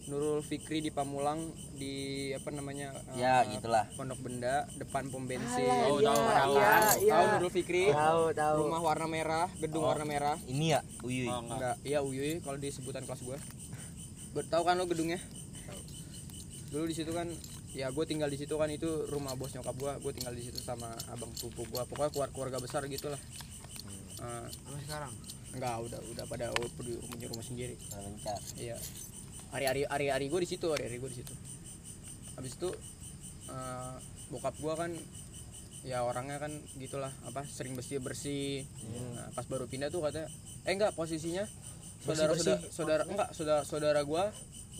Nurul 0.06 0.38
Fikri 0.38 0.78
di 0.78 0.94
Pamulang 0.94 1.50
di 1.74 2.30
apa 2.30 2.54
namanya 2.54 2.94
ya 3.18 3.42
gitulah. 3.42 3.90
Pondok 3.98 4.22
Benda 4.22 4.62
depan 4.78 5.10
pom 5.10 5.26
bensin. 5.26 5.66
Oh, 5.66 5.98
iya, 5.98 6.14
tahu, 6.14 6.22
tahu. 6.30 6.54
iya, 6.54 6.74
iya. 7.02 7.10
tahu 7.10 7.24
Nurul 7.34 7.50
Fikri? 7.50 7.84
Tahu 7.90 8.22
tahu. 8.30 8.54
Rumah 8.62 8.80
warna 8.86 9.06
merah 9.10 9.50
gedung 9.58 9.82
warna 9.82 10.06
merah. 10.06 10.38
ini 10.46 10.78
ya 10.78 10.80
uyuy 11.02 11.26
oh, 11.26 11.42
enggak. 11.42 11.74
Iya 11.82 12.06
Uyuy 12.06 12.38
kalau 12.38 12.54
di 12.54 12.70
sebutan 12.70 13.02
kelas 13.02 13.18
gue 13.26 13.38
tahu 14.46 14.62
kan 14.62 14.78
lo 14.78 14.86
gedungnya? 14.86 15.18
Dulu 16.70 16.86
di 16.86 16.94
situ 16.94 17.10
kan 17.10 17.26
ya 17.74 17.90
gue 17.90 18.04
tinggal 18.06 18.30
di 18.30 18.38
situ 18.38 18.54
kan 18.54 18.70
itu 18.70 19.10
rumah 19.10 19.34
bos 19.34 19.50
nyokap 19.52 19.74
gue 19.74 19.92
gue 20.06 20.12
tinggal 20.16 20.32
di 20.32 20.46
situ 20.46 20.62
sama 20.62 20.96
abang 21.12 21.28
sepupu 21.34 21.66
gue 21.68 21.82
pokoknya 21.84 22.08
keluar 22.14 22.28
keluarga 22.32 22.58
besar 22.62 22.86
gitu 22.88 23.12
lah 23.12 23.20
Eh, 24.16 24.46
sampai 24.48 24.80
sekarang 24.88 25.12
enggak 25.56 25.76
udah 25.80 26.00
udah 26.12 26.24
pada 26.28 26.52
punya 26.76 27.00
punya 27.00 27.26
rumah 27.32 27.44
sendiri. 27.44 27.74
Lancar 27.90 28.40
iya. 28.60 28.76
Hari-hari 29.50 29.88
hari-hari 29.88 30.26
gue 30.28 30.40
di 30.44 30.48
situ 30.48 30.66
hari-hari 30.68 31.00
gue 31.00 31.10
di 31.10 31.18
situ. 31.24 31.34
Habis 32.36 32.52
itu 32.60 32.70
eh, 33.48 33.94
bokap 34.28 34.54
gue 34.60 34.74
kan 34.76 34.92
ya 35.86 36.02
orangnya 36.02 36.42
kan 36.42 36.50
gitulah 36.76 37.14
apa 37.24 37.46
sering 37.48 37.72
bersih 37.78 38.02
bersih. 38.02 38.66
Nah, 39.16 39.32
pas 39.32 39.46
baru 39.48 39.64
pindah 39.64 39.88
tuh 39.88 40.04
katanya 40.04 40.28
eh 40.66 40.72
enggak 40.74 40.92
posisinya 40.98 41.46
saudara 42.02 42.34
saudara, 42.36 42.60
saudara 42.68 43.02
enggak 43.06 43.28
saudara 43.32 43.62
saudara 43.62 44.00
gue 44.02 44.24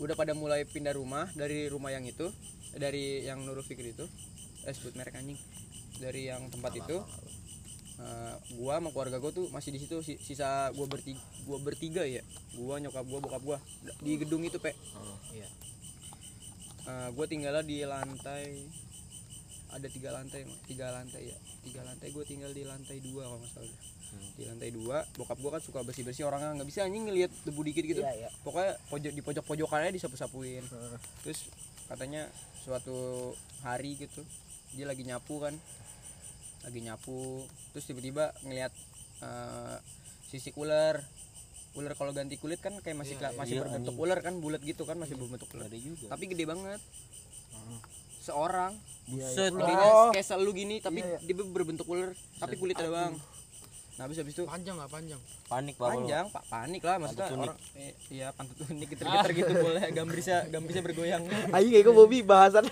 udah 0.02 0.14
pada 0.18 0.36
mulai 0.36 0.68
pindah 0.68 0.92
rumah 0.92 1.30
dari 1.32 1.72
rumah 1.72 1.88
yang 1.88 2.04
itu 2.04 2.28
dari 2.76 3.24
yang 3.24 3.40
Nurul 3.40 3.64
Fikri 3.64 3.96
itu. 3.96 4.04
Eh 4.68 4.74
sebut 4.74 4.98
merek 4.98 5.16
anjing. 5.16 5.38
Dari 5.96 6.28
yang 6.28 6.52
tempat 6.52 6.76
itu 6.76 7.00
eh, 7.96 8.34
gua 8.54 8.76
sama 8.76 8.88
keluarga 8.90 9.16
gua 9.16 9.32
tuh 9.32 9.46
masih 9.48 9.72
di 9.72 9.80
situ 9.80 9.96
si- 10.00 10.20
sisa 10.20 10.68
gua 10.72 10.86
bertiga 10.86 11.20
gua 11.44 11.58
bertiga 11.58 12.02
ya. 12.04 12.20
Gua 12.52 12.76
nyokap 12.76 13.04
gua 13.04 13.20
bokap 13.20 13.42
gua. 13.42 13.58
Di 14.00 14.16
gedung 14.16 14.42
itu 14.42 14.56
pe. 14.56 14.72
Oh, 14.92 15.16
iya. 15.32 15.48
Eh, 16.86 17.08
gua 17.12 17.26
tinggalnya 17.26 17.64
di 17.64 17.82
lantai 17.82 18.68
ada 19.66 19.88
tiga 19.90 20.14
lantai 20.14 20.46
tiga 20.64 20.94
lantai 20.94 21.28
ya. 21.28 21.38
Tiga 21.66 21.82
lantai 21.82 22.08
gue 22.14 22.22
tinggal 22.22 22.54
di 22.54 22.62
lantai 22.62 23.02
dua 23.02 23.26
kalau 23.26 23.42
nggak 23.42 23.52
salah. 23.52 23.80
Di 24.38 24.44
lantai 24.46 24.70
dua 24.70 25.02
bokap 25.18 25.36
gua 25.42 25.58
kan 25.58 25.62
suka 25.66 25.82
bersih 25.82 26.06
bersih 26.06 26.24
orangnya 26.24 26.54
nggak 26.62 26.68
bisa 26.70 26.86
anjing 26.86 27.04
ngelihat 27.10 27.28
debu 27.42 27.60
dikit 27.66 27.84
gitu. 27.84 28.00
Iya, 28.00 28.14
iya. 28.14 28.30
pokoknya 28.46 28.78
pojok 28.88 29.12
di 29.12 29.22
pojok 29.26 29.44
pojokannya 29.44 29.90
disapu 29.90 30.14
sapuin 30.14 30.62
terus 31.20 31.50
katanya 31.90 32.30
suatu 32.62 33.34
hari 33.66 33.98
gitu 33.98 34.22
dia 34.72 34.86
lagi 34.86 35.02
nyapu 35.02 35.42
kan 35.42 35.52
lagi 36.66 36.82
nyapu 36.82 37.46
terus 37.70 37.86
tiba-tiba 37.86 38.34
ngelihat 38.42 38.74
eh, 39.22 39.76
sisik 40.26 40.58
ular. 40.58 40.98
Ular 41.76 41.92
kalau 41.92 42.10
ganti 42.10 42.40
kulit 42.40 42.58
kan 42.58 42.72
kayak 42.80 42.96
masih 42.96 43.20
kela- 43.20 43.36
masih 43.36 43.60
iya, 43.60 43.62
berbentuk 43.62 43.94
ular 44.00 44.18
kan 44.24 44.34
bulat 44.40 44.64
gitu 44.64 44.82
kan 44.88 44.96
masih 44.96 45.14
berbentuk 45.14 45.46
ular. 45.54 45.68
Ada 45.68 45.78
juga. 45.78 46.06
tapi 46.10 46.24
gede 46.26 46.44
banget. 46.48 46.80
Seorang. 48.24 48.74
Buset. 49.06 49.54
Oh. 49.54 50.10
kayak 50.10 50.26
selalu 50.26 50.50
gini 50.66 50.76
tapi 50.82 50.98
dia 51.04 51.34
berbentuk 51.36 51.86
ular 51.86 52.10
tapi 52.42 52.58
kulitnya 52.58 52.90
doang. 52.90 53.14
Nah 53.96 54.02
habis 54.04 54.18
habis 54.20 54.34
itu 54.36 54.44
panjang 54.44 54.76
nggak? 54.76 54.90
Panjang? 54.92 55.20
Panik 55.46 55.74
pak 55.78 55.88
panjang 55.88 56.24
pak 56.28 56.44
panik 56.52 56.82
lah 56.84 56.96
maksudnya 57.00 57.22
Pantut 57.22 57.38
unik. 57.38 57.48
orang 57.48 57.58
eh, 57.80 57.92
iya 58.12 58.28
pantut 58.34 58.56
unik 58.66 58.88
geter 58.92 59.06
geter 59.08 59.30
gitu 59.32 59.52
boleh 59.56 59.84
gambrisnya 59.94 60.38
gambrisnya 60.50 60.82
bergoyang. 60.84 61.22
Ayo 61.54 61.66
kayak 61.70 61.84
gue 61.86 61.94
Bobby 61.94 62.18
bahasan. 62.20 62.64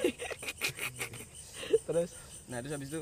Terus 1.87 2.11
nah 2.45 2.61
terus 2.61 2.73
habis 2.77 2.89
itu 2.93 3.01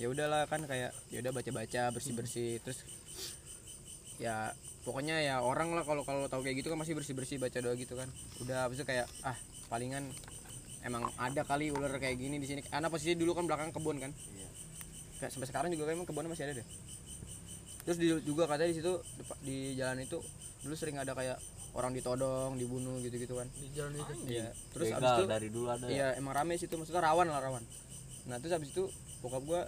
ya 0.00 0.06
udahlah 0.08 0.48
kan 0.48 0.64
kayak 0.64 0.90
ya 1.12 1.18
udah 1.20 1.32
baca 1.36 1.50
baca 1.52 1.82
bersih 1.92 2.14
bersih 2.16 2.50
terus 2.64 2.80
ya 4.16 4.54
pokoknya 4.82 5.22
ya 5.22 5.42
orang 5.42 5.74
lah 5.74 5.86
kalau 5.86 6.02
kalau 6.02 6.26
tahu 6.26 6.42
kayak 6.42 6.62
gitu 6.62 6.74
kan 6.74 6.78
masih 6.78 6.94
bersih 6.98 7.14
bersih 7.14 7.36
baca 7.38 7.58
doa 7.62 7.74
gitu 7.78 7.94
kan. 7.94 8.10
Udah 8.42 8.66
habis 8.66 8.82
itu 8.82 8.86
kayak 8.86 9.06
ah 9.22 9.34
palingan 9.70 10.10
emang 10.82 11.06
ada 11.18 11.46
kali 11.46 11.70
ular 11.70 11.90
kayak 11.98 12.18
gini 12.18 12.42
di 12.42 12.46
sini. 12.50 12.60
Karena 12.66 12.90
posisi 12.90 13.14
dulu 13.14 13.34
kan 13.34 13.46
belakang 13.46 13.70
kebun 13.70 14.02
kan. 14.02 14.10
Kayak 15.22 15.30
sampai 15.34 15.48
sekarang 15.50 15.70
juga 15.74 15.94
emang 15.94 16.06
kebunnya 16.06 16.30
masih 16.30 16.50
ada 16.50 16.62
deh. 16.62 16.66
Terus 17.82 17.98
di, 17.98 18.06
juga 18.26 18.46
katanya 18.46 18.70
di 18.70 18.76
situ 18.78 18.92
di 19.42 19.56
jalan 19.74 19.98
itu 20.02 20.18
dulu 20.62 20.74
sering 20.78 20.98
ada 20.98 21.14
kayak 21.18 21.38
orang 21.74 21.94
ditodong 21.94 22.58
dibunuh 22.58 22.98
gitu 23.02 23.18
gitu 23.22 23.34
kan. 23.38 23.46
Di 23.54 23.70
jalan 23.74 23.94
itu? 23.98 24.12
Iya. 24.26 24.50
Terus 24.74 24.86
Begal 24.90 24.98
abis 24.98 25.10
itu 25.14 25.24
dari 25.30 25.48
dulu 25.50 25.66
ada 25.70 25.86
ya. 25.86 25.90
iya 25.90 26.08
emang 26.18 26.34
rame 26.34 26.58
sih 26.58 26.66
itu 26.66 26.74
maksudnya 26.74 27.02
rawan 27.02 27.30
lah 27.30 27.42
rawan. 27.42 27.62
Nah 28.26 28.38
terus 28.42 28.54
habis 28.54 28.70
itu 28.74 28.86
bokap 29.22 29.42
gua 29.46 29.62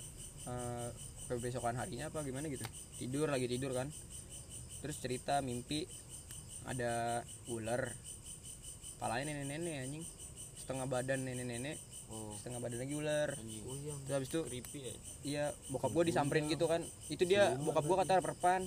eh, 0.45 0.89
kebesokan 1.25 1.77
harinya 1.77 2.13
apa 2.13 2.21
gimana 2.21 2.47
gitu 2.49 2.65
tidur 3.01 3.33
lagi 3.33 3.49
tidur 3.49 3.73
kan 3.73 3.89
terus 4.85 5.01
cerita 5.01 5.41
mimpi 5.41 5.89
ada 6.69 7.25
ular 7.49 7.93
palanya 9.01 9.33
nenek-nenek 9.33 9.75
anjing 9.81 10.05
setengah 10.61 10.87
badan 10.89 11.25
nenek-nenek 11.25 11.77
Oh, 12.05 12.37
setengah 12.37 12.61
badan 12.61 12.85
lagi 12.85 12.95
ular 12.95 13.33
anjing. 13.33 13.65
oh 13.65 13.75
iya 13.81 13.93
terus 14.05 14.13
habis 14.13 14.29
itu 14.29 14.41
Creepy 14.45 14.79
ya. 14.85 14.93
iya 15.25 15.45
bokap 15.73 15.91
gua 15.91 16.05
disamperin 16.05 16.47
gitu 16.47 16.69
kan 16.69 16.85
itu 17.09 17.25
dia 17.25 17.57
bokap 17.57 17.81
gua 17.81 17.97
kata 18.05 18.21
perpan 18.21 18.61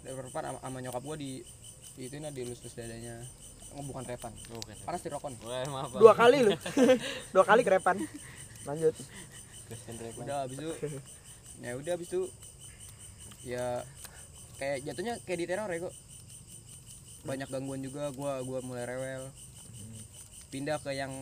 dari 0.00 0.16
perpan 0.16 0.42
sama, 0.48 0.58
sama 0.64 0.78
nyokap 0.80 1.02
gua 1.04 1.16
di 1.20 1.44
di 1.92 2.08
itu 2.08 2.16
nah 2.18 2.32
dilus-lus 2.32 2.72
dadanya 2.72 3.20
oh, 3.76 3.84
bukan 3.84 4.04
repan 4.04 4.32
Oh, 4.52 4.60
kan. 4.64 4.76
panas 4.84 5.00
Wah, 5.04 5.64
maaf. 5.68 5.88
Bang. 5.92 6.00
dua 6.00 6.12
kali 6.16 6.38
lu. 6.44 6.52
dua 7.36 7.44
kali 7.44 7.60
kerepan. 7.64 7.96
Lanjut. 8.64 8.94
Udah 10.22 10.38
habis 10.44 10.56
itu. 10.56 10.70
Ya 11.60 11.70
udah 11.74 11.92
habis 11.94 12.08
itu. 12.08 12.22
Ya 13.42 13.66
kayak 14.56 14.84
jatuhnya 14.84 15.14
kayak 15.22 15.38
di 15.38 15.46
teror 15.46 15.68
ya 15.68 15.78
kok. 15.82 15.94
Banyak 17.22 17.48
gangguan 17.48 17.80
juga 17.80 18.10
gua 18.10 18.42
gua 18.42 18.58
mulai 18.60 18.84
rewel. 18.84 19.30
Pindah 20.50 20.78
ke 20.78 20.92
yang 20.92 21.12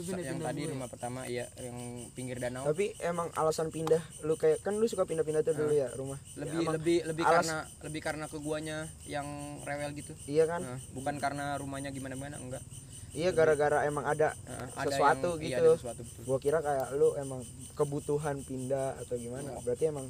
yang 0.00 0.40
tadi 0.40 0.64
rumah 0.64 0.88
pertama 0.88 1.28
iya 1.28 1.44
yang 1.60 1.76
pinggir 2.16 2.40
danau. 2.40 2.64
Tapi 2.64 2.96
emang 3.04 3.28
alasan 3.36 3.68
pindah 3.68 4.00
lu 4.24 4.32
kayak 4.32 4.64
kan 4.64 4.72
lu 4.72 4.88
suka 4.88 5.04
pindah-pindah 5.04 5.44
tuh 5.44 5.52
dulu 5.52 5.76
ya 5.76 5.92
rumah. 5.92 6.16
lebih 6.40 6.64
Ya, 6.64 6.72
lebih 6.72 6.98
lebih 7.04 7.24
alas- 7.28 7.36
karena 7.44 7.58
lebih 7.84 8.00
karena 8.00 8.24
ke 8.24 8.38
guanya 8.40 8.78
yang 9.04 9.28
rewel 9.60 9.92
gitu. 9.92 10.16
Iya 10.24 10.48
kan? 10.48 10.64
Nah, 10.64 10.78
bukan 10.96 11.20
karena 11.20 11.52
rumahnya 11.60 11.92
gimana 11.92 12.16
gimana 12.16 12.40
enggak 12.40 12.64
Iya 13.12 13.30
gara-gara 13.30 13.82
emang 13.82 14.04
ada 14.04 14.32
ada 14.72 14.86
sesuatu 14.86 15.34
yang- 15.34 15.42
iya, 15.42 15.56
gitu. 15.56 15.66
ada 15.66 15.76
sesuatu 15.76 16.00
betul. 16.00 16.22
Gua 16.24 16.38
kira 16.38 16.58
kayak 16.58 16.86
lu 16.94 17.08
emang 17.14 17.40
kebutuhan 17.74 18.36
pindah 18.40 18.94
atau 18.96 19.14
gimana. 19.16 19.50
Berarti 19.60 19.84
emang 19.86 20.06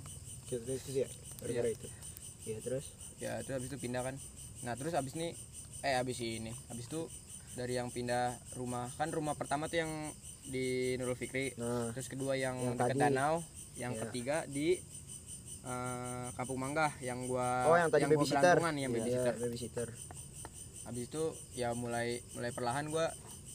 gitu 0.47 0.61
itu 0.63 0.89
sih 0.93 1.03
ya. 1.03 1.09
Gara-gara 1.41 1.69
itu. 1.71 1.89
Iya 2.43 2.59
terus. 2.61 2.85
ya 3.17 3.37
terus 3.39 3.53
habis 3.55 3.69
itu 3.69 3.77
pindah 3.79 4.01
kan 4.01 4.17
nah 4.61 4.73
terus 4.73 4.93
habis 4.93 5.13
ini 5.13 5.37
eh 5.81 5.93
habis 5.93 6.17
ini 6.19 6.49
habis 6.67 6.85
itu 6.85 7.05
dari 7.53 7.77
yang 7.77 7.89
pindah 7.89 8.33
rumah 8.55 8.89
kan 8.95 9.09
rumah 9.09 9.33
pertama 9.35 9.65
tuh 9.67 9.77
yang 9.79 9.93
di 10.43 10.97
Nurul 10.97 11.13
Fikri 11.15 11.53
Nah, 11.55 11.93
terus 11.93 12.09
kedua 12.09 12.33
yang, 12.35 12.57
Yang 12.57 12.75
dekat 12.75 12.89
tadi. 12.91 13.01
danau 13.03 13.35
yang 13.75 13.93
Iya. 13.93 14.01
ketiga 14.03 14.37
di 14.47 14.81
eh, 15.61 16.27
Kampung 16.33 16.57
Mangga 16.57 16.89
yang 16.99 17.25
gua 17.25 17.69
oh 17.69 17.77
yang 17.77 17.89
tadi 17.89 18.05
gua 18.07 18.13
babysitter. 18.15 18.57
yang 18.57 18.73
Iya, 18.75 18.89
babysitter 18.91 19.35
babysitter. 19.39 19.89
Habis 20.91 21.07
itu 21.07 21.23
ya 21.55 21.71
mulai 21.73 22.19
mulai 22.35 22.51
perlahan 22.51 22.91
gua 22.91 23.07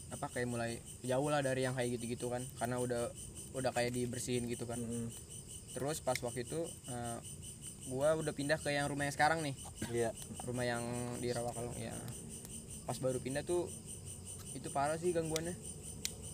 apa 0.07 0.31
kayak 0.31 0.47
mulai 0.47 0.71
jauh 1.01 1.27
lah 1.27 1.43
dari 1.43 1.61
yang 1.61 1.75
kayak 1.75 1.99
gitu-gitu 1.99 2.31
kan 2.31 2.39
karena 2.55 2.79
udah 2.79 3.11
udah 3.51 3.71
kayak 3.71 3.91
dibersihin 3.91 4.47
gitu 4.47 4.63
kan 4.63 4.77
Mm. 4.77 5.11
terus 5.73 5.99
pas 5.99 6.15
waktu 6.17 6.41
itu 6.41 6.59
eh, 6.87 7.19
gua 7.85 8.15
udah 8.15 8.31
pindah 8.31 8.55
ke 8.55 8.71
yang 8.71 8.87
rumah 8.87 9.03
yang 9.03 9.13
sekarang 9.13 9.43
nih 9.43 9.55
Iya. 9.91 10.15
rumah 10.41 10.63
yang 10.63 10.81
di 11.19 11.29
Rawakalong 11.29 11.75
ya 11.75 11.91
pas 12.83 12.95
baru 12.95 13.19
pindah 13.19 13.43
tuh 13.43 13.67
itu 14.53 14.71
parah 14.71 14.95
sih 14.95 15.11
gangguannya 15.11 15.53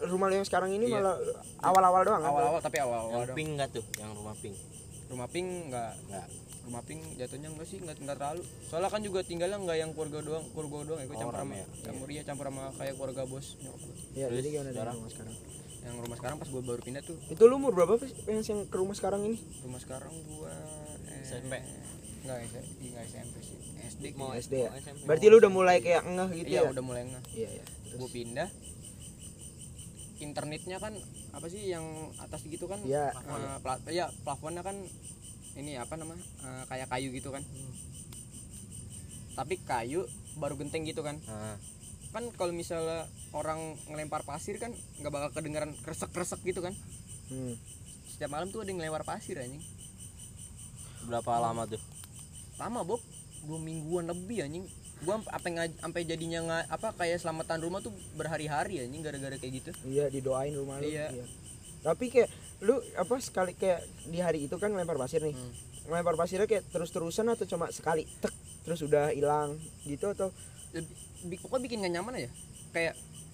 Rumah 0.01 0.29
yang 0.31 0.41
sekarang 0.41 0.69
ini 0.71 0.85
Iya. 0.87 0.97
malah 0.97 1.15
awal-awal 1.61 2.01
doang 2.01 2.21
kan? 2.21 2.29
awal-awal 2.29 2.59
tapi 2.59 2.77
awal-awal 2.77 3.17
Yang 3.17 3.27
dong 3.27 3.37
pink 3.37 3.49
enggak 3.51 3.69
tuh? 3.71 3.85
Yang 3.97 4.11
rumah 4.15 4.35
pink. 4.35 4.55
rumah 5.07 5.27
pink 5.27 5.47
nggak 5.67 5.91
Enggak. 6.03 6.27
Rumah 6.61 6.81
pink 6.81 7.01
jatuhnya 7.15 7.47
enggak 7.47 7.65
sih 7.65 7.77
enggak, 7.77 7.97
enggak 7.97 8.17
terlalu 8.17 8.41
soalnya 8.63 8.89
kan 8.89 9.01
juga 9.01 9.19
tinggalnya 9.21 9.57
enggak 9.57 9.77
yang 9.77 9.91
keluarga 9.91 10.19
doang 10.21 10.45
keluarga 10.49 10.77
doang 10.85 10.99
ya 10.99 11.05
gue 11.05 11.17
campur 11.17 11.35
sama 11.35 11.53
ya? 11.53 11.65
campur 11.81 12.07
iya 12.07 12.21
campur 12.21 12.45
sama 12.45 12.63
kayak 12.75 12.93
keluarga 12.95 13.21
bos 13.25 13.47
nyokap. 13.57 13.89
Iya, 14.11 14.25
jadi 14.31 14.47
gimana 14.49 14.69
sekarang? 14.69 14.95
rumah 14.95 15.11
sekarang? 15.11 15.35
yang 15.81 15.95
rumah 15.97 16.13
sekarang 16.15 16.37
pas 16.37 16.47
gue 16.47 16.61
baru 16.61 16.77
pindah 16.79 17.01
tuh 17.01 17.17
Itu 17.25 17.43
lu 17.43 17.57
umur 17.57 17.73
berapa 17.73 17.97
Fis, 17.97 18.13
yang 18.23 18.39
yang 18.39 18.59
ke 18.63 18.75
rumah 18.75 18.93
sekarang 18.93 19.21
ini? 19.23 19.37
rumah 19.61 19.79
sekarang 19.79 20.13
gua 20.29 20.53
eh, 21.07 21.25
SMP. 21.25 21.53
enggak 22.21 22.37
enggak 22.77 23.03
SMP 23.07 23.35
sih 23.41 23.57
SD 23.89 24.03
Mau. 24.13 24.29
SD 24.31 24.53
ya. 24.55 24.69
mau 24.69 24.77
SMP. 24.77 25.01
Berarti 25.03 25.25
lu 25.27 25.37
udah 25.37 25.51
mulai 25.51 25.77
kayak 25.79 26.05
ngeh 26.05 26.29
gitu 26.37 26.49
iya 26.51 26.61
ya? 26.61 26.69
udah 26.69 26.83
mulai 26.83 27.01
enggak 27.03 27.23
Iya, 27.31 27.49
iya. 27.51 27.63
gue 27.91 28.09
pindah 28.11 28.49
internetnya 30.21 30.77
kan 30.77 30.93
apa 31.31 31.45
sih 31.47 31.65
yang 31.65 31.81
atas 32.15 32.45
gitu 32.45 32.69
kan 32.69 32.77
Iya. 32.83 33.09
Eh, 33.09 33.57
pla- 33.59 33.81
ya 33.89 34.05
plafonnya 34.21 34.61
kan 34.61 34.77
ini 35.59 35.75
apa 35.75 35.99
nama 35.99 36.15
eh, 36.15 36.63
kayak 36.69 36.87
kayu 36.87 37.09
gitu 37.11 37.29
kan. 37.33 37.43
Tapi 39.35 39.55
kayu 39.63 40.07
baru 40.39 40.55
genteng 40.55 40.87
gitu 40.87 41.03
kan. 41.03 41.19
Nah, 41.27 41.55
kan 42.11 42.23
kalau 42.35 42.51
misalnya 42.51 43.07
orang 43.31 43.79
ngelempar 43.87 44.27
pasir 44.27 44.59
kan 44.59 44.75
nggak 44.99 45.11
bakal 45.11 45.29
kedengeran 45.39 45.71
kresek 45.83 46.11
kresek 46.11 46.39
gitu 46.43 46.63
kan. 46.63 46.75
Hmm. 47.31 47.55
setiap 48.11 48.37
malam 48.37 48.51
tuh 48.51 48.61
ada 48.61 48.69
yang 48.69 48.83
ngelempar 48.83 49.07
pasir 49.07 49.39
anjing. 49.39 49.63
Berapa 51.07 51.39
lama 51.41 51.63
tuh? 51.65 51.81
lama 52.61 52.85
bob. 52.85 53.01
Dua 53.41 53.57
mingguan 53.57 54.05
lebih 54.05 54.45
anjing. 54.45 54.65
Gua 55.01 55.17
nggak 55.17 55.81
sampai 55.81 56.05
jadinya 56.05 56.39
nggak 56.45 56.63
apa 56.69 56.93
kayak 56.93 57.17
selamatan 57.17 57.57
rumah 57.57 57.81
tuh 57.81 57.89
berhari-hari 58.13 58.85
anjing 58.85 59.01
gara-gara 59.01 59.33
kayak 59.41 59.65
gitu. 59.65 59.71
Iya, 59.87 60.13
didoain 60.13 60.53
rumah 60.53 60.77
lu. 60.77 60.85
Iya. 60.85 61.09
Tapi 61.81 62.13
kayak 62.13 62.29
lu 62.61 62.77
apa 62.93 63.17
sekali 63.17 63.53
kayak 63.53 63.81
di 64.05 64.21
hari 64.21 64.45
itu 64.45 64.55
kan 64.55 64.69
lempar 64.69 64.95
pasir 64.95 65.19
nih. 65.19 65.33
Hmm. 65.33 65.53
Lempar 65.89 66.13
pasirnya 66.13 66.45
kayak 66.45 66.69
terus-terusan 66.69 67.25
atau 67.27 67.45
cuma 67.45 67.67
sekali 67.69 68.05
tek 68.21 68.31
terus 68.61 68.85
udah 68.85 69.09
hilang 69.09 69.57
gitu 69.83 70.05
atau 70.07 70.29
pokoknya 71.41 71.63
bikin 71.65 71.81
gak 71.81 71.93
nyaman 71.97 72.13
aja 72.21 72.29
kayak 72.71 72.93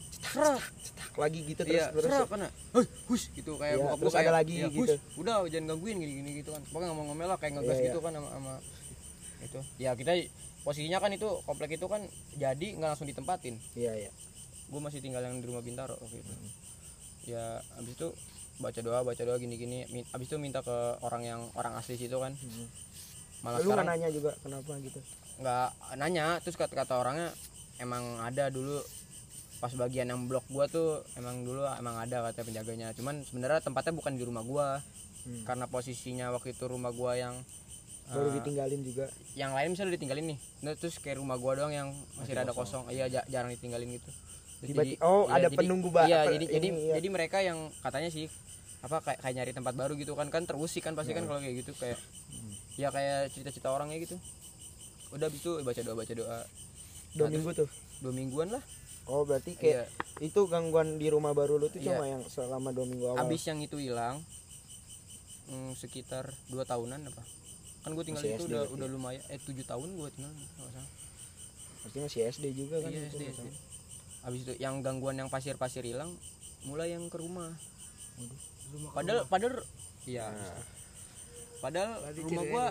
serak 0.09 0.63
cetak 0.82 1.13
lagi 1.13 1.39
gitu 1.45 1.61
terus 1.61 1.78
iya 1.78 1.91
terus. 1.91 2.09
hei 2.09 2.86
hush 3.05 3.25
gitu 3.36 3.53
kayak 3.59 3.75
Iya, 3.78 3.93
terus 3.99 4.13
kayak, 4.15 4.25
ada 4.25 4.34
lagi 4.34 4.55
"Ya, 4.57 4.67
gitu." 4.71 4.95
hush, 4.97 5.19
udah 5.19 5.36
jangan 5.45 5.65
gangguin 5.69 5.97
gini 5.99 6.13
gini 6.17 6.30
gitu 6.41 6.49
kan 6.49 6.61
pokoknya 6.65 6.88
ngomong-ngomel 6.89 7.28
lah 7.28 7.38
kayak 7.38 7.53
ngegas 7.59 7.78
Iya, 7.78 7.86
gitu 7.91 7.99
kan 7.99 8.11
sama, 8.15 8.30
sama 8.34 8.53
itu 9.38 9.59
ya 9.78 9.91
kita 9.93 10.11
posisinya 10.63 10.97
kan 10.97 11.11
itu 11.13 11.28
komplek 11.43 11.69
itu 11.75 11.86
kan 11.86 12.01
jadi 12.34 12.67
nggak 12.73 12.89
langsung 12.95 13.05
ditempatin 13.05 13.55
Iya, 13.78 13.93
iya. 13.99 14.11
gue 14.67 14.80
masih 14.82 14.99
tinggal 14.99 15.21
yang 15.21 15.38
di 15.38 15.45
rumah 15.45 15.61
bintaro 15.61 15.99
waktu 15.99 16.17
itu 16.17 16.34
ya 17.28 17.59
abis 17.78 17.93
itu 17.93 18.09
baca 18.58 18.80
doa 18.82 19.05
baca 19.05 19.22
doa 19.22 19.38
gini 19.38 19.55
gini 19.55 19.78
abis 20.14 20.34
itu 20.34 20.38
minta 20.41 20.66
ke 20.66 20.78
orang 21.05 21.22
yang 21.24 21.41
orang 21.53 21.78
asli 21.78 21.93
situ 21.97 22.18
kan. 22.18 22.34
Malah 23.45 23.62
lu 23.62 23.70
sekarang 23.70 23.88
nanya 23.88 24.10
juga 24.10 24.34
kenapa 24.41 24.72
gitu. 24.82 24.99
nggak 25.38 25.70
nanya. 26.01 26.41
Terus 26.41 26.58
kata 26.58 26.74
kata 26.74 26.93
orangnya 26.97 27.30
emang 27.78 28.18
ada 28.26 28.49
dulu 28.49 28.82
pas 29.58 29.74
bagian 29.74 30.10
yang 30.10 30.26
blok 30.26 30.45
gua 30.49 30.70
tuh 30.70 31.01
emang 31.18 31.45
dulu 31.45 31.66
emang 31.78 32.01
ada 32.01 32.26
kata 32.30 32.45
penjaganya. 32.45 32.93
Cuman 32.97 33.22
sebenarnya 33.26 33.62
tempatnya 33.62 33.93
bukan 33.93 34.14
di 34.18 34.24
rumah 34.26 34.43
gua. 34.45 34.82
Hmm. 35.28 35.43
karena 35.43 35.68
posisinya 35.68 36.32
waktu 36.32 36.55
itu 36.55 36.72
rumah 36.72 36.95
gua 36.95 37.20
yang 37.20 37.36
baru 38.08 38.32
eh, 38.32 38.34
ditinggalin 38.39 38.80
juga? 38.80 39.12
yang 39.36 39.51
lain 39.51 39.76
misalnya 39.76 39.99
ditinggalin 39.99 40.24
nih. 40.24 40.39
Nah, 40.64 40.72
terus 40.80 41.03
kayak 41.03 41.20
rumah 41.20 41.36
gua 41.36 41.60
doang 41.60 41.76
yang 41.76 41.91
masih, 42.16 42.32
rada 42.32 42.55
kosong, 42.55 42.88
iya 42.95 43.12
ja- 43.12 43.28
jarang 43.28 43.51
ditinggalin 43.51 43.91
gitu 43.91 44.08
Tiba-tiba- 44.60 45.01
oh, 45.01 45.26
ada 45.28 45.47
penunggu 45.47 45.89
ba- 45.89 46.05
iya 46.05 46.26
jadi 46.26 46.45
jadi 46.49 46.68
ini, 46.68 46.80
iya. 46.84 46.93
jadi 46.97 47.08
mereka 47.08 47.38
yang 47.39 47.70
katanya 47.78 48.10
sih 48.10 48.26
apa 48.80 48.99
kayak, 48.99 49.20
kayak 49.20 49.34
nyari 49.36 49.51
tempat 49.51 49.74
baru 49.74 49.93
gitu 49.93 50.14
kan 50.14 50.28
kan 50.28 50.43
terusik 50.43 50.82
kan 50.82 50.93
pasti 50.93 51.12
kan 51.12 51.24
kalau 51.24 51.38
kayak 51.38 51.62
gitu 51.62 51.74
kayak 51.74 51.97
ya 52.74 52.89
kayak 52.89 53.30
cerita-cerita 53.32 53.70
orangnya 53.70 53.97
gitu 53.99 54.18
udah 55.10 55.26
habis 55.26 55.39
itu 55.39 55.51
baca 55.60 55.78
doa 55.80 55.95
baca 55.95 56.14
doa 56.14 56.38
dua 57.14 57.26
Nah, 57.26 57.32
minggu 57.32 57.49
tuh 57.55 57.70
dua 57.99 58.12
mingguan 58.12 58.49
lah 58.49 58.64
oh 59.05 59.24
berarti 59.24 59.53
Iya. 59.53 59.86
kayak 59.86 59.86
itu 60.24 60.39
gangguan 60.45 60.97
di 60.97 61.08
rumah 61.08 61.32
baru 61.32 61.58
lu 61.58 61.68
tuh 61.68 61.78
Iya. 61.78 61.93
cuma 61.93 62.05
yang 62.08 62.22
selama 62.28 62.70
dua 62.72 62.86
minggu 62.86 63.05
awal 63.08 63.18
abis 63.24 63.41
yang 63.45 63.60
itu 63.60 63.78
hilang 63.78 64.22
hmm, 65.47 65.74
sekitar 65.74 66.30
dua 66.47 66.62
tahunan 66.64 67.01
apa 67.03 67.24
kan 67.80 67.89
gue 67.91 68.03
tinggal 68.03 68.20
Masih 68.20 68.36
itu 68.36 68.43
SD 68.43 68.51
udah 68.51 68.64
udah 68.70 68.88
lumayan 68.89 69.22
eh 69.28 69.39
tujuh 69.39 69.64
tahun 69.64 69.88
gue 69.91 70.10
tinggal 70.12 70.34
kalau 70.34 70.43
nggak 70.43 70.74
salah. 70.76 70.89
pasti 71.80 71.97
masih 71.99 72.20
SD 72.28 72.45
juga 72.53 72.76
kan 72.78 72.89
iya 72.89 73.08
SD. 73.08 73.22
SD. 73.32 73.47
Abis 74.28 74.43
itu 74.43 74.53
yang 74.59 74.84
gangguan 74.84 75.15
yang 75.15 75.32
pasir-pasir 75.32 75.88
hilang 75.88 76.11
mulai 76.67 76.91
yang 76.91 77.07
ke 77.07 77.15
rumah. 77.15 77.55
Padahal 78.91 79.23
padahal 79.32 79.63
iya. 80.03 80.28
Padahal 81.63 82.03
rumah 82.28 82.43
gua 82.51 82.65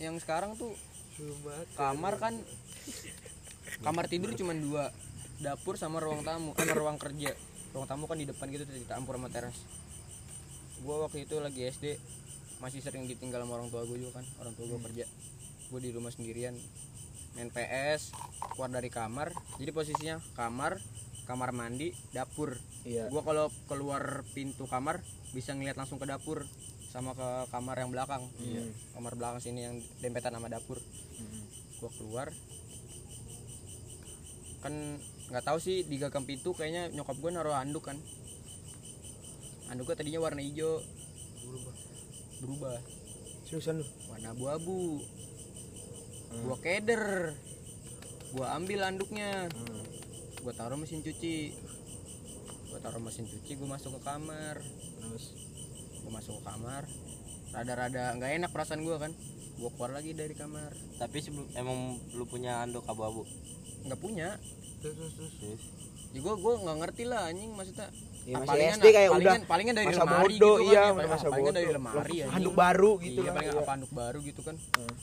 yang 0.00 0.16
sekarang 0.16 0.56
tuh 0.56 0.72
kamar 1.76 2.16
kan 2.16 2.34
kamar 3.84 4.08
tidur 4.08 4.32
cuma 4.32 4.56
dua 4.56 4.88
dapur 5.38 5.76
sama 5.76 6.00
ruang 6.00 6.24
tamu 6.24 6.56
sama 6.56 6.72
ruang 6.72 6.96
kerja. 6.96 7.36
Ruang 7.76 7.84
tamu 7.84 8.08
kan 8.08 8.16
di 8.16 8.24
depan 8.24 8.48
gitu 8.48 8.64
campur 8.88 9.20
sama 9.20 9.28
teras. 9.28 9.60
Gua 10.80 11.04
waktu 11.04 11.28
itu 11.28 11.36
lagi 11.36 11.68
SD 11.68 12.00
masih 12.58 12.82
sering 12.82 13.06
ditinggal 13.06 13.46
sama 13.46 13.54
orang 13.60 13.70
tua 13.70 13.86
gue 13.86 14.02
juga 14.02 14.18
kan 14.18 14.26
orang 14.42 14.52
tua 14.58 14.66
gue 14.66 14.80
kerja. 14.90 15.04
Gue 15.70 15.80
di 15.84 15.90
rumah 15.94 16.10
sendirian 16.10 16.58
main 17.38 17.54
PS 17.54 18.10
keluar 18.58 18.66
dari 18.66 18.90
kamar 18.90 19.30
jadi 19.62 19.70
posisinya 19.70 20.18
kamar 20.34 20.82
kamar 21.30 21.54
mandi 21.54 21.94
dapur. 22.10 22.58
Iya. 22.82 23.12
Gua 23.12 23.22
kalau 23.22 23.52
keluar 23.70 24.26
pintu 24.34 24.66
kamar 24.66 25.04
bisa 25.30 25.54
ngeliat 25.54 25.78
langsung 25.78 26.02
ke 26.02 26.08
dapur 26.08 26.42
sama 26.90 27.14
ke 27.14 27.52
kamar 27.54 27.78
yang 27.78 27.94
belakang. 27.94 28.26
Iya. 28.42 28.64
kamar 28.96 29.12
belakang 29.14 29.38
sini 29.44 29.60
yang 29.70 29.76
dempetan 30.02 30.34
sama 30.34 30.50
dapur. 30.50 30.82
Hmm. 31.20 31.44
gua 31.78 31.90
keluar. 31.94 32.26
Kan 34.64 34.98
nggak 35.30 35.44
tahu 35.44 35.62
sih 35.62 35.86
di 35.86 36.00
gagang 36.00 36.26
pintu 36.26 36.56
kayaknya 36.56 36.90
nyokap 36.90 37.14
gua 37.22 37.30
naruh 37.30 37.54
handuk 37.54 37.86
kan. 37.86 38.00
Handuknya 39.68 39.94
tadinya 39.94 40.20
warna 40.24 40.42
hijau. 40.42 40.80
Berubah. 41.44 41.74
Berubah. 42.40 42.76
Seriusan 43.46 43.78
lu? 43.78 43.86
Warna 44.08 44.32
abu-abu 44.32 45.04
gua 46.38 46.56
keder. 46.58 47.34
Gua 48.30 48.46
ambil 48.54 48.80
handuknya 48.82 49.48
Hmm. 49.48 49.82
gua 50.38 50.52
taruh 50.52 50.76
mesin 50.76 51.00
cuci. 51.00 51.56
Gua 52.68 52.78
taruh 52.78 52.98
mesin 52.98 53.24
cuci 53.24 53.52
gua 53.54 53.74
masuk 53.74 53.96
ke 53.96 54.00
kamar. 54.02 54.56
Terus? 54.98 55.24
Gua 56.00 56.12
masuk 56.14 56.34
ke 56.34 56.44
kamar. 56.44 56.84
Rada-rada 57.48 58.12
nggak 58.14 58.30
enak 58.36 58.50
perasaan 58.50 58.82
gua 58.82 58.98
kan. 58.98 59.12
Gua 59.56 59.70
keluar 59.70 59.90
lagi 59.92 60.12
dari 60.12 60.32
kamar. 60.32 60.70
Tapi 60.96 61.18
sebelum 61.18 61.48
emang 61.54 61.78
lu 62.12 62.24
punya 62.24 62.62
anduk 62.62 62.84
abu-abu. 62.84 63.24
nggak 63.80 63.98
punya. 63.98 64.36
Terus 64.78 64.94
terus 64.94 65.12
terus. 65.14 65.32
Terus? 65.34 65.62
Ya 66.08 66.20
gua 66.20 66.34
gua 66.36 66.54
nggak 66.58 66.76
ngerti 66.78 67.04
lah 67.04 67.26
anjing 67.26 67.50
maksudnya. 67.50 67.88
Ya, 68.22 68.34
Ah, 68.34 68.38
masih 68.38 68.50
palingan- 68.50 68.76
SD 68.76 68.86
kayak 68.90 69.08
udah 69.08 69.16
palingan, 69.16 69.42
palingan 69.46 69.74
dari 69.74 69.86
masa 69.88 70.02
lemari 70.02 70.20
bodoh 70.36 70.36
gitu 70.36 70.44
kan, 70.44 70.68
iya 70.68 70.82
ya, 70.84 71.08
masa 71.08 71.26
palingan 71.26 71.54
dari 71.54 71.64
bodoh. 71.64 71.76
lemari 71.78 71.96
anjing. 72.12 72.28
handuk 72.28 72.54
baru 72.54 72.90
gitu 72.98 73.18
iya 73.18 73.30
paling 73.32 73.48
iya. 73.48 73.56
apa 73.56 73.72
handuk 73.72 73.92
baru 73.94 74.18
gitu 74.20 74.40
kan. 74.42 74.56
Hmm. 74.58 74.94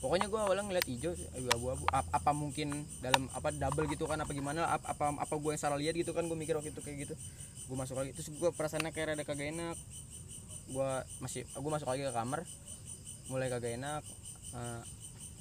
Pokoknya 0.00 0.26
gua 0.32 0.48
awalnya 0.48 0.64
ngeliat 0.64 0.86
hijau 0.88 1.12
sih, 1.12 1.28
abu-abu. 1.36 1.84
Apa, 1.92 2.08
apa 2.08 2.30
mungkin 2.32 2.88
dalam 3.04 3.28
apa 3.36 3.52
double 3.52 3.86
gitu 3.92 4.08
kan 4.08 4.18
apa 4.18 4.32
gimana 4.32 4.66
apa 4.66 4.96
apa, 4.96 5.12
apa 5.20 5.34
gua 5.36 5.52
yang 5.54 5.62
salah 5.62 5.78
lihat 5.78 5.94
gitu 5.94 6.16
kan 6.16 6.24
gua 6.24 6.34
mikir 6.34 6.56
waktu 6.56 6.72
itu 6.72 6.80
kayak 6.80 7.08
gitu. 7.08 7.14
Gua 7.68 7.84
masuk 7.84 8.00
lagi 8.00 8.16
terus 8.16 8.32
gua 8.40 8.50
perasaannya 8.50 8.90
kayak 8.90 9.14
rada 9.14 9.24
kagak 9.28 9.52
enak. 9.52 9.76
Gua 10.72 11.04
masih 11.20 11.44
gua 11.54 11.70
masuk 11.76 11.88
lagi 11.92 12.02
ke 12.08 12.12
kamar 12.16 12.40
mulai 13.30 13.46
kagak 13.46 13.78
enak 13.78 14.02
Eh, 14.50 14.82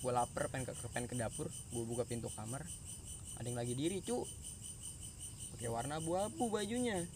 gua 0.06 0.22
lapar 0.22 0.54
pengen 0.54 0.70
ke 0.70 0.74
pengen 0.94 1.10
ke 1.10 1.18
dapur 1.18 1.50
gua 1.74 1.82
buka 1.82 2.06
pintu 2.06 2.30
kamar 2.30 2.62
ada 3.42 3.48
yang 3.48 3.58
lagi 3.58 3.74
diri 3.74 4.06
cu. 4.06 4.22
Pakai 5.56 5.72
warna 5.72 5.98
abu-abu 5.98 6.52
bajunya. 6.52 7.08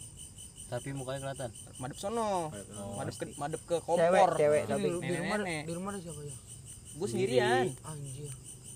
Tapi 0.72 0.90
mukanya 0.96 1.22
kelihatan. 1.22 1.52
madep 1.78 1.98
sono. 2.02 2.50
Madep 2.98 3.14
ke 3.20 3.26
madep 3.38 3.62
ke 3.68 3.78
cewek 3.78 3.86
kompor. 3.86 4.30
Cewek 4.40 4.66
Ini 4.66 4.72
tapi 4.72 4.88
di, 4.90 4.90
di 5.06 5.16
rumah 5.22 5.38
di 5.44 5.74
rumah 5.76 5.90
ada 5.94 6.00
siapa 6.02 6.22
ya 6.26 6.36
gue 6.94 7.08
sendirian 7.08 7.66
anjir 7.84 8.30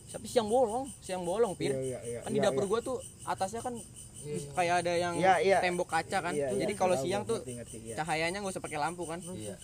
tapi 0.08 0.26
siang 0.26 0.48
bolong 0.48 0.88
siang 1.00 1.22
bolong 1.22 1.54
pir 1.54 1.72
iya 1.72 1.82
iya 1.84 2.00
iya 2.02 2.20
kan 2.24 2.32
di 2.32 2.40
iya, 2.40 2.48
dapur 2.48 2.64
iya. 2.64 2.70
gua 2.70 2.80
tuh 2.82 2.98
atasnya 3.24 3.62
kan 3.62 3.76
Iya, 4.18 4.34
iya. 4.34 4.50
kayak 4.50 4.76
ada 4.82 4.94
yang 4.98 5.14
Iya, 5.16 5.34
iya. 5.40 5.58
tembok 5.62 5.88
kaca 5.88 6.18
kan 6.20 6.34
Iya, 6.34 6.50
iya. 6.50 6.60
jadi 6.66 6.74
kalau 6.74 6.96
siang 6.98 7.22
tuh 7.24 7.38
ngerti, 7.38 7.54
ngerti, 7.54 7.78
iya. 7.86 7.96
cahayanya 7.96 8.42
nggak 8.42 8.50
usah 8.52 8.64
pakai 8.66 8.80
lampu 8.82 9.06
kan 9.06 9.22
Iya. 9.22 9.56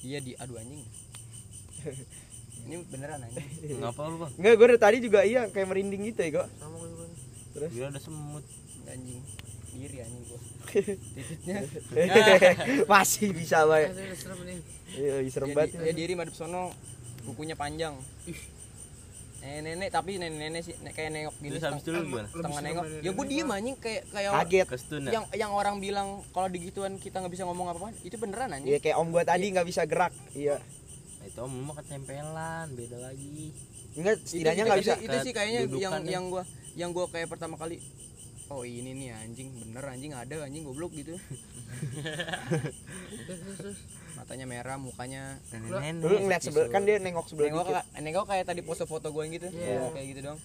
iya 0.00 0.18
di 0.22 0.32
aduh 0.38 0.56
anjing 0.56 0.78
ini 2.64 2.74
beneran 2.86 3.18
anjing 3.20 3.44
Ngapa 3.76 4.02
lu, 4.06 4.16
Bang? 4.22 4.32
Enggak, 4.38 4.52
gue 4.54 4.66
dari 4.70 4.80
tadi 4.80 4.96
juga 5.02 5.20
iya 5.20 5.50
kayak 5.50 5.66
merinding 5.66 6.00
gitu 6.06 6.20
ya 6.22 6.30
kok. 6.38 6.46
sama 6.54 6.74
gue 6.78 6.88
juga 6.88 7.04
nih. 7.04 7.70
Gila 7.74 7.86
ada 7.90 8.00
semut. 8.00 8.44
anjing 8.84 9.20
iri 9.74 9.98
anjing 10.00 10.22
gua 10.22 10.40
titiknya 11.18 11.56
Masih 12.94 13.28
bisa 13.34 13.58
nih 13.66 14.60
Iya, 14.94 15.14
serem 15.28 15.50
banget. 15.50 15.82
ya 15.82 15.92
diri 15.92 16.14
madep 16.14 16.32
sono 16.32 16.70
kukunya 17.24 17.54
panjang 17.54 17.94
nenek-nenek 19.40 19.88
tapi 19.90 20.16
nenek-nenek 20.16 20.60
sih 20.62 20.74
ne- 20.78 20.90
kayak 20.90 21.10
nengok 21.10 21.34
gini 21.36 21.50
Terus 21.52 21.62
habis 21.66 21.80
itu 21.80 21.90
lu 21.90 21.98
gimana? 22.02 22.26
setengah 22.26 22.60
nengok 22.62 22.84
ya 22.98 23.10
gue 23.12 23.24
diem 23.26 23.50
anjing 23.50 23.76
kayak 23.76 24.02
kayak 24.08 24.30
Kaget. 24.34 24.66
Kestun 24.66 25.00
ya? 25.02 25.10
yang 25.12 25.24
yang 25.36 25.50
orang 25.52 25.76
bilang 25.78 26.22
kalau 26.30 26.48
digituan 26.48 26.96
kita 26.96 27.18
nggak 27.18 27.30
bisa 27.30 27.44
ngomong 27.44 27.66
apa-apa 27.68 27.92
itu 28.00 28.16
beneran 28.16 28.50
anjing 28.50 28.66
Iya 28.66 28.78
kayak 28.80 28.96
om 28.96 29.08
gua 29.08 29.22
tadi 29.22 29.44
nggak 29.50 29.64
bisa 29.64 29.84
gerak. 29.84 30.10
Iya. 30.32 30.58
Nah, 31.20 31.26
itu 31.26 31.38
om 31.38 31.50
lu 31.50 31.62
mah 31.62 31.74
ketempelan, 31.76 32.66
beda 32.72 32.96
lagi. 32.98 33.52
Enggak, 33.94 34.14
setidaknya 34.22 34.62
nggak 34.64 34.80
bisa. 34.80 34.94
itu 34.98 35.16
sih 35.20 35.30
kayaknya 35.30 35.58
yang 35.58 35.68
Kedudukannya. 35.68 36.10
yang 36.10 36.24
gua 36.26 36.42
yang 36.74 36.90
gua 36.90 37.04
kayak 37.06 37.28
pertama 37.28 37.54
kali 37.54 37.78
oh 38.46 38.60
ini 38.60 38.92
nih 38.92 39.08
anjing 39.14 39.54
bener 39.54 39.84
anjing 39.86 40.12
ada 40.12 40.34
anjing 40.40 40.62
goblok 40.62 40.92
gitu 40.92 41.16
matanya 44.14 44.46
merah 44.46 44.76
mukanya. 44.76 45.36
Lu 46.00 46.16
ngeliat 46.20 46.42
sebelah 46.42 46.68
kan 46.70 46.82
dia 46.82 46.96
nengok 46.98 47.26
sebelah 47.26 47.50
nengok 47.50 47.66
dikit. 47.66 47.76
ka- 47.76 47.88
nengok 48.00 48.24
kayak 48.26 48.44
tadi 48.46 48.60
pose 48.62 48.84
foto 48.84 49.10
gue 49.10 49.24
gitu. 49.30 49.46
Iya. 49.48 49.90
kayak 49.90 50.06
gitu 50.10 50.20
dong 50.24 50.38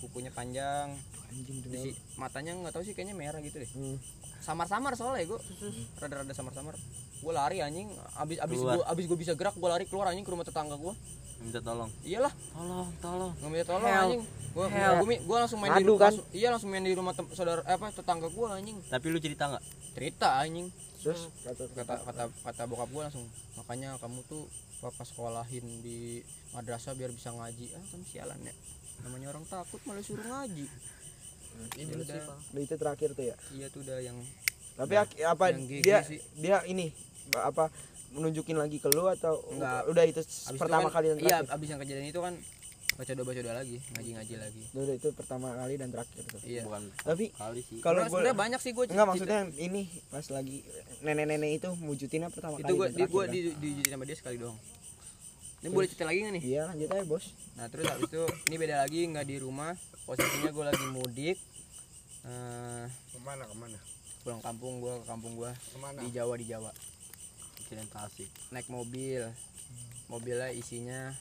kukunya 0.00 0.28
panjang. 0.28 0.92
Anjing 1.32 1.58
si 1.72 1.90
matanya 2.14 2.52
nggak 2.54 2.72
tahu 2.72 2.84
sih 2.84 2.92
kayaknya 2.92 3.16
merah 3.16 3.40
gitu 3.40 3.56
deh. 3.56 3.70
Hmm. 3.72 3.96
samar-samar 4.44 4.92
soalnya 4.92 5.24
gue 5.24 5.40
rada-rada 5.96 6.32
samar-samar. 6.32 6.76
Gue 7.18 7.32
lari 7.32 7.64
anjing. 7.64 7.88
Abis 8.14 8.36
abis 8.36 8.58
gue 8.60 8.76
abis 8.84 9.04
gue 9.08 9.18
bisa 9.18 9.32
gerak 9.32 9.56
gue 9.56 9.64
lari 9.64 9.88
keluar 9.88 10.12
anjing 10.12 10.20
ke 10.20 10.28
rumah 10.28 10.44
tetangga 10.44 10.76
gue 10.76 10.92
Minta 11.40 11.60
tolong. 11.60 11.88
iyalah. 12.04 12.32
Tolong, 12.52 12.88
tolong. 13.00 13.32
nggak 13.36 13.50
minta 13.50 13.66
tolong 13.66 13.88
Help. 13.88 14.04
anjing. 14.06 14.22
Gue 14.52 14.66
gue 14.68 15.16
gue 15.18 15.36
langsung 15.38 15.58
main 15.60 15.72
di 15.74 15.84
rumah 15.84 16.00
kan? 16.02 16.14
iya 16.30 16.48
langsung 16.48 16.68
main 16.68 16.84
di 16.84 16.92
rumah 16.92 17.12
saudara 17.32 17.60
eh, 17.64 17.72
apa 17.72 17.88
tetangga 17.90 18.28
gue 18.28 18.46
anjing. 18.50 18.76
Tapi 18.84 19.06
lu 19.08 19.18
cerita 19.18 19.48
nggak? 19.48 19.64
cerita 19.94 20.28
anjing 20.36 20.68
Terus 21.04 21.20
kata 21.38 21.64
kata 21.70 21.94
kata 22.02 22.22
kata 22.42 22.62
bokap 22.64 22.88
gue 22.88 23.02
langsung 23.02 23.24
makanya 23.54 23.94
kamu 23.98 24.24
tuh 24.24 24.48
papa 24.80 25.02
sekolahin 25.02 25.60
di 25.78 26.24
madrasah 26.50 26.92
biar 26.92 27.08
bisa 27.08 27.28
ngaji 27.30 27.72
ah 27.72 27.84
kan 27.84 28.00
sialan 28.02 28.40
ya 28.40 28.54
namanya 29.00 29.30
orang 29.30 29.44
takut 29.44 29.80
malah 29.84 30.00
suruh 30.00 30.24
ngaji 30.24 30.64
ini 31.76 31.86
Ya 31.86 31.94
lu 31.94 32.02
sih 32.02 32.10
udah. 32.10 32.36
Udah 32.50 32.62
itu 32.62 32.74
terakhir 32.74 33.08
tuh 33.12 33.24
ya. 33.24 33.36
iya 33.52 33.66
tuh 33.68 33.80
udah 33.80 33.98
yang 34.00 34.16
Tapi 34.74 34.94
ak- 34.96 35.20
apa 35.20 35.44
yang 35.50 35.60
dia 35.68 35.98
sih. 36.02 36.18
dia 36.34 36.64
ini 36.64 36.90
apa 37.32 37.70
menunjukin 38.10 38.54
lagi 38.54 38.78
ke 38.78 38.88
lu 38.88 39.06
atau 39.06 39.38
Enggak. 39.48 39.86
udah 39.86 40.04
itu 40.04 40.20
abis 40.20 40.56
pertama 40.56 40.82
itu 40.82 40.88
kan, 40.88 40.96
kali 40.96 41.06
iya 41.20 41.38
terakhir. 41.38 41.52
abis 41.52 41.68
yang 41.68 41.80
kejadian 41.80 42.06
itu 42.08 42.20
kan 42.20 42.34
baca 42.94 43.10
doa 43.10 43.26
baca 43.26 43.40
doa 43.42 43.54
lagi. 43.58 43.78
Ngaji 43.94 44.10
ngaji 44.14 44.34
lagi 44.38 44.62
Udah 44.70 44.94
itu 44.94 45.08
pertama 45.10 45.50
kali 45.58 45.74
dan 45.74 45.88
terakhir 45.90 46.22
tuh. 46.30 46.40
iya. 46.46 46.62
Bukan 46.62 46.82
Tapi 47.02 47.24
kali 47.34 47.60
sih. 47.66 47.78
kalau 47.82 48.06
gue 48.06 48.32
banyak 48.34 48.60
sih 48.62 48.70
gue 48.70 48.84
enggak 48.86 49.06
maksudnya 49.10 49.38
yang 49.42 49.52
ini 49.58 49.82
pas 50.08 50.26
lagi 50.30 50.62
nenek-nenek 51.02 51.50
itu 51.58 51.70
wujudinnya 51.82 52.30
pertama 52.30 52.62
itu 52.62 52.64
kali 52.64 52.78
gue 52.78 52.86
dan 52.86 52.98
di 52.98 53.04
gue 53.10 53.24
di 53.30 53.40
di 53.58 53.70
sama 53.90 54.04
dia 54.06 54.16
sekali 54.16 54.38
doang. 54.38 54.58
Ini 55.64 55.72
boleh 55.72 55.88
cerita 55.88 56.04
lagi 56.04 56.18
nggak 56.20 56.28
kan? 56.28 56.38
nih? 56.38 56.44
Iya 56.44 56.62
lanjut 56.70 56.88
aja 56.92 57.04
bos. 57.08 57.24
nah 57.56 57.66
terus 57.72 57.84
habis 57.88 58.08
itu 58.12 58.22
ini 58.52 58.56
beda 58.60 58.76
lagi 58.84 59.00
nggak 59.08 59.26
di 59.26 59.36
rumah. 59.40 59.72
Posisinya 60.04 60.50
gue 60.52 60.64
lagi 60.64 60.84
mudik. 60.92 61.38
Eh, 62.24 62.84
ke 62.88 63.18
mana 63.20 63.44
ke 63.48 63.56
mana? 63.56 63.78
pulang 64.24 64.40
kampung 64.40 64.80
gue 64.80 65.04
ke 65.04 65.04
kampung 65.04 65.32
gue 65.36 65.52
ke 65.52 65.78
mana? 65.80 66.00
Di 66.00 66.08
Jawa 66.12 66.34
di 66.40 66.48
Jawa. 66.48 66.72
Kirain 67.68 67.88
Tasik. 67.88 68.28
naik 68.52 68.68
mobil. 68.72 69.24
Mobilnya 70.08 70.52
isinya 70.52 71.12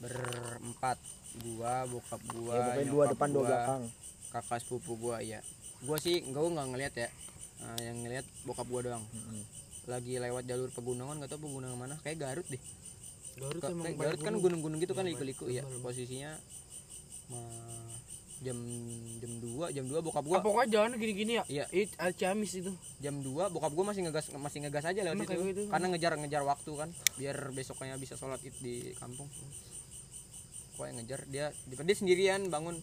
berempat 0.00 0.98
gua 1.44 1.84
bokap 1.86 2.20
gua 2.30 2.52
Ya 2.52 2.60
pokoknya 2.66 2.84
dua 2.86 2.96
nyokap 2.98 3.12
depan 3.12 3.28
dua 3.28 3.38
gua, 3.38 3.46
belakang. 3.46 3.82
kakak 4.30 4.58
sepupu 4.58 4.92
gua 4.96 5.16
ya 5.20 5.40
gua 5.80 5.96
sih 5.96 6.20
gua 6.26 6.48
nggak 6.50 6.66
ngeliat 6.68 6.94
ya. 6.94 7.08
Nah, 7.60 7.76
yang 7.78 7.96
ngeliat 7.98 8.24
bokap 8.42 8.66
gua 8.66 8.80
doang. 8.82 9.04
Lagi 9.84 10.16
lewat 10.16 10.44
jalur 10.44 10.68
pegunungan 10.70 11.16
nggak 11.16 11.30
tahu 11.30 11.40
pegunungan 11.42 11.76
mana 11.76 11.94
kayak 11.98 12.16
Garut 12.18 12.46
deh. 12.46 12.60
Garut 13.36 13.60
Ka- 13.60 13.68
emang 13.68 13.84
kayak 13.86 13.98
Garut 13.98 14.18
kan 14.18 14.32
gunung. 14.32 14.42
gunung-gunung 14.60 14.78
gitu 14.78 14.92
kan 14.92 15.02
Iya, 15.02 15.12
liku-liku 15.12 15.44
ya 15.46 15.62
posisinya 15.78 16.32
jam 18.40 18.56
jam 19.20 19.32
2 19.38 19.68
jam 19.70 19.84
2 19.84 20.00
bokap 20.00 20.20
Ah, 20.22 20.26
gua 20.26 20.38
pokoknya 20.40 20.68
jalan 20.74 20.96
gini-gini 20.96 21.36
ya? 21.36 21.44
Iya. 21.46 21.64
It, 21.70 21.92
ah, 21.94 22.08
Ciamis 22.10 22.56
itu. 22.56 22.72
Jam 22.98 23.20
2 23.20 23.28
bokap 23.46 23.68
gua 23.70 23.84
masih 23.86 24.00
ngegas 24.02 24.32
masih 24.34 24.64
ngegas 24.64 24.84
aja 24.86 25.00
lewat 25.02 25.12
Emang 25.14 25.28
kayak 25.28 25.44
gitu? 25.46 25.62
karena 25.68 25.86
ngejar-ngejar 25.88 26.42
waktu 26.42 26.70
kan 26.74 26.88
biar 27.14 27.36
besoknya 27.52 27.94
bisa 27.94 28.16
sholat 28.16 28.40
id 28.40 28.56
di 28.58 28.74
kampung 28.96 29.28
pokoknya 30.80 31.04
ngejar. 31.04 31.20
Dia 31.28 31.46
dia 31.52 31.96
sendirian 32.00 32.48
bangun. 32.48 32.80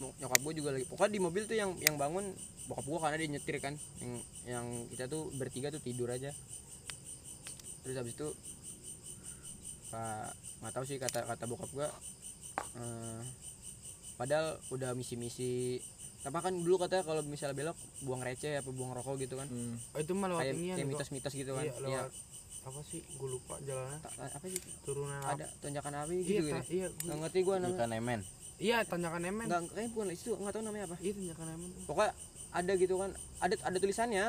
Nyokap 0.00 0.40
gua 0.40 0.54
juga 0.56 0.72
lagi. 0.72 0.88
Pokoknya 0.88 1.12
di 1.12 1.20
mobil 1.20 1.44
tuh 1.44 1.56
yang 1.60 1.76
yang 1.84 2.00
bangun 2.00 2.32
bokap 2.64 2.88
gua 2.88 2.98
karena 3.04 3.20
dia 3.20 3.28
nyetir 3.36 3.60
kan. 3.60 3.76
Yang 4.00 4.16
yang 4.48 4.66
kita 4.88 5.04
tuh 5.12 5.28
bertiga 5.36 5.68
tuh 5.68 5.84
tidur 5.84 6.08
aja. 6.08 6.32
Terus 7.84 7.96
habis 8.00 8.16
itu 8.16 8.28
pak 9.92 10.32
nggak 10.64 10.72
tahu 10.72 10.84
sih 10.88 10.96
kata 11.00 11.24
kata 11.24 11.44
bokap 11.48 11.70
gua 11.72 11.88
eh, 12.80 13.20
padahal 14.16 14.56
udah 14.72 14.96
misi-misi. 14.96 15.84
Apa 16.24 16.42
kan 16.42 16.56
dulu 16.56 16.80
katanya 16.82 17.04
kalau 17.06 17.22
misalnya 17.22 17.54
belok 17.54 17.78
buang 18.02 18.24
receh 18.24 18.58
apa 18.58 18.70
buang 18.72 18.96
rokok 18.96 19.20
gitu 19.20 19.36
kan. 19.36 19.46
Hmm. 19.52 19.76
oh, 19.94 20.00
itu 20.00 20.12
mah 20.16 20.32
lewat 20.32 20.50
kayak 20.50 20.56
ya 20.56 20.74
kayak 20.80 20.88
mitos-mitos 20.88 21.34
gitu 21.36 21.52
kan. 21.52 21.64
Iya, 21.68 21.74
Iya. 21.84 22.02
Apa 22.60 22.80
sih? 22.84 23.00
Gue 23.14 23.28
lupa 23.30 23.54
jalannya. 23.60 23.98
Ta- 24.00 24.12
apa 24.28 24.46
sih? 24.46 24.60
Turunan 24.82 25.20
ada 25.20 25.46
tanjakan 25.58 25.94
api 26.02 26.14
iya 26.18 26.24
gitu 26.24 26.48
ta- 26.48 26.60
gitu 26.60 26.72
iya 26.74 26.86
gua- 26.88 27.04
nggak 27.04 27.18
ngerti 27.22 27.38
gua 27.40 27.54
namanya. 27.56 27.72
Bukan 27.72 27.90
emen. 27.94 28.20
Iya 28.58 28.76
tanjakan 28.84 29.22
emen. 29.24 29.46
Nggak 29.46 29.60
kayaknya 29.68 29.90
bukan 29.92 30.08
itu 30.10 30.30
nggak 30.34 30.52
tahu 30.52 30.62
namanya 30.62 30.84
apa. 30.86 30.96
Iya 30.98 31.12
tanjakan 31.14 31.46
emen. 31.54 31.70
Pokoknya 31.84 32.12
ada 32.48 32.72
gitu 32.74 32.94
kan 32.96 33.10
ada 33.38 33.54
ada 33.58 33.76
tulisannya. 33.76 34.26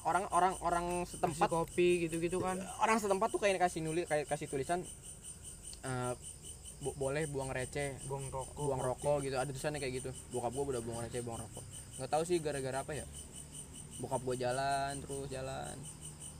Orang 0.00 0.24
orang 0.32 0.54
orang 0.64 0.86
Kasih 1.04 1.12
setempat 1.12 1.48
kopi 1.48 1.88
gitu-gitu 2.02 2.40
kan. 2.40 2.56
Orang 2.78 2.96
setempat 2.96 3.28
tuh 3.28 3.36
kayak 3.36 3.60
kasih 3.60 3.84
nulis 3.84 4.08
kayak 4.08 4.24
kasih 4.26 4.48
tulisan 4.48 4.80
eh, 5.82 6.12
bo- 6.80 6.96
boleh 6.96 7.28
buang 7.28 7.52
receh. 7.52 8.00
Buang 8.04 8.26
rokok. 8.28 8.56
Buang 8.56 8.80
rokok 8.80 9.20
gitu 9.20 9.36
ada 9.36 9.46
tulisannya 9.46 9.76
kayak 9.76 10.00
gitu. 10.00 10.10
Bokap 10.32 10.50
gua 10.50 10.64
udah 10.72 10.80
buang 10.80 11.04
receh 11.04 11.20
buang 11.20 11.36
rokok. 11.38 11.64
Nggak 12.00 12.10
tahu 12.10 12.22
sih 12.24 12.40
gara-gara 12.40 12.80
apa 12.80 12.96
ya. 12.96 13.04
Bokap 14.00 14.24
gua 14.24 14.32
jalan 14.34 14.96
terus 14.98 15.28
jalan 15.28 15.76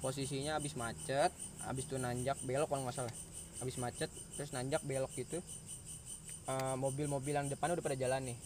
posisinya 0.01 0.57
habis 0.57 0.75
macet 0.75 1.31
habis 1.65 1.85
tuh 1.85 2.01
nanjak 2.01 2.37
belok 2.45 2.69
kalau 2.69 2.85
nggak 2.89 2.97
salah. 2.97 3.15
Habis 3.61 3.77
macet 3.77 4.11
terus 4.37 4.51
nanjak 4.51 4.81
belok 4.83 5.13
gitu. 5.15 5.39
Eh, 6.49 6.75
mobil-mobil 6.77 7.37
yang 7.37 7.47
depan 7.47 7.77
udah 7.77 7.85
pada 7.85 7.97
jalan 7.97 8.33
nih. 8.33 8.37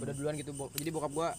Udah 0.00 0.16
duluan 0.16 0.34
gitu 0.40 0.56
jadi 0.72 0.88
bokap 0.88 1.12
gua 1.12 1.36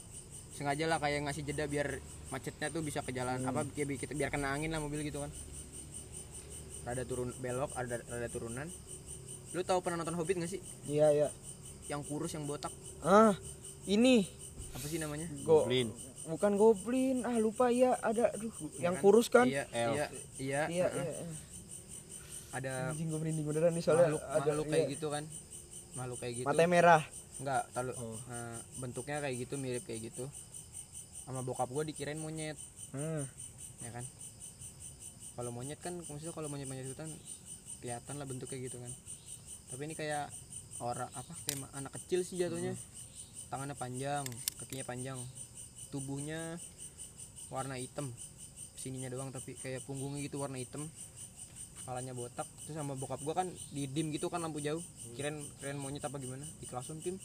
sengaja 0.53 0.85
lah 0.85 1.01
kayak 1.01 1.25
ngasih 1.25 1.41
jeda 1.49 1.65
biar 1.65 1.97
macetnya 2.29 2.69
tuh 2.69 2.85
bisa 2.85 3.01
ke 3.01 3.09
jalan 3.09 3.41
apa 3.41 3.65
kayak 3.73 3.89
bi- 3.89 3.97
kita 3.97 4.13
biar 4.13 4.29
kena 4.29 4.53
angin 4.53 4.69
lah 4.69 4.77
mobil 4.77 5.01
gitu 5.01 5.25
kan. 5.25 5.33
Rada 6.85 7.03
turun 7.09 7.33
belok 7.41 7.73
ada 7.73 7.97
rada 8.05 8.29
turunan. 8.29 8.69
Lu 9.53 9.61
tahu 9.65 9.81
pernah 9.81 10.01
nonton 10.01 10.13
Hobbit 10.13 10.37
gak 10.37 10.51
sih? 10.53 10.61
Iya 10.85 11.09
iya. 11.09 11.29
yang 11.91 11.99
kurus 12.07 12.31
yang 12.31 12.47
botak. 12.47 12.71
Ah, 13.03 13.35
ini. 13.83 14.23
Apa 14.71 14.85
sih 14.87 14.97
namanya? 15.03 15.27
Go. 15.43 15.67
Goblin. 15.67 15.91
Bukan 16.25 16.51
goblin. 16.53 17.21
Ah, 17.21 17.35
lupa 17.35 17.67
ya 17.67 17.95
ada 17.97 18.29
aduh 18.29 18.51
yang 18.77 18.95
kan? 18.95 19.01
kurus 19.01 19.27
kan? 19.27 19.43
iya 19.43 19.67
Elf. 19.69 19.93
iya 19.93 20.07
iya 20.37 20.61
Iya, 20.67 20.87
heeh. 20.87 21.03
iya. 21.03 21.15
iya. 21.19 21.35
ada 22.51 22.71
Anjing 22.87 23.07
gue 23.07 23.17
merinding 23.17 23.45
beneran 23.45 23.71
nih 23.71 23.81
soalnya 23.81 24.07
makhluk 24.07 24.23
ada 24.23 24.39
makhluk 24.45 24.65
kayak 24.67 24.83
iya. 24.83 24.93
gitu 24.93 25.07
kan 25.09 25.23
makhluk 25.93 26.17
kayak 26.17 26.33
gitu 26.35 26.47
Mata 26.47 26.63
merah. 26.65 27.01
enggak 27.35 27.61
tahu 27.71 27.89
Oh. 27.91 28.17
eh, 28.29 28.57
bentuknya 28.77 29.17
kayak 29.19 29.35
gitu 29.39 29.53
mirip 29.55 29.83
kayak 29.83 30.01
gitu 30.05 30.25
sama 31.23 31.41
bokap 31.41 31.65
gua 31.67 31.81
dikirain 31.81 32.15
monyet 32.15 32.55
Hmm. 32.89 33.25
ya 33.79 33.89
kan 33.89 34.05
kalau 35.33 35.49
monyet 35.49 35.79
kan 35.79 35.97
maksudnya 35.97 36.29
kalau 36.29 36.45
monyet 36.45 36.67
monyet 36.67 36.85
hutan 36.85 37.09
kelihatan 37.79 38.15
lah 38.15 38.23
bentuknya 38.23 38.59
gitu 38.61 38.77
kan 38.77 38.91
tapi 39.67 39.81
ini 39.83 39.93
kayak 39.93 40.29
orang 40.77 41.09
apa 41.11 41.33
kayak 41.43 41.57
anak 41.73 41.89
kecil 41.95 42.21
sih 42.21 42.37
jatuhnya 42.37 42.77
tangannya 43.49 43.73
panjang 43.73 44.21
kakinya 44.55 44.85
panjang 44.85 45.17
tubuhnya 45.93 46.57
warna 47.53 47.77
hitam. 47.77 48.09
Sininya 48.81 49.13
doang 49.13 49.29
tapi 49.29 49.53
kayak 49.53 49.85
punggungnya 49.85 50.25
gitu 50.25 50.41
warna 50.41 50.57
hitam. 50.57 50.89
Kepalanya 51.77 52.17
botak. 52.17 52.49
Terus 52.65 52.73
sama 52.73 52.97
bokap 52.97 53.21
gua 53.21 53.37
kan 53.37 53.47
di 53.69 53.85
dim 53.85 54.09
gitu 54.09 54.33
kan 54.33 54.41
lampu 54.41 54.57
jauh. 54.57 54.81
Kirain 55.13 55.37
kirain 55.61 55.77
monyet 55.77 56.01
apa 56.01 56.17
gimana? 56.17 56.41
Di 56.57 56.65
klasun 56.65 56.97
tim. 57.05 57.21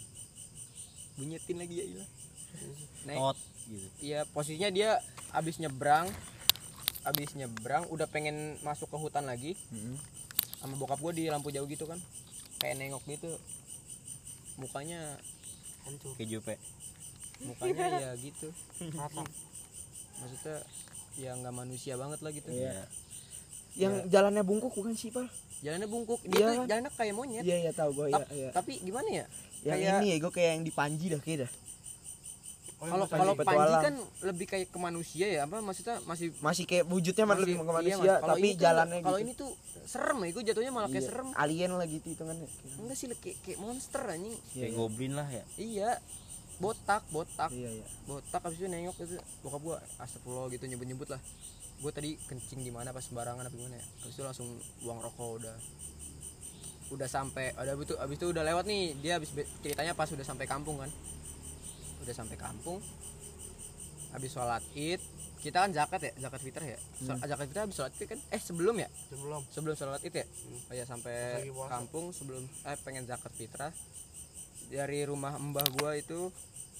Bunyetin 1.16 1.56
lagi 1.56 1.74
ya 1.80 1.84
ilah. 1.88 2.08
Naik. 3.08 3.40
Gitu. 3.64 3.88
Iya 4.04 4.28
posisinya 4.36 4.68
dia 4.68 5.00
abis 5.32 5.60
nyebrang 5.60 6.08
abis 7.04 7.36
nyebrang 7.36 7.88
udah 7.88 8.04
pengen 8.12 8.60
masuk 8.60 8.92
ke 8.92 8.96
hutan 9.00 9.24
lagi. 9.24 9.56
Hmm. 9.72 9.96
sama 10.58 10.74
bokap 10.74 10.98
gue 10.98 11.22
di 11.22 11.24
lampu 11.30 11.54
jauh 11.54 11.70
gitu 11.70 11.86
kan. 11.86 11.96
Kayak 12.58 12.82
nengok 12.82 13.06
gitu. 13.06 13.30
Mukanya 14.58 15.16
hancur 15.86 16.18
Keju 16.18 16.42
pe. 16.42 16.58
Mukanya 17.40 17.86
ya 18.00 18.12
gitu 18.14 18.48
rata 18.90 19.22
maksudnya 20.16 20.58
ya 21.14 21.30
nggak 21.34 21.54
manusia 21.54 21.94
banget 21.94 22.18
lah 22.18 22.30
gitu 22.30 22.48
Iya. 22.48 22.86
Yang 23.76 23.94
jalannya 24.08 24.42
bungkuk 24.42 24.72
bukan 24.72 24.90
sih, 24.92 25.08
Pak? 25.08 25.30
jalannya 25.58 25.86
bungkuk 25.86 26.18
Iya 26.20 26.30
dia 26.32 26.42
tuh 26.44 26.54
kan? 26.56 26.66
jalannya 26.68 26.92
kayak 26.92 27.14
monyet 27.14 27.42
Iya, 27.42 27.56
iya 27.60 27.72
tahu 27.72 27.90
gue 27.92 28.06
ya, 28.08 28.14
Tap- 28.16 28.30
iya. 28.32 28.48
tapi 28.50 28.72
gimana 28.80 29.08
ya 29.08 29.24
Yang 29.60 29.78
kayak- 29.78 29.94
ini 29.96 30.06
ya, 30.08 30.16
gue 30.18 30.32
kayak 30.32 30.50
yang 30.52 30.64
di 30.64 30.72
Panji 30.72 31.06
dah 31.08 31.20
kayak 31.20 31.38
dah. 31.40 31.52
Oh, 32.76 32.86
kalau 32.86 33.04
Panji. 33.04 33.18
kalau 33.20 33.32
petualang. 33.34 33.58
Panji 33.58 33.74
kan 33.84 33.94
lebih 34.24 34.46
kayak 34.48 34.66
ke 34.68 34.78
manusia 34.80 35.26
ya 35.28 35.40
apa 35.42 35.56
maksudnya 35.58 35.98
masih 36.04 36.30
Masih 36.38 36.62
kayak 36.64 36.84
wujudnya 36.86 37.24
masih, 37.24 37.40
lebih 37.40 37.54
ke 37.56 37.62
iya, 37.62 37.72
manusia, 37.72 37.98
Mas. 37.98 38.06
Kalau 38.16 38.30
tapi 38.32 38.38
ini 38.40 38.48
tuh- 38.48 38.60
jalannya 38.60 38.98
kalau 39.00 39.18
gitu. 39.18 39.24
ini 39.24 39.32
tuh 39.36 39.50
serem 39.84 40.18
ya 40.18 40.30
gue 40.32 40.44
jatuhnya 40.44 40.72
malah 40.72 40.88
kayak 40.88 40.98
Iya, 41.00 41.08
serem 41.08 41.28
Alien 41.34 41.72
lah 41.72 41.86
gitu 41.88 42.06
hitungannya. 42.08 42.48
enggak 42.78 42.96
sih 42.96 43.06
kayak, 43.12 43.36
kayak 43.40 43.58
monster 43.58 44.02
anjing 44.04 44.36
Kayak 44.52 44.72
goblin 44.72 45.12
lah 45.12 45.28
ya. 45.28 45.42
iya 45.56 45.90
botak 46.58 47.02
botak. 47.10 47.50
Iya, 47.54 47.70
iya. 47.82 47.86
botak 48.04 48.42
habis 48.42 48.58
itu 48.58 48.66
nengok 48.66 48.96
itu 48.98 49.16
bokap 49.40 49.60
gua 49.62 49.76
astagfirullah 49.98 50.50
gitu 50.50 50.66
nyebut-nyebut 50.66 51.08
lah. 51.08 51.20
Gua 51.78 51.94
tadi 51.94 52.18
kencing 52.26 52.66
di 52.66 52.74
mana 52.74 52.90
pas 52.90 53.06
sembarangan 53.06 53.46
apa 53.46 53.54
gimana 53.54 53.78
ya. 53.78 53.86
Habis 54.02 54.14
itu 54.18 54.22
langsung 54.26 54.48
buang 54.82 54.98
rokok 54.98 55.42
udah. 55.42 55.56
Udah 56.88 57.08
sampai 57.08 57.54
ada 57.54 57.76
itu 57.76 57.94
habis 57.94 58.16
itu 58.18 58.26
udah 58.32 58.42
lewat 58.42 58.64
nih. 58.66 58.98
Dia 58.98 59.22
habis 59.22 59.30
be- 59.30 59.46
ceritanya 59.62 59.94
pas 59.94 60.10
udah 60.10 60.26
sampai 60.26 60.50
kampung 60.50 60.82
kan. 60.82 60.90
Udah 62.02 62.14
sampai 62.16 62.34
kampung. 62.34 62.82
Habis 64.10 64.32
sholat 64.32 64.64
id 64.74 64.98
kita 65.38 65.62
kan 65.62 65.70
zakat 65.70 66.02
ya 66.02 66.12
zakat 66.18 66.40
fitrah 66.42 66.66
ya. 66.66 66.78
So- 66.98 67.14
zakat 67.14 67.46
fitrah 67.46 67.62
habis 67.68 67.76
sholat 67.78 67.92
id 67.94 68.08
kan 68.10 68.18
eh 68.18 68.40
sebelum 68.42 68.74
ya? 68.74 68.88
Sebelum. 69.12 69.40
Sebelum 69.54 69.74
sholat 69.78 70.02
id 70.02 70.14
ya? 70.16 70.26
Oh 70.66 70.74
ya 70.74 70.82
sampai 70.82 71.46
kampung 71.70 72.10
sebelum 72.10 72.42
eh 72.66 72.76
pengen 72.82 73.06
zakat 73.06 73.30
fitrah. 73.36 73.70
Dari 74.68 75.00
rumah 75.04 75.36
mbah 75.40 75.64
gua 75.76 75.96
itu 75.96 76.28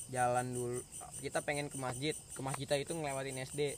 jalan 0.08 0.46
dulu. 0.50 0.80
Kita 1.20 1.40
pengen 1.40 1.68
ke 1.68 1.76
masjid. 1.76 2.14
Ke 2.32 2.40
masjid 2.40 2.64
itu 2.64 2.92
ngelewatin 2.92 3.36
SD 3.38 3.76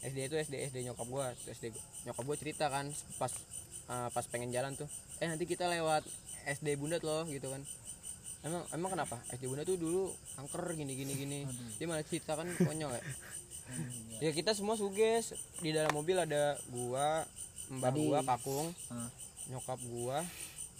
SD 0.00 0.18
itu 0.26 0.36
SD 0.36 0.54
SD 0.68 0.76
nyokap 0.84 1.06
gua. 1.06 1.32
SD 1.46 1.72
nyokap 2.04 2.24
gua 2.24 2.36
cerita 2.36 2.68
kan 2.68 2.88
pas 3.16 3.32
eh, 3.86 4.08
pas 4.08 4.24
pengen 4.26 4.48
jalan 4.48 4.72
tuh 4.74 4.88
eh 5.20 5.28
nanti 5.28 5.44
kita 5.44 5.68
lewat 5.68 6.04
SD 6.48 6.76
Bundat 6.76 7.00
loh 7.00 7.24
gitu 7.26 7.48
kan. 7.48 7.60
Emang 8.40 8.64
emang 8.72 8.90
kenapa? 8.90 9.20
SD 9.30 9.44
Bundat 9.44 9.68
tuh 9.68 9.76
dulu 9.76 10.08
angker 10.36 10.64
gini 10.72 10.96
gini 10.96 11.12
gini. 11.14 11.38
Dia 11.76 11.84
malah 11.84 12.00
cerita 12.00 12.32
kan 12.36 12.48
konyol 12.56 12.92
ya? 12.92 13.04
Ya 14.18 14.34
kita 14.34 14.50
semua 14.50 14.74
suges. 14.74 15.30
Di 15.62 15.70
dalam 15.70 15.94
mobil 15.94 16.18
ada 16.18 16.58
gua 16.68 17.22
Tadi. 17.70 18.02
gua 18.02 18.18
kakung 18.26 18.74
Hmm. 18.90 19.06
nyokap 19.46 19.78
gua 19.86 20.26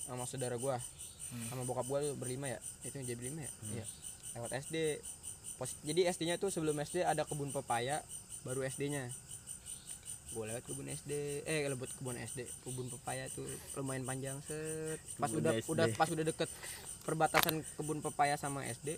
sama 0.02 0.26
saudara 0.26 0.58
gua. 0.58 0.80
Sama 1.46 1.62
bokap 1.62 1.86
gua 1.86 2.02
tuh 2.02 2.18
berlima 2.18 2.50
ya? 2.50 2.58
Itu 2.82 2.98
yang 2.98 3.06
jadi 3.06 3.16
berlima 3.16 3.40
ya? 3.46 3.52
Iya 3.70 3.84
lewat 4.36 4.50
SD 4.62 5.00
Pos- 5.60 5.76
jadi 5.84 6.08
SD 6.08 6.24
nya 6.24 6.40
tuh 6.40 6.48
sebelum 6.48 6.72
SD 6.80 7.04
ada 7.04 7.28
kebun 7.28 7.52
pepaya 7.52 8.00
baru 8.48 8.64
SD 8.64 8.88
nya. 8.88 9.12
Gue 10.32 10.48
lewat 10.48 10.64
kebun 10.64 10.88
SD 10.88 11.44
eh 11.44 11.68
lewat 11.68 11.92
kebun 12.00 12.16
SD 12.16 12.48
kebun 12.64 12.88
pepaya 12.88 13.28
tuh 13.36 13.44
lumayan 13.76 14.08
panjang 14.08 14.40
set. 14.48 14.96
Pas 15.20 15.28
Kebun 15.28 15.44
udah 15.44 15.52
SD. 15.60 15.68
udah 15.68 15.86
pas 16.00 16.08
udah 16.08 16.24
deket 16.24 16.48
perbatasan 17.04 17.60
kebun 17.76 18.00
pepaya 18.00 18.40
sama 18.40 18.64
SD 18.64 18.96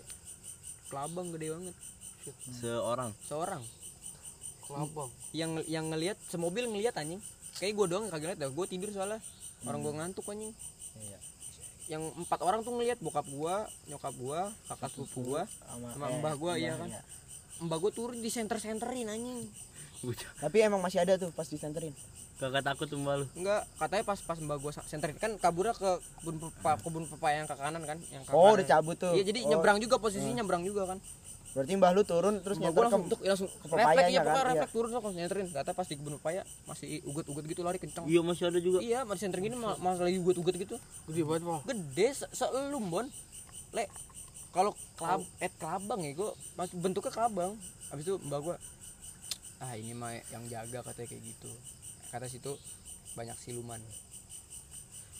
kelabang 0.86 1.34
gede 1.34 1.50
banget. 1.50 1.76
Seorang. 2.62 3.10
seorang. 3.26 3.62
Kelabang. 4.62 5.10
Yang 5.34 5.66
yang 5.66 5.90
ngelihat 5.90 6.14
semobil 6.30 6.70
ngelihat 6.70 6.94
anjing. 6.94 7.18
Kayak 7.58 7.74
gue 7.74 7.86
doang 7.90 8.06
kagak 8.06 8.22
ngeliat 8.22 8.38
dah. 8.38 8.50
Gue 8.54 8.66
tidur 8.70 8.94
soalnya. 8.94 9.18
Orang 9.66 9.82
gue 9.82 9.92
ngantuk 9.98 10.30
anjing. 10.30 10.54
Iya. 10.94 11.18
Yang 11.92 12.02
empat 12.16 12.40
orang 12.40 12.64
tuh 12.64 12.72
ngelihat 12.72 12.96
bokap 13.04 13.28
gua 13.28 13.68
nyokap 13.84 14.14
gua 14.16 14.40
kakak 14.64 14.88
sepupu 14.96 15.36
gua 15.36 15.42
sama 15.68 16.08
eh, 16.08 16.16
mbah 16.24 16.34
gua 16.40 16.52
iya 16.56 16.72
mbah, 16.72 16.80
kan 16.80 16.88
iya. 16.96 17.02
mbah 17.60 17.78
gua 17.78 17.92
turun 17.92 18.16
di 18.16 18.30
center 18.32 18.56
centerin 18.56 19.12
anjing 19.12 19.44
Tapi 20.42 20.58
emang 20.66 20.82
masih 20.82 20.98
ada 20.98 21.14
tuh 21.14 21.30
pas 21.30 21.46
disenterin. 21.46 21.94
Kakak 22.42 22.66
takut 22.66 22.90
tuh 22.90 22.98
mbak 22.98 23.22
lu. 23.22 23.26
Enggak, 23.38 23.62
katanya 23.78 24.02
pas 24.02 24.18
pas 24.18 24.34
mbak 24.34 24.58
gua 24.58 24.74
senterin 24.74 25.14
kan 25.14 25.30
kaburnya 25.38 25.78
ke 25.78 26.02
kebun 26.18 26.42
pepa, 26.42 26.74
kebun 26.82 27.06
pepaya 27.06 27.38
yang 27.38 27.46
ke 27.46 27.54
kanan 27.54 27.82
kan, 27.86 27.98
yang 28.10 28.26
ke 28.26 28.34
Oh, 28.34 28.50
kanan. 28.50 28.58
udah 28.58 28.66
cabut 28.66 28.96
tuh. 28.98 29.14
Iya, 29.14 29.30
jadi 29.30 29.46
Oh, 29.46 29.48
nyebrang 29.54 29.78
juga 29.78 30.02
posisinya 30.02 30.42
nyebrang 30.42 30.66
juga 30.66 30.90
kan. 30.90 30.98
Berarti 31.52 31.72
mbah 31.76 31.92
lu 31.92 32.02
turun 32.08 32.40
terus 32.40 32.56
Mbak 32.56 32.64
nyetor 32.64 32.72
gua 32.72 32.82
ke 32.82 32.88
langsung, 32.88 33.04
tuh, 33.12 33.18
langsung 33.20 33.48
ke 33.52 33.56
refleks 33.68 33.84
pepayanya 33.84 34.08
iya 34.08 34.20
kan, 34.20 34.24
pokoknya 34.24 34.40
iya. 34.40 34.52
refleks 34.56 34.72
turun 34.72 34.88
langsung 34.88 35.12
nyenterin. 35.12 35.46
Kata 35.52 35.70
pas 35.76 35.86
di 35.86 35.94
kebun 36.00 36.14
pepaya 36.16 36.42
masih 36.64 36.88
ugut-ugut 37.04 37.44
gitu 37.44 37.60
lari 37.60 37.78
kencang. 37.78 38.04
Iya 38.08 38.20
masih 38.24 38.44
ada 38.48 38.58
juga. 38.58 38.78
Iya, 38.80 39.00
masih 39.04 39.20
senterin 39.28 39.44
gini 39.52 39.56
ma- 39.60 39.76
masih 39.76 40.02
lagi 40.08 40.18
ugut-ugut 40.24 40.54
gitu. 40.56 40.76
Gede 41.12 41.22
banget, 41.28 41.42
Pak. 41.44 41.60
Gede 41.68 42.08
se 42.16 42.26
seelum, 42.32 42.84
Bon. 42.88 43.06
Le, 43.72 43.84
kalau 44.52 44.72
kelab 44.96 45.24
eh 45.40 45.52
kelabang 45.56 46.00
ya 46.04 46.12
gua 46.16 46.32
masih 46.56 46.76
bentuknya 46.80 47.12
kelabang. 47.12 47.52
Habis 47.92 48.04
itu 48.08 48.16
mbak 48.20 48.40
gua 48.40 48.56
ah 49.60 49.72
ini 49.76 49.92
mah 49.92 50.12
yang 50.32 50.44
jaga 50.48 50.80
katanya 50.84 51.08
kayak 51.08 51.22
gitu. 51.24 51.52
Kata 52.08 52.28
situ 52.28 52.52
banyak 53.12 53.36
siluman. 53.40 53.80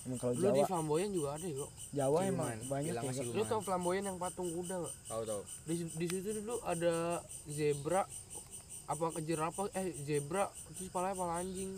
Emang 0.03 0.18
kalau 0.18 0.34
Lu 0.34 0.50
di 0.50 0.59
Jawa, 0.59 0.66
Flamboyan 0.66 1.11
juga 1.14 1.28
ada 1.38 1.46
ya, 1.46 1.55
kok. 1.62 1.70
Jawa 1.94 2.18
emang 2.26 2.50
Siluman, 2.50 2.59
banyak 2.66 2.92
bilang 2.92 3.05
ya. 3.14 3.22
Lu 3.38 3.42
tau 3.46 3.61
Flamboyan 3.62 4.05
yang 4.11 4.18
patung 4.18 4.50
kuda 4.50 4.76
gak? 4.82 4.94
Tahu 5.07 5.22
tahu. 5.22 5.42
Di, 5.62 5.74
di 5.94 6.07
situ 6.11 6.28
dulu 6.42 6.57
ada 6.66 6.94
zebra 7.46 8.03
apa 8.90 9.05
jerapah 9.22 9.70
eh 9.78 9.94
zebra 10.03 10.50
terus 10.74 10.90
pala 10.90 11.14
anjing. 11.14 11.70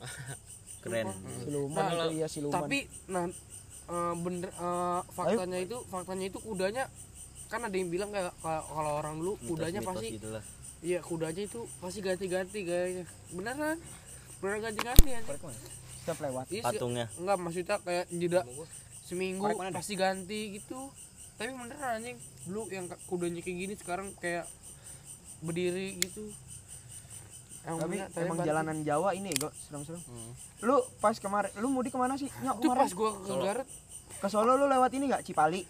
Keren. 0.82 1.12
Siluman 1.44 1.76
Nah, 1.76 1.92
itu 1.92 2.08
iya 2.16 2.26
siluman. 2.26 2.56
Tapi 2.56 2.78
nah 3.12 3.28
eh, 3.92 4.14
bener 4.16 4.48
eh, 4.48 5.00
faktanya 5.12 5.58
itu 5.60 5.76
faktanya 5.92 6.24
itu 6.32 6.38
kudanya 6.40 6.84
kan 7.52 7.68
ada 7.68 7.76
yang 7.76 7.92
bilang 7.92 8.08
kayak 8.08 8.32
kalau 8.40 8.96
orang 8.96 9.20
dulu 9.20 9.36
kudanya 9.44 9.84
Mitos-mitos 9.84 10.00
pasti 10.00 10.16
gitu 10.16 10.28
iya 10.82 10.98
kudanya 11.04 11.42
itu 11.44 11.60
pasti 11.84 12.00
ganti-ganti 12.00 12.58
gayanya. 12.64 13.04
Beneran? 13.28 13.76
Beneran 14.40 14.60
ganti-ganti 14.72 15.08
ya? 15.12 15.20
Setiap 16.02 16.18
lewat. 16.20 16.46
Iya. 16.50 16.62
Patungnya. 16.64 17.06
Enggak 17.14 17.36
maksudnya 17.38 17.76
kayak 17.78 18.04
jeda 18.10 18.40
seminggu 19.02 19.46
pasti 19.70 19.94
ganti 19.94 20.58
gitu. 20.58 20.90
Tapi 21.34 21.48
beneran 21.50 22.02
anjing. 22.02 22.18
Dulu 22.44 22.62
yang 22.68 22.86
kudanya 23.06 23.40
kayak 23.40 23.56
gini 23.56 23.74
sekarang 23.74 24.10
kayak 24.18 24.44
berdiri 25.40 25.98
gitu. 25.98 26.30
Yang 27.62 27.76
Tapi 27.78 27.94
bener, 27.94 28.08
emang 28.18 28.38
jalanan 28.42 28.78
Jawa 28.82 29.14
ini 29.14 29.30
kok 29.32 29.54
serem-serem. 29.54 30.02
Lu 30.60 30.82
pas 30.98 31.14
kemarin 31.14 31.50
lu 31.56 31.70
mudik 31.70 31.94
ke 31.94 31.98
mana 31.98 32.18
sih? 32.18 32.26
Nyok 32.42 32.56
itu 32.58 32.66
kemarin 32.66 32.82
pas 32.82 32.92
gua 32.92 33.10
ke 33.14 33.32
Garut 33.38 33.68
ke 34.12 34.26
Solo 34.26 34.54
lu 34.54 34.66
lewat 34.66 34.90
ini 34.92 35.06
gak 35.06 35.22
Cipali? 35.22 35.62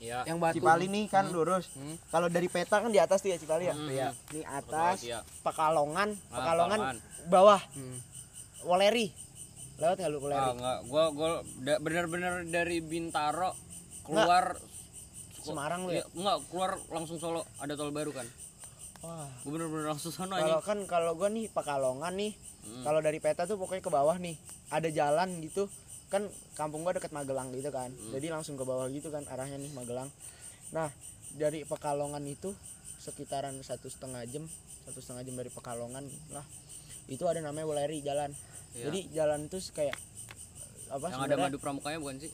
Iya. 0.00 0.24
yang 0.24 0.40
batu. 0.40 0.56
Cipali 0.56 0.88
nih 0.88 1.06
kan 1.06 1.28
lurus. 1.28 1.68
Hmm. 1.76 2.00
Kalau 2.08 2.32
dari 2.32 2.48
peta 2.48 2.80
kan 2.80 2.88
di 2.88 2.96
atas 2.96 3.20
tuh 3.20 3.28
ya 3.28 3.36
Cipali 3.36 3.68
ya. 3.68 3.74
Iya. 3.76 4.08
Ini 4.32 4.42
atas, 4.48 5.04
Iya. 5.04 5.20
Pekalongan, 5.44 6.16
Ah, 6.32 6.40
Pekalongan 6.40 6.80
Pekalongan. 6.80 7.28
bawah. 7.28 7.60
Hmm. 7.76 7.98
Woleri. 8.64 9.12
Lewat 9.80 9.96
nggak 9.96 10.10
lu 10.12 10.18
Ah, 10.28 10.52
enggak, 10.52 10.78
gua 10.86 11.04
gua 11.10 11.28
da- 11.64 11.80
bener-bener 11.80 12.44
dari 12.44 12.84
Bintaro 12.84 13.56
keluar 14.04 14.60
Semarang 15.40 15.88
lu 15.88 15.96
ya? 15.96 16.04
Enggak, 16.12 16.36
keluar 16.52 16.76
langsung 16.92 17.16
Solo, 17.16 17.48
ada 17.56 17.72
tol 17.72 17.88
baru 17.88 18.12
kan. 18.12 18.28
Wah. 19.00 19.24
Gua 19.40 19.50
bener-bener 19.56 19.88
langsung 19.88 20.12
sono 20.12 20.36
Kalau 20.36 20.60
kan 20.60 20.84
kalau 20.84 21.16
gua 21.16 21.32
nih 21.32 21.48
Pekalongan 21.48 22.12
nih, 22.12 22.36
Hmm. 22.60 22.84
kalau 22.84 23.00
dari 23.00 23.16
peta 23.16 23.48
tuh 23.48 23.56
pokoknya 23.56 23.80
ke 23.80 23.88
bawah 23.88 24.20
nih. 24.20 24.36
Ada 24.68 24.92
jalan 24.92 25.40
gitu. 25.40 25.72
Kan 26.12 26.28
kampung 26.52 26.84
gua 26.84 26.92
deket 26.92 27.08
Magelang 27.08 27.48
gitu 27.56 27.72
kan. 27.72 27.88
Hmm. 27.88 28.12
Jadi 28.12 28.28
langsung 28.28 28.60
ke 28.60 28.64
bawah 28.68 28.84
gitu 28.92 29.08
kan 29.08 29.24
arahnya 29.24 29.56
nih 29.56 29.72
Magelang. 29.72 30.12
Nah, 30.70 30.92
dari 31.32 31.64
Pekalongan 31.64 32.20
itu 32.22 32.52
sekitaran 33.00 33.56
satu 33.64 33.88
setengah 33.88 34.20
jam, 34.28 34.44
satu 34.84 35.00
setengah 35.00 35.24
jam 35.24 35.40
dari 35.40 35.48
Pekalongan 35.48 36.04
lah. 36.28 36.44
Itu 37.08 37.24
ada 37.24 37.40
namanya 37.40 37.64
Woleri 37.64 38.04
jalan. 38.04 38.36
Iya. 38.70 38.84
Jadi 38.86 39.00
jalan 39.10 39.40
itu 39.44 39.58
kayak 39.70 39.96
apa 40.88 41.06
Yang 41.06 41.22
ada 41.22 41.36
madu 41.36 41.58
pramukanya 41.58 41.98
bukan 41.98 42.16
sih? 42.18 42.32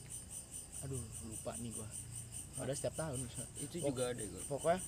Aduh, 0.82 1.01
lupa 1.24 1.53
nih 1.57 1.72
gua. 1.72 1.89
Ada 2.57 2.72
setiap 2.72 2.95
tahun. 2.95 3.18
Itu 3.59 3.76
juga 3.82 4.11
ada 4.11 4.22
gua. 4.22 4.43
Pokoknya 4.49 4.80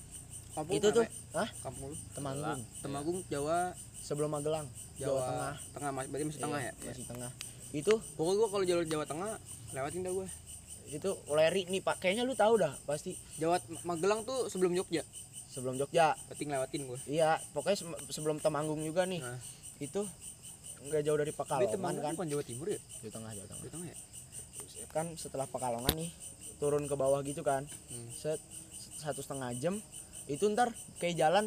Kampung 0.49 0.75
itu 0.75 0.87
tuh, 0.89 1.05
hah? 1.31 1.49
Kampung 1.61 1.93
lu? 1.93 1.95
Temanggung, 2.11 2.61
Temanggung 2.81 3.17
Jawa 3.27 3.69
sebelum 3.99 4.29
Magelang, 4.31 4.65
Jawa, 4.95 5.05
Jawa, 5.05 5.21
Tengah. 5.23 5.55
Tengah, 5.71 5.91
mas- 5.91 6.09
berarti 6.09 6.25
masih 6.25 6.41
tengah 6.41 6.59
Iya, 6.59 6.71
ya? 6.73 6.89
Masih 6.89 7.05
tengah. 7.05 7.31
Itu 7.69 7.93
Pokoknya 8.17 8.35
gua 8.35 8.47
kalau 8.49 8.65
jalur 8.65 8.85
Jawa 8.87 9.05
Tengah 9.05 9.31
lewatin 9.71 10.01
dah 10.01 10.13
gua. 10.13 10.27
itu 10.89 11.09
Woleri 11.25 11.61
nih 11.67 11.81
Pak. 11.81 11.95
Kayaknya 11.99 12.25
lu 12.25 12.33
tahu 12.33 12.57
dah 12.57 12.73
pasti 12.83 13.13
Jawa 13.37 13.61
Magelang 13.83 14.25
tuh 14.25 14.49
sebelum 14.49 14.73
Jogja. 14.73 15.05
sebelum 15.45 15.77
Jogja. 15.77 16.17
Berarti 16.25 16.43
ngelewatin 16.43 16.81
gua. 16.85 16.97
Iya, 17.05 17.37
pokoknya 17.51 17.77
se- 17.77 18.09
sebelum 18.09 18.37
Temanggung 18.37 18.81
juga 18.81 19.05
nih. 19.05 19.17
Nah. 19.17 19.37
Itu 19.77 20.09
nggak 20.81 21.01
jauh 21.01 21.17
dari 21.17 21.31
Pekalongan 21.31 21.93
kan. 21.97 22.13
bukan 22.13 22.27
Jawa 22.27 22.43
Timur 22.43 22.67
ya? 22.67 22.79
Jawa 22.99 23.11
Tengah, 23.13 23.31
Jawa 23.33 23.47
Tengah. 23.47 23.61
Jawa 23.61 23.71
Tengah 23.71 23.87
ya? 23.87 23.97
Kan 24.89 25.05
setelah 25.15 25.45
Pekalongan 25.45 25.93
nih 25.93 26.09
turun 26.57 26.83
ke 26.83 26.95
bawah 26.95 27.19
gitu 27.21 27.41
kan. 27.41 27.67
Hmm. 27.87 28.09
Set 28.11 28.39
satu 28.97 29.19
setengah 29.19 29.51
jam 29.55 29.75
itu 30.25 30.43
ntar 30.47 30.69
kayak 30.97 31.15
jalan 31.15 31.45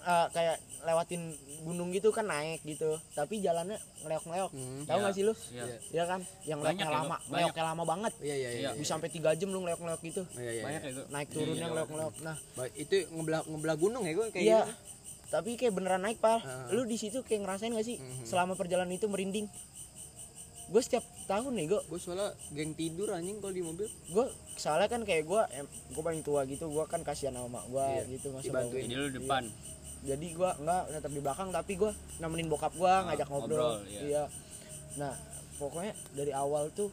eh, 0.00 0.26
kayak 0.30 0.56
lewatin 0.80 1.32
gunung 1.60 1.90
gitu 1.90 2.08
kan 2.08 2.24
naik 2.24 2.62
gitu 2.62 2.96
tapi 3.12 3.38
jalannya 3.38 3.76
ngeleok-ngeleok 4.00 4.50
Hmm. 4.50 4.82
tahu 4.84 4.98
nggak 5.00 5.12
sih 5.12 5.22
lu 5.22 5.34
Iya. 5.50 5.64
Iya 5.90 6.04
kan 6.06 6.20
yang 6.42 6.58
Banyak 6.58 6.80
ngeleoknya 6.80 6.86
ya, 6.86 6.94
lama? 6.94 7.16
Banyak. 7.18 7.28
ngeleoknya 7.28 7.64
lama 7.66 7.84
banget 7.84 8.12
Iya 8.20 8.36
iya 8.36 8.50
iya. 8.54 8.70
bisa 8.72 8.90
sampai 8.90 9.08
tiga 9.08 9.34
jam 9.34 9.48
lu 9.48 9.60
ngeleok-ngeleok 9.60 10.00
gitu 10.02 10.22
Iya 10.34 10.50
iya. 10.50 10.62
Banyak 10.62 10.80
iya. 10.80 10.88
ya 10.88 10.96
gua. 10.96 11.06
naik 11.10 11.28
turunnya 11.28 11.66
ngeleok-ngeleok 11.68 12.14
nah 12.20 12.36
Itu 12.74 12.94
ngebelah 13.10 13.42
ngebelah 13.44 13.76
gunung 13.76 14.02
ya 14.02 14.12
gua 14.14 14.26
kayak 14.28 14.44
iya 14.44 14.60
gitu. 14.60 14.72
Tapi 15.28 15.54
kayak 15.54 15.72
beneran 15.72 16.00
naik 16.00 16.18
pak 16.18 16.40
Ah. 16.40 16.68
lu 16.70 16.82
di 16.82 16.94
situ 16.94 17.20
kayak 17.20 17.44
ngerasain 17.44 17.70
gak 17.70 17.84
sih 17.84 17.96
Mhm. 17.96 18.24
selama 18.24 18.52
perjalanan 18.54 18.88
itu 18.90 19.04
merinding 19.04 19.44
gue 20.66 20.82
setiap 20.82 21.00
tahun 21.26 21.52
nih 21.54 21.66
gue 21.66 21.80
Gue 21.86 21.96
soalnya 21.98 22.28
geng 22.50 22.72
tidur 22.72 23.08
anjing 23.10 23.36
kalau 23.38 23.50
di 23.50 23.60
mobil. 23.60 23.88
gue 23.88 24.26
soalnya 24.54 24.84
kan 24.86 25.00
kayak 25.02 25.24
gue 25.24 25.42
gue 25.90 26.02
paling 26.02 26.20
tua 26.20 26.44
gitu 26.44 26.64
gue 26.66 26.84
kan 26.86 27.00
kasihan 27.02 27.32
sama 27.32 27.48
mak 27.50 27.64
gue 27.66 27.80
Iya, 27.80 28.02
gitu 28.10 28.26
masa 28.30 28.44
dibantuin. 28.46 28.72
bawa- 28.74 28.84
Jadi 28.86 28.94
lu 28.98 29.08
depan. 29.14 29.42
jadi 29.98 30.26
gue 30.30 30.50
nggak 30.58 30.82
tetap 30.94 31.10
di 31.10 31.20
belakang 31.20 31.48
tapi 31.50 31.72
gue 31.74 31.90
nemenin 32.18 32.46
bokap 32.46 32.72
gue 32.72 32.86
ngajak 33.02 33.26
ngobrol, 33.26 33.56
ngobrol, 33.74 33.74
iya. 33.86 34.00
iya 34.02 34.24
nah 34.96 35.12
pokoknya 35.54 35.90
dari 36.12 36.32
awal 36.32 36.68
tuh 36.70 36.92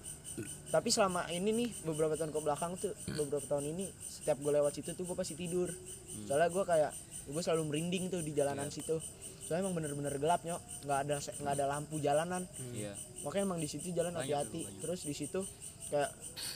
tapi 0.67 0.89
selama 0.89 1.27
ini 1.29 1.51
nih 1.53 1.69
beberapa 1.83 2.13
tahun 2.13 2.29
ke 2.29 2.39
belakang 2.41 2.71
tuh 2.75 2.91
beberapa 3.07 3.45
tahun 3.45 3.69
ini 3.69 3.85
setiap 4.01 4.35
gue 4.37 4.51
lewat 4.51 4.71
situ 4.73 4.91
tuh 4.91 5.03
gue 5.03 5.13
pasti 5.13 5.31
tidur 5.33 5.67
soalnya 6.23 6.49
gue 6.49 6.63
kayak 6.65 6.91
gue 7.25 7.41
selalu 7.41 7.63
merinding 7.65 8.07
tuh 8.07 8.21
di 8.21 8.31
jalanan 8.31 8.69
situ. 8.69 9.01
Soalnya 9.41 9.63
emang 9.63 9.75
bener-bener 9.75 10.13
gelap 10.15 10.41
nyok. 10.41 10.61
Nggak 10.83 10.99
ada 10.99 11.15
nggak 11.17 11.53
ada 11.53 11.65
lampu 11.67 11.95
jalanan. 11.97 12.43
Iya. 12.71 12.93
makanya 13.21 13.45
emang 13.47 13.59
di 13.59 13.65
situ 13.65 13.89
jalan 13.91 14.13
hati-hati. 14.15 14.61
terus 14.79 15.01
di 15.01 15.11
situ 15.11 15.41
kayak 15.85 16.09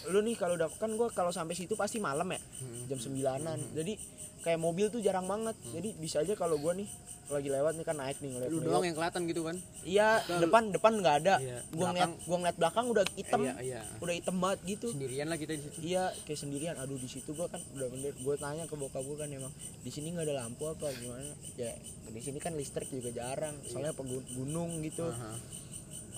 lu 0.08 0.22
nih 0.22 0.34
kalau 0.34 0.54
udah 0.54 0.70
kan 0.72 0.90
gue 0.92 1.08
kalau 1.10 1.30
sampai 1.30 1.54
situ 1.54 1.74
pasti 1.74 1.98
malam 1.98 2.26
ya 2.28 2.38
Hmm. 2.38 2.86
jam 2.86 2.98
sembilanan. 2.98 3.58
Jadi 3.74 3.94
kayak 4.40 4.58
mobil 4.58 4.88
tuh 4.88 5.00
jarang 5.00 5.26
banget. 5.26 5.58
Jadi 5.72 5.94
bisa 5.96 6.22
aja 6.22 6.34
kalau 6.34 6.56
gue 6.56 6.74
nih 6.76 6.90
lagi 7.30 7.48
lewat 7.48 7.74
nih 7.74 7.86
kan 7.86 7.96
naik 7.96 8.18
nih 8.18 8.30
ngeliat 8.30 8.50
Lu 8.50 8.58
doang 8.60 8.82
yang 8.82 8.94
kelihatan 8.94 9.22
gitu 9.26 9.42
kan. 9.46 9.56
iya 9.86 10.10
depan 10.26 10.64
depan 10.70 10.92
nggak 10.98 11.16
ada. 11.22 11.36
Iya, 11.38 11.58
gue 11.64 11.86
ngeliat 11.86 12.12
gue 12.20 12.38
ngeliat 12.38 12.58
belakang 12.58 12.86
udah 12.90 13.06
hitam. 13.14 13.40
Iya 13.40 13.54
iya. 13.62 13.82
udah 13.98 14.14
hitam 14.14 14.36
banget 14.36 14.60
gitu. 14.68 14.88
Sendirian 14.90 15.28
lah 15.28 15.38
kita 15.38 15.54
di 15.54 15.62
situ. 15.62 15.78
iya 15.86 16.04
kayak 16.26 16.40
sendirian. 16.40 16.76
Aduh 16.76 16.98
di 16.98 17.06
situ 17.06 17.30
gue 17.30 17.48
kan 17.48 17.62
udah 17.72 17.88
bener. 17.88 18.14
Gue 18.18 18.36
tanya 18.36 18.66
ke 18.66 18.74
bokap 18.74 19.02
gue 19.02 19.14
kan 19.16 19.30
emang 19.30 19.54
di 19.56 19.90
sini 19.90 20.10
nggak 20.10 20.26
ada 20.26 20.36
lampu 20.42 20.64
apa 20.66 20.90
gimana? 20.92 21.30
Ya 21.54 21.72
di 22.06 22.20
sini 22.20 22.38
kan 22.38 22.54
listrik 22.54 22.90
juga 22.90 23.10
jarang. 23.12 23.54
Soalnya 23.64 23.94
pegun- 23.94 24.26
gunung 24.32 24.82
gitu. 24.82 25.06
Aha. 25.06 25.38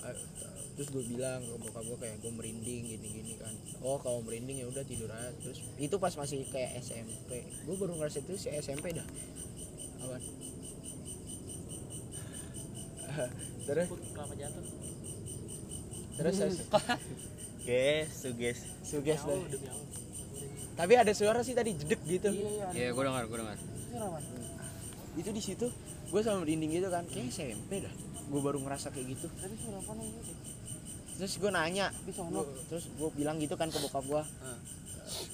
Ah, 0.02 0.16
terus 0.72 0.88
gue 0.88 1.04
bilang 1.06 1.38
ke 1.38 1.56
bokap 1.60 1.84
gue 1.84 1.98
kayak 2.00 2.16
gue 2.18 2.32
merinding 2.32 2.82
gini 2.88 3.06
gini 3.12 3.32
kan. 3.36 3.52
Oh 3.80 4.00
kalau 4.00 4.18
merinding 4.18 4.58
ya 4.58 4.66
udah 4.66 4.80
tidur 4.82 5.06
aja. 5.06 5.28
Terus 5.38 5.60
itu 5.76 5.96
pas 5.96 6.10
masih 6.10 6.48
kayak 6.48 6.80
SMP 6.80 7.30
gue 7.44 7.74
baru 7.76 7.94
ngerasa 7.94 8.18
itu 8.18 8.34
si 8.34 8.48
SMP 8.50 8.90
dah. 8.90 9.04
Apa 10.02 10.16
terus? 13.66 13.86
Terus 16.12 16.34
terus. 16.40 16.56
Guys, 17.62 18.08
suges. 18.12 18.58
suges 18.82 19.20
deh 19.22 19.42
tapi 20.72 20.96
ada 20.96 21.12
suara 21.12 21.44
sih 21.44 21.52
tadi 21.52 21.76
jedek 21.76 22.00
gitu. 22.02 22.32
Iya, 22.72 22.90
gua 22.90 23.04
dengar, 23.06 23.24
gua 23.28 23.38
dengar. 23.44 23.56
itu 25.12 25.28
di 25.28 25.42
situ 25.44 25.66
gue 26.08 26.20
sama 26.20 26.40
merinding 26.40 26.72
gitu 26.72 26.88
kan 26.88 27.04
kayak 27.04 27.28
SMP 27.28 27.84
dah. 27.84 27.92
Gue 28.26 28.40
baru 28.40 28.56
ngerasa 28.58 28.88
kayak 28.88 29.06
gitu. 29.12 29.28
Terus 31.14 31.32
gue 31.36 31.50
nanya. 31.52 31.92
Gua- 32.32 32.48
terus 32.66 32.84
gue 32.88 33.08
bilang 33.12 33.36
gitu 33.36 33.54
kan 33.54 33.68
ke 33.68 33.78
bokap 33.78 34.04
gue 34.04 34.22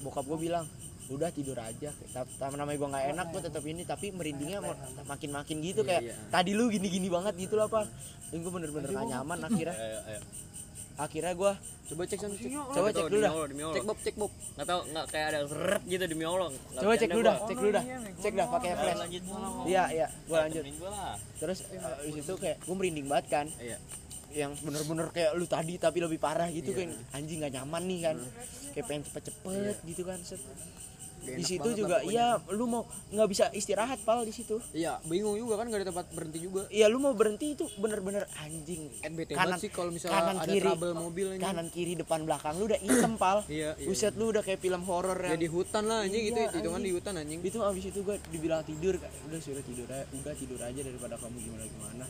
bokap 0.03 0.25
gue 0.27 0.39
bilang 0.39 0.67
udah 1.09 1.29
tidur 1.33 1.57
aja. 1.57 1.89
Tapi 2.13 2.53
namanya 2.55 2.77
gue 2.77 2.89
nggak 2.89 3.05
enak 3.17 3.25
gue 3.33 3.41
tetap 3.49 3.63
ini 3.65 3.81
tapi 3.83 4.13
merindingnya 4.13 4.59
ma- 4.61 4.77
makin 5.09 5.29
makin 5.33 5.57
gitu 5.59 5.81
kayak 5.81 6.05
iya. 6.05 6.15
tadi 6.29 6.53
lu 6.53 6.69
gini 6.69 6.87
gini 6.87 7.09
banget 7.09 7.33
gitu 7.35 7.57
lah 7.57 7.65
pak. 7.65 7.89
Gue 8.29 8.51
bener-bener 8.53 8.89
gak 8.93 9.07
nyaman 9.09 9.39
akhirnya. 9.41 9.75
Akhirnya 10.99 11.31
gua 11.31 11.55
coba 11.87 12.03
cek 12.03 12.19
sana 12.19 12.35
cek. 12.35 12.51
Coba 12.51 12.91
cek 12.91 13.07
dulu 13.07 13.23
dah. 13.23 13.31
Cek 13.71 13.83
bob 13.87 13.99
cek 14.03 14.15
bob. 14.19 14.31
Nggak 14.59 14.67
tahu 14.67 14.81
nggak 14.91 15.05
kayak 15.07 15.27
ada 15.31 15.39
seret 15.47 15.83
gitu 15.87 16.03
demi 16.11 16.23
Allah. 16.27 16.51
Nggak 16.51 16.83
coba 16.83 16.93
cek 16.99 17.09
dulu 17.09 17.21
gua. 17.23 17.29
dah 17.31 17.37
cek 17.39 17.55
dulu 17.55 17.69
dah. 17.71 17.83
Cek 18.19 18.33
dah 18.35 18.47
pakai 18.51 18.71
flash. 18.75 19.01
iya 19.63 19.83
iya. 19.95 20.07
Gua 20.27 20.37
lanjut. 20.43 20.63
Temenin 20.67 20.75
gua 20.83 20.91
lah. 20.91 21.15
Terus 21.39 21.57
eh, 21.71 21.79
di 22.03 22.11
situ 22.19 22.33
kayak 22.35 22.57
gua 22.67 22.75
merinding 22.75 23.07
banget 23.07 23.25
kan. 23.31 23.47
Iya. 23.63 23.79
yang 24.29 24.53
bener-bener 24.61 25.09
kayak 25.09 25.33
lu 25.41 25.49
tadi 25.49 25.81
tapi 25.81 26.03
lebih 26.03 26.19
parah 26.19 26.51
gitu 26.51 26.75
kan. 26.75 26.91
Anjing 27.15 27.39
nggak 27.39 27.53
nyaman 27.63 27.83
nih 27.87 27.99
kan. 28.03 28.17
Kayak 28.75 28.85
pengen 28.91 29.03
cepet-cepet 29.07 29.75
gitu 29.87 30.03
kan 30.03 30.19
set. 30.19 30.43
Di 31.31 31.43
situ 31.43 31.69
juga 31.71 32.01
iya 32.01 32.25
lu 32.49 32.65
mau 32.65 32.83
nggak 33.09 33.27
bisa 33.27 33.45
istirahat 33.51 33.99
pal 33.99 34.21
di 34.21 34.31
situ. 34.31 34.57
Iya 34.71 34.97
bingung 35.03 35.35
juga 35.35 35.55
kan 35.55 35.67
gak 35.67 35.79
ada 35.79 35.87
tempat 35.87 36.05
berhenti 36.09 36.39
juga. 36.39 36.65
Iya 36.69 36.85
lu 36.85 36.97
mau 36.97 37.11
berhenti 37.11 37.53
itu 37.53 37.65
bener-bener 37.75 38.23
anjing. 38.37 38.89
Kan 38.97 39.11
bete 39.13 39.33
Kanan- 39.33 39.57
sih 39.57 39.67
kalau 39.67 39.89
misalnya 39.89 40.19
kanan 40.19 40.37
ada 40.37 40.47
kiri. 40.47 40.61
trouble 40.61 40.93
mobil 40.93 41.27
ini. 41.33 41.41
Kanan 41.41 41.67
kiri 41.67 41.93
depan 41.95 42.23
belakang. 42.23 42.55
Lu 42.55 42.65
udah 42.65 42.79
hitam 42.79 43.13
pal. 43.15 43.37
Iya 43.49 43.75
iya. 43.75 43.85
Buset 43.85 44.13
lu 44.13 44.29
udah 44.29 44.41
kayak 44.41 44.59
film 44.59 44.81
horor 44.83 45.17
ya 45.17 45.33
yang 45.33 45.39
di 45.39 45.49
hutan 45.49 45.83
lah 45.83 46.03
anjing. 46.03 46.23
Gitu 46.25 46.39
Iya, 46.39 46.49
hitungan 46.51 46.77
anjing. 46.77 46.85
di 46.85 46.93
hutan 46.93 47.13
anjing. 47.15 47.39
Itu 47.41 47.59
abis 47.61 47.83
itu 47.85 47.99
gua 48.01 48.15
dibilang 48.25 48.61
tidur 48.63 48.95
udah 48.97 49.39
suruh 49.39 49.61
tidur 49.61 49.87
aja. 49.87 50.05
Udah 50.11 50.33
tidur 50.33 50.59
aja 50.59 50.79
daripada 50.79 51.15
kamu 51.15 51.37
gimana 51.39 51.65
gimana. 51.65 52.05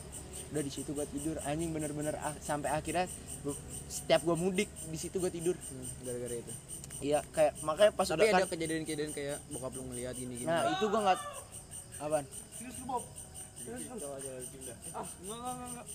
Udah 0.50 0.62
di 0.62 0.70
situ 0.70 0.90
gua 0.90 1.06
tidur. 1.06 1.36
Anjing 1.42 1.70
bener-bener 1.70 2.14
ah, 2.16 2.34
sampai 2.38 2.70
akhirnya 2.70 3.06
gua- 3.40 3.58
setiap 3.86 4.20
gua 4.22 4.34
mudik 4.34 4.68
di 4.86 4.96
situ 4.96 5.16
gua 5.16 5.28
tidur. 5.28 5.56
Hmm, 5.56 5.86
gara-gara 6.02 6.36
itu 6.36 6.52
iya 7.00 7.20
kayak 7.32 7.52
makanya 7.64 7.92
pas 7.96 8.06
tapi 8.06 8.20
udah 8.20 8.28
ada 8.28 8.44
kan 8.44 8.50
kejadian-kejadian 8.52 9.10
kayak 9.16 9.36
bokap 9.48 9.72
lu 9.76 9.82
ngeliat 9.88 10.14
gini 10.16 10.34
gini 10.36 10.48
nah 10.48 10.68
itu 10.68 10.84
gua 10.88 11.00
nggak 11.08 11.18
apaan? 12.00 12.24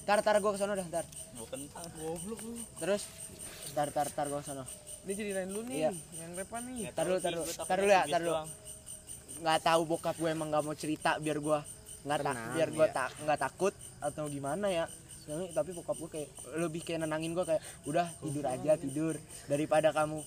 Tar 0.05 0.19
tar 0.21 0.37
gua 0.41 0.51
ke 0.53 0.59
sana 0.61 0.73
dah 0.77 0.87
tar 0.87 1.05
bukan 1.35 1.59
terus 2.77 3.03
tar 3.73 3.89
tar 3.89 4.07
tar 4.13 4.27
gua 4.29 4.41
ke 4.41 4.47
sana 4.49 4.65
Ini 5.05 5.13
ceritain 5.13 5.45
dulu 5.45 5.69
nih, 5.69 5.85
Iya. 5.85 5.91
yang 6.17 6.33
repan 6.33 6.61
nih. 6.65 6.89
tar 6.89 7.05
dulu 7.05 7.21
tar 7.21 7.33
dulu. 7.37 7.45
tar 7.45 7.77
dulu 7.77 7.91
ya 7.93 8.03
tar 8.09 8.21
dulu. 8.25 8.35
nggak 9.35 9.59
tahu 9.61 9.81
bokap 9.85 10.15
gue 10.17 10.29
emang 10.33 10.49
nggak 10.49 10.63
mau 10.65 10.73
cerita 10.73 11.21
biar 11.21 11.37
gue 11.37 11.59
nggak 12.09 12.19
tak 12.25 12.35
biar 12.57 12.69
gue 12.73 12.87
ya. 12.89 12.93
tak 12.93 13.09
nggak 13.21 13.39
takut 13.39 13.73
atau 14.01 14.25
gimana 14.25 14.65
ya. 14.73 14.85
Tapi 15.25 15.69
bokap 15.77 15.97
gue 16.01 16.09
kayak 16.09 16.29
lebih 16.57 16.81
kayak 16.81 17.05
nenangin 17.05 17.37
gue 17.37 17.45
kayak 17.45 17.61
udah 17.85 18.09
tidur 18.17 18.45
aja 18.49 18.71
tidur. 18.81 19.13
Daripada 19.45 19.93
kamu 19.93 20.25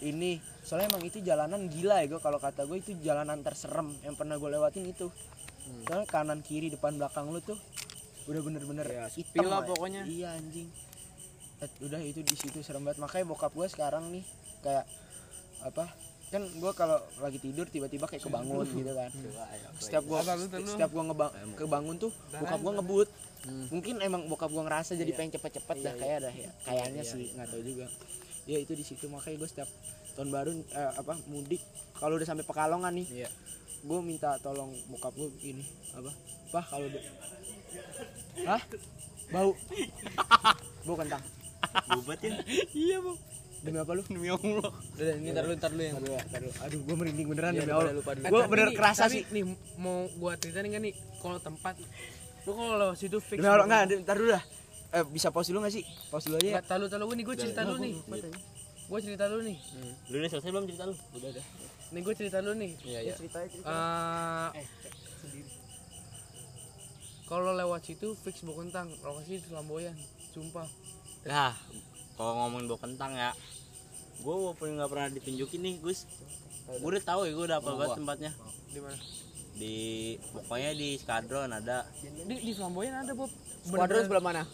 ini 0.00 0.36
soalnya 0.60 0.88
emang 0.88 1.02
itu 1.02 1.18
jalanan 1.18 1.66
gila 1.66 1.98
ya 1.98 2.06
gue 2.08 2.18
kalau 2.18 2.36
kata 2.36 2.64
gue 2.64 2.76
itu 2.76 2.92
jalanan 2.98 3.38
terserem 3.40 3.94
yang 4.00 4.14
pernah 4.14 4.34
gue 4.34 4.50
lewatin 4.50 4.84
itu. 4.84 5.10
Soalnya 5.84 6.06
kanan 6.06 6.40
kiri 6.40 6.68
depan 6.68 6.94
belakang 6.94 7.28
lu 7.28 7.38
tuh 7.38 7.54
udah 8.24 8.40
bener-bener 8.40 8.82
Ya, 8.84 9.06
hitam 9.08 9.42
lah 9.44 9.60
ya. 9.60 9.68
pokoknya. 9.68 10.02
iya 10.04 10.28
anjing. 10.32 10.66
Eh, 11.58 11.70
udah 11.80 11.98
itu 11.98 12.20
di 12.20 12.34
situ 12.34 12.58
serem 12.60 12.82
banget. 12.82 12.98
Makanya 12.98 13.26
bokap 13.26 13.50
gue 13.50 13.66
sekarang 13.66 14.10
nih 14.10 14.24
kayak 14.60 14.86
apa 15.60 15.86
kan 16.28 16.42
gue 16.42 16.72
kalau 16.72 16.96
lagi 17.18 17.36
tidur 17.36 17.68
tiba-tiba 17.68 18.08
kayak 18.08 18.22
kebangun 18.22 18.64
gitu 18.74 18.90
kan. 18.90 19.10
Setiap 19.76 20.02
gue 20.02 20.18
setiap 20.64 20.90
gue 20.90 21.02
ngebang 21.04 21.30
kebangun 21.54 21.96
tuh 21.96 22.10
bokap 22.32 22.58
gue 22.58 22.72
ngebut. 22.74 23.08
Mungkin 23.68 23.94
emang 24.00 24.26
bokap 24.26 24.48
gue 24.48 24.62
ngerasa 24.62 24.94
jadi 24.94 25.12
pengen 25.12 25.34
cepet-cepet 25.34 25.76
dah 25.78 25.94
kayak 25.94 26.18
dah 26.22 26.30
ya 26.32 26.50
kayaknya 26.62 27.02
sih 27.02 27.30
nggak 27.32 27.48
tahu 27.48 27.62
juga 27.62 27.86
ya 28.44 28.56
itu 28.56 28.72
di 28.72 28.82
situ. 28.82 29.06
Makanya 29.06 29.36
gue 29.36 29.48
setiap 29.48 29.68
tahun 30.12 30.28
baru 30.28 30.50
eh, 30.52 30.92
apa 30.94 31.16
mudik. 31.26 31.62
Kalau 31.94 32.14
udah 32.14 32.24
sampai 32.24 32.42
pekalongan 32.42 32.92
nih 32.92 33.06
Iya. 33.16 33.30
gue 33.80 33.98
minta 34.00 34.38
tolong 34.38 34.70
bokap 34.86 35.10
gue 35.12 35.26
ini 35.42 35.64
apa 35.92 36.10
pah 36.48 36.62
kalau 36.64 36.86
udah 36.86 37.02
hah? 38.44 38.62
Bau. 39.28 39.50
Bau 40.84 40.96
kentang. 40.96 41.22
Bubatin 41.88 42.32
Iya 42.70 42.98
bang. 43.00 43.18
demi 43.60 43.78
apa 43.78 43.92
lu? 43.92 44.02
Demi 44.04 44.26
Allah. 44.28 44.70
Udah, 44.92 45.14
ini 45.16 45.30
tar 45.30 45.42
dulu 45.44 45.54
tar 45.56 45.70
dulu 45.70 45.82
yang 45.84 45.96
Aduh, 45.96 46.18
aduh, 46.28 46.52
aduh 46.60 46.80
gue 46.80 46.94
merinding 46.96 47.26
beneran 47.28 47.52
Iya, 47.52 47.60
demi 47.60 47.72
Allah. 47.72 47.92
lupa 47.92 48.10
dulu. 48.12 48.24
gue 48.28 48.40
bener 48.48 48.66
nih- 48.68 48.76
kerasa 48.76 49.04
sih. 49.08 49.22
nih 49.24 49.44
mau 49.76 49.98
gua 50.14 50.34
ceritain 50.34 50.62
nggak 50.64 50.82
nih 50.82 50.92
kalau 51.18 51.38
tempat 51.38 51.74
lu 52.42 52.52
kalau 52.52 52.90
situ 52.92 53.18
fix 53.18 53.38
demi 53.38 53.46
Allah 53.46 53.64
nggak 53.64 54.02
ntar 54.02 54.16
dulu 54.16 54.30
dah 54.32 54.44
eh, 54.92 55.04
bisa 55.08 55.32
pause 55.32 55.50
dulu 55.50 55.64
gak 55.64 55.74
sih? 55.74 55.84
Pause 56.12 56.28
dulu 56.28 56.36
aja 56.38 56.48
ya. 56.48 56.54
Nggak, 56.60 56.66
tahu 56.68 56.86
tahu 56.86 57.04
gue 57.08 57.16
nih 57.16 57.26
gue 57.26 57.36
cerita 57.40 57.60
dulu 57.64 57.78
nih. 57.80 57.94
gue 58.82 59.00
cerita 59.00 59.24
dulu 59.24 59.42
nih. 59.48 59.58
Lu 60.12 60.14
udah 60.20 60.30
selesai 60.30 60.50
belum 60.52 60.64
cerita 60.68 60.84
lu? 60.84 60.94
Udah 61.16 61.28
udah. 61.32 61.44
Nih 61.96 62.00
gue 62.04 62.14
cerita 62.16 62.38
dulu 62.44 62.54
nih. 62.60 62.72
Iya 62.84 63.00
iya. 63.08 63.14
Eh, 63.16 64.66
kalau 67.24 67.56
lewat 67.56 67.80
situ 67.88 68.12
fix 68.20 68.44
bawa 68.44 68.68
kentang. 68.68 68.92
Lokasi 69.00 69.40
di 69.40 69.46
Flamboyan. 69.48 69.96
Sumpah. 70.36 70.68
Nah, 71.24 71.56
kalau 72.20 72.32
ngomongin 72.44 72.68
bawa 72.68 72.80
kentang 72.84 73.12
ya, 73.16 73.32
gue 74.20 74.34
walaupun 74.34 74.76
nggak 74.76 74.90
pernah 74.92 75.08
ditunjukin 75.08 75.60
nih, 75.64 75.74
Gus, 75.80 76.04
gue 76.68 76.88
udah 76.92 77.04
tahu 77.04 77.24
ya 77.24 77.32
gue 77.32 77.46
udah 77.48 77.58
apa 77.64 77.70
banget 77.72 77.96
tempatnya. 77.96 78.32
di 78.72 78.80
mana? 78.80 78.98
Di 79.52 79.74
pokoknya 80.36 80.70
di 80.76 80.88
skadron 81.00 81.48
ada. 81.48 81.88
Di, 82.04 82.36
di 82.44 82.52
Flamboyan 82.52 83.08
ada 83.08 83.16
Bob. 83.16 83.32
Squadron 83.64 84.04
sebelah 84.04 84.24
mana 84.24 84.44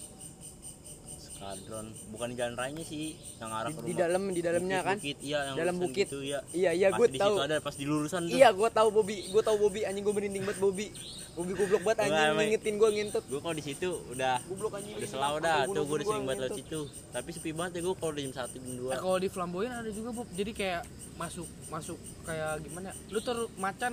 skadron, 1.39 1.87
bukan 2.11 2.27
di 2.29 2.37
jalan 2.37 2.55
raya 2.55 2.83
sih, 2.83 3.15
yang 3.39 3.51
arah 3.51 3.71
ke 3.71 3.79
di 3.79 3.95
rumah. 3.95 3.99
dalam 4.03 4.23
di 4.29 4.43
dalamnya 4.43 4.79
kan 4.83 4.97
Bukit, 4.99 5.17
iya, 5.23 5.39
yang 5.47 5.57
Dalam 5.57 5.75
bukit. 5.79 6.07
gitu, 6.07 6.19
iya. 6.21 6.39
iya 6.51 6.71
iya 6.75 6.89
gue 6.91 7.07
di 7.07 7.17
tahu 7.17 7.39
situ 7.39 7.47
ada 7.47 7.57
pas 7.63 7.75
di 7.79 7.85
lurusan 7.87 8.21
tuh. 8.27 8.35
iya 8.35 8.49
gue 8.51 8.69
tahu 8.69 8.89
Bobby 8.91 9.31
gue 9.31 9.43
tahu 9.43 9.57
Bobby 9.57 9.87
anjing 9.87 10.03
gue 10.03 10.11
merinding 10.13 10.43
banget 10.43 10.59
Bobby 10.59 10.87
Bobby 11.33 11.53
goblok 11.55 11.83
banget 11.87 11.99
anjing 12.05 12.35
ngingetin 12.35 12.75
gue 12.77 12.91
ngintut 12.91 13.25
Gue 13.25 13.39
kalau 13.39 13.55
di 13.55 13.63
situ 13.63 13.89
udah 14.11 14.35
goblok 14.45 14.73
anjing 14.75 14.95
udah 14.99 15.09
selalu 15.09 15.37
dah, 15.39 15.59
tuh 15.65 15.83
gue 15.87 15.97
udah 15.97 16.07
sering 16.11 16.25
banget 16.27 16.43
lewat 16.43 16.59
situ. 16.59 16.81
Tapi 17.15 17.29
sepi 17.31 17.51
banget 17.55 17.73
ya 17.79 17.81
gue 17.87 17.95
kalau 17.95 18.13
jam 18.13 18.35
satu 18.35 18.57
jam 18.59 18.75
dua. 18.75 18.91
Nah, 18.91 19.01
kalau 19.01 19.19
di 19.19 19.29
Flamboyan 19.31 19.73
ada 19.79 19.91
juga 19.95 20.11
Bob 20.11 20.27
jadi 20.35 20.51
kayak 20.51 20.83
masuk 21.15 21.47
masuk 21.69 21.99
kayak 22.23 22.59
gimana 22.63 22.91
ya? 22.91 22.95
lu 23.11 23.19
ter 23.23 23.39
macan 23.55 23.93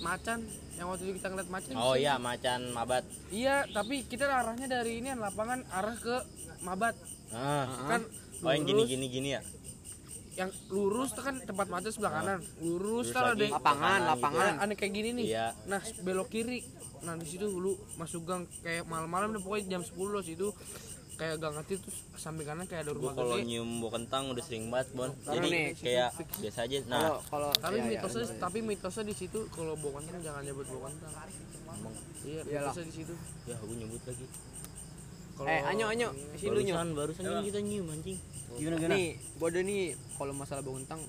macan 0.00 0.38
yang 0.74 0.86
waktu 0.86 1.02
itu 1.04 1.12
kita 1.16 1.28
ngeliat 1.28 1.48
macan 1.48 1.72
Oh 1.76 1.94
iya, 1.94 2.14
macan 2.16 2.60
mabat. 2.70 3.04
iya 3.28 3.68
tapi 3.68 4.02
kita 4.02 4.24
arahnya 4.24 4.66
dari 4.66 4.98
ini 4.98 5.12
lapangan 5.12 5.64
arah 5.70 5.94
ke 5.94 6.16
Mabat 6.60 6.92
Ah, 7.30 7.64
kan 7.88 8.04
oh 8.40 8.50
yang 8.50 8.64
gini 8.64 8.84
gini 8.84 9.06
gini 9.06 9.28
ya. 9.32 9.40
yang 10.32 10.50
lurus 10.66 11.10
tuh 11.10 11.20
kan 11.20 11.36
tempat 11.38 11.66
macan 11.66 11.88
sebelah 11.88 12.12
kanan 12.14 12.40
lurus 12.58 13.08
Terus 13.08 13.14
kan 13.14 13.22
ada 13.30 13.44
lapangan 13.50 14.00
lapangan 14.06 14.50
Nah, 14.50 14.62
aneh 14.62 14.74
kayak 14.74 14.92
gini 14.92 15.08
nih. 15.14 15.26
Iya. 15.30 15.46
Nah, 15.64 15.80
belok 16.00 16.28
kiri. 16.28 16.64
Nah, 17.00 17.14
di 17.14 17.24
situ 17.24 17.44
lu 17.46 17.72
masuk 17.94 18.24
gang 18.24 18.44
kayak 18.60 18.84
malam-malam 18.84 19.30
deh 19.30 19.38
pokoknya 19.38 19.68
jam 19.70 19.82
10 19.82 19.96
loh 20.06 20.20
situ 20.20 20.48
kayak 21.20 21.36
gang 21.36 21.52
kecil 21.60 21.78
terus 21.84 21.96
samping 22.16 22.48
kanan 22.48 22.64
kayak 22.64 22.88
ada 22.88 22.92
rumah 22.96 23.12
kalau 23.12 23.36
nyium 23.36 23.68
bau 23.84 23.92
kentang 23.92 24.32
udah 24.32 24.40
sering 24.40 24.72
banget, 24.72 24.88
Bon. 24.96 25.12
Jadi 25.20 25.46
nih, 25.46 25.64
kayak 25.76 26.10
biasa 26.16 26.58
aja. 26.64 26.76
Nah, 26.88 26.96
kalau 26.96 27.20
kalau 27.28 27.48
Tapi 27.52 27.76
iya, 27.76 27.84
iya. 27.84 27.90
mitosnya 28.00 28.24
tapi 28.40 28.58
mitosnya 28.64 29.04
di 29.04 29.14
situ 29.14 29.38
kalau 29.52 29.76
bawa 29.76 30.00
kentang 30.00 30.20
jangan 30.24 30.42
nyebut 30.42 30.66
bawa 30.72 30.88
kentang. 30.88 31.12
Iya, 32.24 32.40
Iyalah. 32.40 32.72
mitosnya 32.72 32.84
di 32.88 32.94
situ. 32.96 33.14
ya 33.44 33.54
gue 33.54 33.76
nyebut 33.76 34.02
lagi. 34.08 34.26
Kalau 35.36 35.48
eh 35.48 35.60
anyo 35.62 35.86
anyo 35.88 36.08
sini 36.36 36.48
lu 36.50 36.60
Barusan 36.64 36.88
barusan 36.96 37.22
ini 37.22 37.42
kita 37.48 37.60
nyium 37.60 37.86
anjing. 37.92 38.18
nih 38.90 39.06
bodoh 39.36 39.62
nih 39.62 39.82
kalau 40.16 40.32
masalah 40.32 40.60
bau 40.64 40.74
kentang 40.74 41.00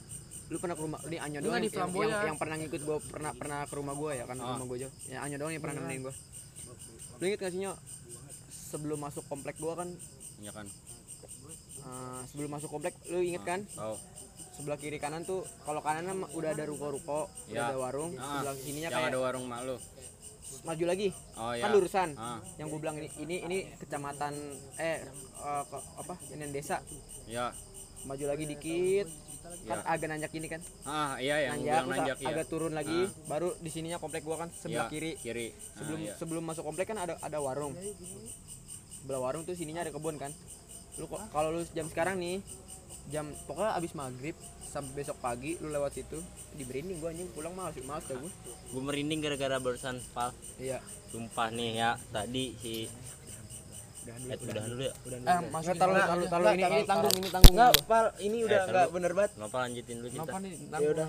lu 0.52 0.60
pernah 0.60 0.76
ke 0.76 0.84
rumah 0.84 1.00
ini 1.08 1.16
Anyo 1.16 1.40
doang 1.40 1.64
di 1.64 1.72
yang, 1.72 1.76
Flamboyan. 1.80 2.12
yang, 2.12 2.28
yang 2.36 2.38
pernah 2.38 2.56
ngikut 2.60 2.82
gua 2.84 2.98
pernah 3.00 3.32
pernah 3.32 3.60
ke 3.64 3.74
rumah 3.80 3.96
gua 3.96 4.12
ya 4.12 4.28
kan 4.28 4.36
Ah. 4.36 4.60
rumah 4.60 4.68
gua 4.68 4.78
jauh 4.84 4.94
ya 5.08 5.24
Anyo 5.24 5.36
doang 5.40 5.52
yang 5.56 5.64
pernah 5.64 5.76
nemenin 5.80 6.04
gua 6.04 6.14
lu 7.18 7.24
inget 7.24 7.40
gak 7.40 7.52
sih 7.56 7.60
Nyo 7.64 7.74
sebelum 8.72 8.98
masuk 8.98 9.24
komplek 9.26 9.56
gua 9.58 9.76
kan 9.76 9.90
Iya 10.40 10.52
kan. 10.52 10.66
eh, 11.78 12.22
sebelum 12.26 12.50
masuk 12.50 12.70
komplek 12.70 12.96
lu 13.06 13.20
inget 13.20 13.44
kan 13.44 13.60
Oh, 13.76 13.98
sebelah 14.54 14.76
kiri 14.76 14.98
kanan 14.98 15.22
tuh 15.22 15.44
kalau 15.62 15.82
kanan 15.82 16.08
udah 16.30 16.50
ada 16.50 16.64
ruko-ruko 16.64 17.28
udah 17.46 17.54
Ya. 17.54 17.68
ada 17.68 17.78
warung 17.78 18.16
Ah, 18.16 18.40
sebelah 18.40 18.56
sininya 18.56 18.90
kayak 18.90 19.12
ada 19.12 19.20
warung 19.20 19.46
mak 19.46 19.62
lu. 19.64 19.76
maju 20.62 20.84
lagi 20.86 21.10
Oh 21.34 21.52
ya. 21.52 21.64
kan 21.64 21.70
lurusan 21.72 22.10
Ah. 22.14 22.38
yang 22.56 22.68
gue 22.68 22.78
bilang 22.78 22.96
ini 22.96 23.08
ini 23.18 23.36
ini 23.42 23.58
kecamatan 23.78 24.36
eh 24.78 25.00
eh, 25.40 25.64
ke- 25.64 25.86
apa 25.98 26.14
ini 26.30 26.44
desa 26.50 26.84
Ya. 27.26 27.56
maju 28.04 28.26
lagi 28.26 28.46
dikit 28.46 29.08
kan 29.64 29.80
Ya. 29.80 29.84
agak 29.88 30.08
nanjak 30.08 30.32
ini 30.34 30.48
kan 30.48 30.62
Ah, 30.84 31.16
iya 31.18 31.36
yang 31.46 31.56
nanjak, 31.58 31.66
bilang 31.66 31.88
nanjak 31.90 32.18
ya. 32.20 32.28
agak 32.30 32.46
turun 32.48 32.74
lagi 32.74 33.00
baru 33.26 33.56
di 33.58 33.70
sininya 33.70 33.98
komplek 33.98 34.22
gua 34.22 34.38
kan 34.38 34.50
sebelah 34.54 34.86
Ya, 34.86 34.92
kiri 34.92 35.12
Kiri. 35.18 35.48
sebelum 35.74 35.98
Ah, 35.98 36.06
iya. 36.06 36.14
sebelum 36.16 36.44
masuk 36.44 36.64
komplek 36.64 36.86
kan 36.86 37.00
ada 37.00 37.16
ada 37.18 37.38
warung 37.40 37.74
sebelah 39.02 39.20
warung 39.20 39.44
tuh 39.44 39.54
sininya 39.54 39.82
ada 39.82 39.90
kebun 39.90 40.16
kan 40.16 40.30
lu 40.96 41.06
kok 41.06 41.22
kalau 41.30 41.50
lu 41.52 41.66
jam 41.72 41.88
sekarang 41.88 42.16
nih 42.16 42.38
jam 43.08 43.26
pokoknya 43.44 43.74
abis 43.74 43.92
maghrib 43.92 44.38
sampai 44.64 44.94
besok 44.96 45.18
pagi 45.20 45.58
lu 45.58 45.68
lewat 45.68 45.92
situ 45.94 46.22
di 46.54 46.64
branding 46.64 46.98
gua 46.98 47.10
anjing 47.10 47.28
pulang 47.30 47.52
males 47.52 47.76
males 47.82 48.06
dah 48.06 48.16
gua 48.16 48.32
gue 48.72 48.82
merinding 48.82 49.20
gara-gara 49.20 49.58
barusan 49.58 50.00
pal. 50.12 50.32
iya 50.56 50.80
Sumpah 51.10 51.50
nih 51.50 51.76
ya, 51.76 51.92
tadi 52.08 52.56
si 52.56 52.88
Eh, 54.02 54.34
udahan 54.34 54.66
dulu 54.66 54.82
ya. 54.82 54.94
eh 55.22 55.40
masuk 55.48 55.76
taruh 55.76 55.94
Nggak, 55.94 56.08
taruh 56.08 56.26
taruh 56.26 56.44
nggak, 56.44 56.56
ini 56.58 56.66
ini 56.74 56.84
tanggung 56.84 57.14
ini 57.14 57.30
tanggung 57.30 57.54
Enggak, 57.54 57.72
dulu. 57.72 57.86
Pal, 57.86 58.06
ini 58.18 58.38
udah 58.42 58.50
Eh, 58.50 58.64
enggak 58.64 58.82
taruh. 58.82 58.94
bener 58.96 59.12
banget. 59.14 59.32
Kenapa 59.32 59.58
lanjutin 59.62 59.96
dulu? 59.96 60.08
Kenapa 60.10 60.38
nih? 60.38 60.52
Ya 60.58 60.90
udah. 60.90 61.08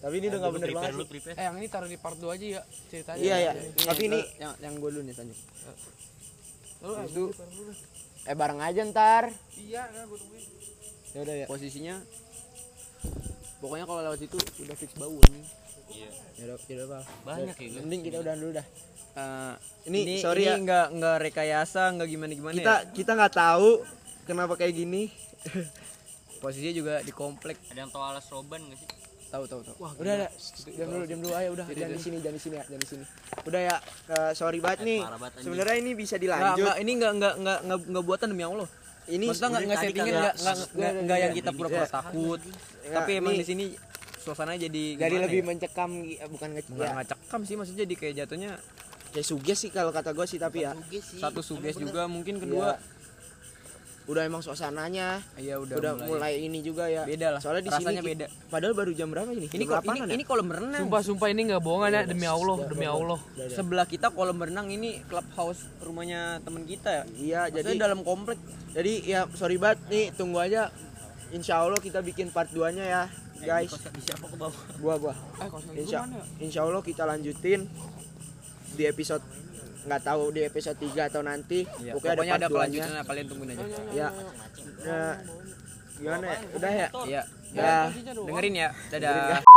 Tapi 0.00 0.14
ini 0.14 0.26
udah 0.26 0.38
enggak 0.38 0.54
bener 0.54 0.70
banget. 0.70 0.90
lu 0.90 0.96
sih. 0.96 1.10
prepare. 1.10 1.34
Eh 1.34 1.44
yang 1.44 1.56
ini 1.56 1.66
taruh 1.68 1.90
di 1.90 1.98
part 1.98 2.16
2 2.16 2.24
aja 2.30 2.46
ya 2.46 2.62
ceritanya. 2.88 3.20
Iya, 3.20 3.36
iya. 3.36 3.52
Ini, 3.52 3.84
Tapi 3.84 4.02
ini 4.06 4.20
yang 4.38 4.52
yang 4.62 4.74
gua 4.78 4.90
dulu 4.90 5.02
nih 5.02 5.14
lanjut 5.14 5.38
Lu 6.84 6.92
eh, 6.94 7.04
itu 7.06 7.22
Eh 8.24 8.32
bareng 8.32 8.56
aja 8.58 8.80
ntar. 8.84 9.32
iya 9.54 9.84
kan 9.86 10.04
gue 10.04 10.16
tungguin 10.16 10.44
Ya 11.10 11.18
udah 11.20 11.34
ya. 11.36 11.46
posisinya 11.46 11.94
pokoknya 13.58 13.84
kalau 13.84 14.00
lewat 14.02 14.18
situ 14.18 14.36
udah 14.60 14.74
fix 14.74 14.92
bau 14.94 15.16
nih 15.24 15.44
Iya. 15.86 16.08
Ya 16.34 16.44
udah, 16.46 16.56
ya 16.58 16.74
udah, 16.74 16.86
Pak. 16.90 17.02
Banyak 17.22 17.56
ya 17.56 17.66
gue. 17.66 17.80
Mending 17.80 18.02
kita 18.02 18.18
udah 18.18 18.34
dulu 18.34 18.50
dah. 18.52 18.66
Eh, 19.14 19.54
Ini, 19.84 19.98
ini 20.02 20.14
sorry 20.18 20.42
ini 20.42 20.50
ya. 20.50 20.56
nggak 20.58 20.86
nggak 20.92 21.16
rekayasa 21.22 21.82
nggak 21.92 22.08
gimana 22.08 22.32
gimana 22.32 22.52
Kita 22.52 22.74
ya 22.74 22.88
kita 22.90 23.10
nggak 23.14 23.34
tahu 23.34 23.70
kenapa 24.24 24.52
kayak 24.54 24.74
gini. 24.74 25.12
posisinya 26.40 26.74
juga 26.74 26.94
di 27.00 27.08
komplek 27.10 27.56
Ada 27.68 27.78
yang 27.78 27.90
tahu 27.90 28.02
alas 28.02 28.26
roban 28.28 28.64
gak 28.66 28.76
sih? 28.76 28.88
Tahu 29.34 29.44
tahu 29.44 29.60
tahu 29.64 29.76
Udah, 29.96 30.14
udah. 30.16 30.28
Diam 30.68 30.88
dulu, 30.88 31.04
diam 31.04 31.20
dulu 31.20 31.34
ayo 31.34 31.48
udah. 31.52 31.66
Jangan 31.66 31.90
di 31.90 32.00
sini, 32.00 32.16
jangan 32.18 32.36
di 32.36 32.42
sini 32.42 32.54
ya, 32.54 32.64
jangan 32.64 32.80
di 32.80 32.88
sini. 32.88 33.04
Udah 33.42 33.60
ya, 33.60 33.76
eh, 34.08 34.32
sorry 34.32 34.58
banget 34.58 34.78
nih. 34.80 35.00
banget, 35.02 35.30
anjing. 35.32 35.44
Sebenarnya 35.44 35.76
ini 35.76 35.90
bisa 35.92 36.14
dilanjut. 36.16 36.62
nggak, 36.62 36.76
ini 36.78 36.92
nggak 36.94 37.12
nggak 37.14 37.34
nggak 37.36 37.58
nggak 37.60 37.78
nggak 37.88 38.04
buatan 38.04 38.28
demi 38.28 38.44
allah 38.44 38.68
Ini 39.04 39.26
Maksudnya 39.26 39.48
nggak 39.50 39.62
kagak- 39.84 40.36
nggak 40.72 40.92
nggak 41.04 41.18
yang 41.20 41.32
kita 41.34 41.50
pura-pura 41.52 41.82
Ya. 41.82 41.92
takut 41.92 42.40
Ya, 42.80 42.92
tapi 42.94 43.10
emang 43.14 43.34
di 43.34 43.44
sini 43.44 43.64
suasananya 44.16 44.60
jadi 44.62 44.84
Jadi 44.96 45.16
lebih 45.20 45.40
ya? 45.40 45.46
mencekam 45.46 45.90
eh, 46.00 46.24
bukan 46.24 46.48
ngecek. 46.52 46.72
nggak 46.72 46.88
nggak 46.90 47.06
cekam 47.10 47.40
sih 47.42 47.54
maksudnya 47.54 47.84
jadi 47.84 47.94
kayak 47.94 48.14
jatuhnya 48.16 48.50
kayak 49.10 49.26
suges 49.26 49.58
sih 49.58 49.68
kalau 49.68 49.92
kata 49.92 50.10
gue 50.10 50.24
sih 50.24 50.38
tapi 50.38 50.64
ya 50.64 50.72
satu 51.14 51.38
suges 51.38 51.76
juga 51.76 52.06
mungkin 52.06 52.40
kedua 52.40 52.80
udah 54.04 54.20
emang 54.20 54.44
suasananya 54.44 55.24
iya 55.40 55.56
udah, 55.56 55.80
udah, 55.80 55.92
mulai. 56.04 56.36
ini 56.44 56.60
juga 56.60 56.84
ya. 56.86 57.08
beda 57.08 57.32
lah 57.32 57.40
Soalnya 57.40 57.64
di 57.64 57.72
sini 57.72 58.04
beda 58.04 58.26
padahal 58.52 58.76
baru 58.76 58.92
jam 58.92 59.08
berapa 59.08 59.32
ini? 59.32 59.48
ini 59.48 59.64
Jam 59.64 59.80
kok 59.80 59.84
ini, 59.86 59.98
ya? 59.98 60.12
ini 60.12 60.24
kolam 60.24 60.48
renang 60.52 60.82
Sumpah 60.84 61.00
sumpah 61.00 61.28
ini 61.32 61.40
nggak 61.48 61.62
bohongan 61.64 61.90
ya 61.90 62.02
demi 62.04 62.28
Allah 62.28 62.56
demi 62.68 62.84
Allah. 62.84 63.16
sebelah 63.48 63.88
kita 63.88 64.12
kolam 64.12 64.36
renang 64.36 64.68
ini 64.68 65.00
clubhouse 65.08 65.64
rumahnya 65.80 66.44
temen 66.44 66.68
kita 66.68 66.90
ya 66.92 67.02
Iya, 67.14 67.40
jadi 67.48 67.64
jadi 67.64 67.80
dalam 67.80 68.04
komplek 68.04 68.36
jadi 68.76 68.92
ya 69.00 69.20
sorry 69.32 69.56
banget 69.56 69.80
nih 69.88 70.04
tunggu 70.12 70.36
aja. 70.36 70.68
Insya 71.30 71.62
Allah 71.62 71.78
kita 71.78 71.98
bikin 71.98 72.28
part 72.28 72.50
2 72.52 72.76
nya 72.76 72.84
ya 72.84 73.02
guys. 73.40 73.70
Siapa 73.98 74.26
ke 74.26 74.36
bawah? 74.36 74.54
Gua 74.78 74.94
gua. 74.98 75.14
eh 75.40 75.48
Insya, 75.78 76.04
insya 76.38 76.62
Allah 76.62 76.78
kita 76.78 77.02
lanjutin 77.02 77.66
di 78.72 78.84
episode 78.84 79.22
nggak 79.84 80.02
tahu 80.02 80.22
di 80.32 80.40
episode 80.44 80.78
3 80.80 81.08
atau 81.12 81.20
nanti. 81.20 81.68
Iya, 81.80 81.92
pokoknya, 81.96 82.16
pokoknya 82.16 82.34
ada 82.34 82.46
ada 82.48 82.48
part 82.48 82.68
2 82.68 82.72
nya 82.72 82.84
kelanjutannya 82.84 83.02
kalian 83.04 83.26
tungguin 83.28 83.50
aja. 83.52 83.64
Ya. 83.92 84.08
Nah, 84.84 85.14
gimana 85.94 86.24
ya? 86.26 86.38
Udah 86.56 86.72
ya? 86.72 86.88
Iya. 87.04 87.22
Ya. 87.54 87.76
Dengerin 88.26 88.54
ya. 88.56 88.68
Dadah. 88.90 89.12
Dengerin, 89.14 89.53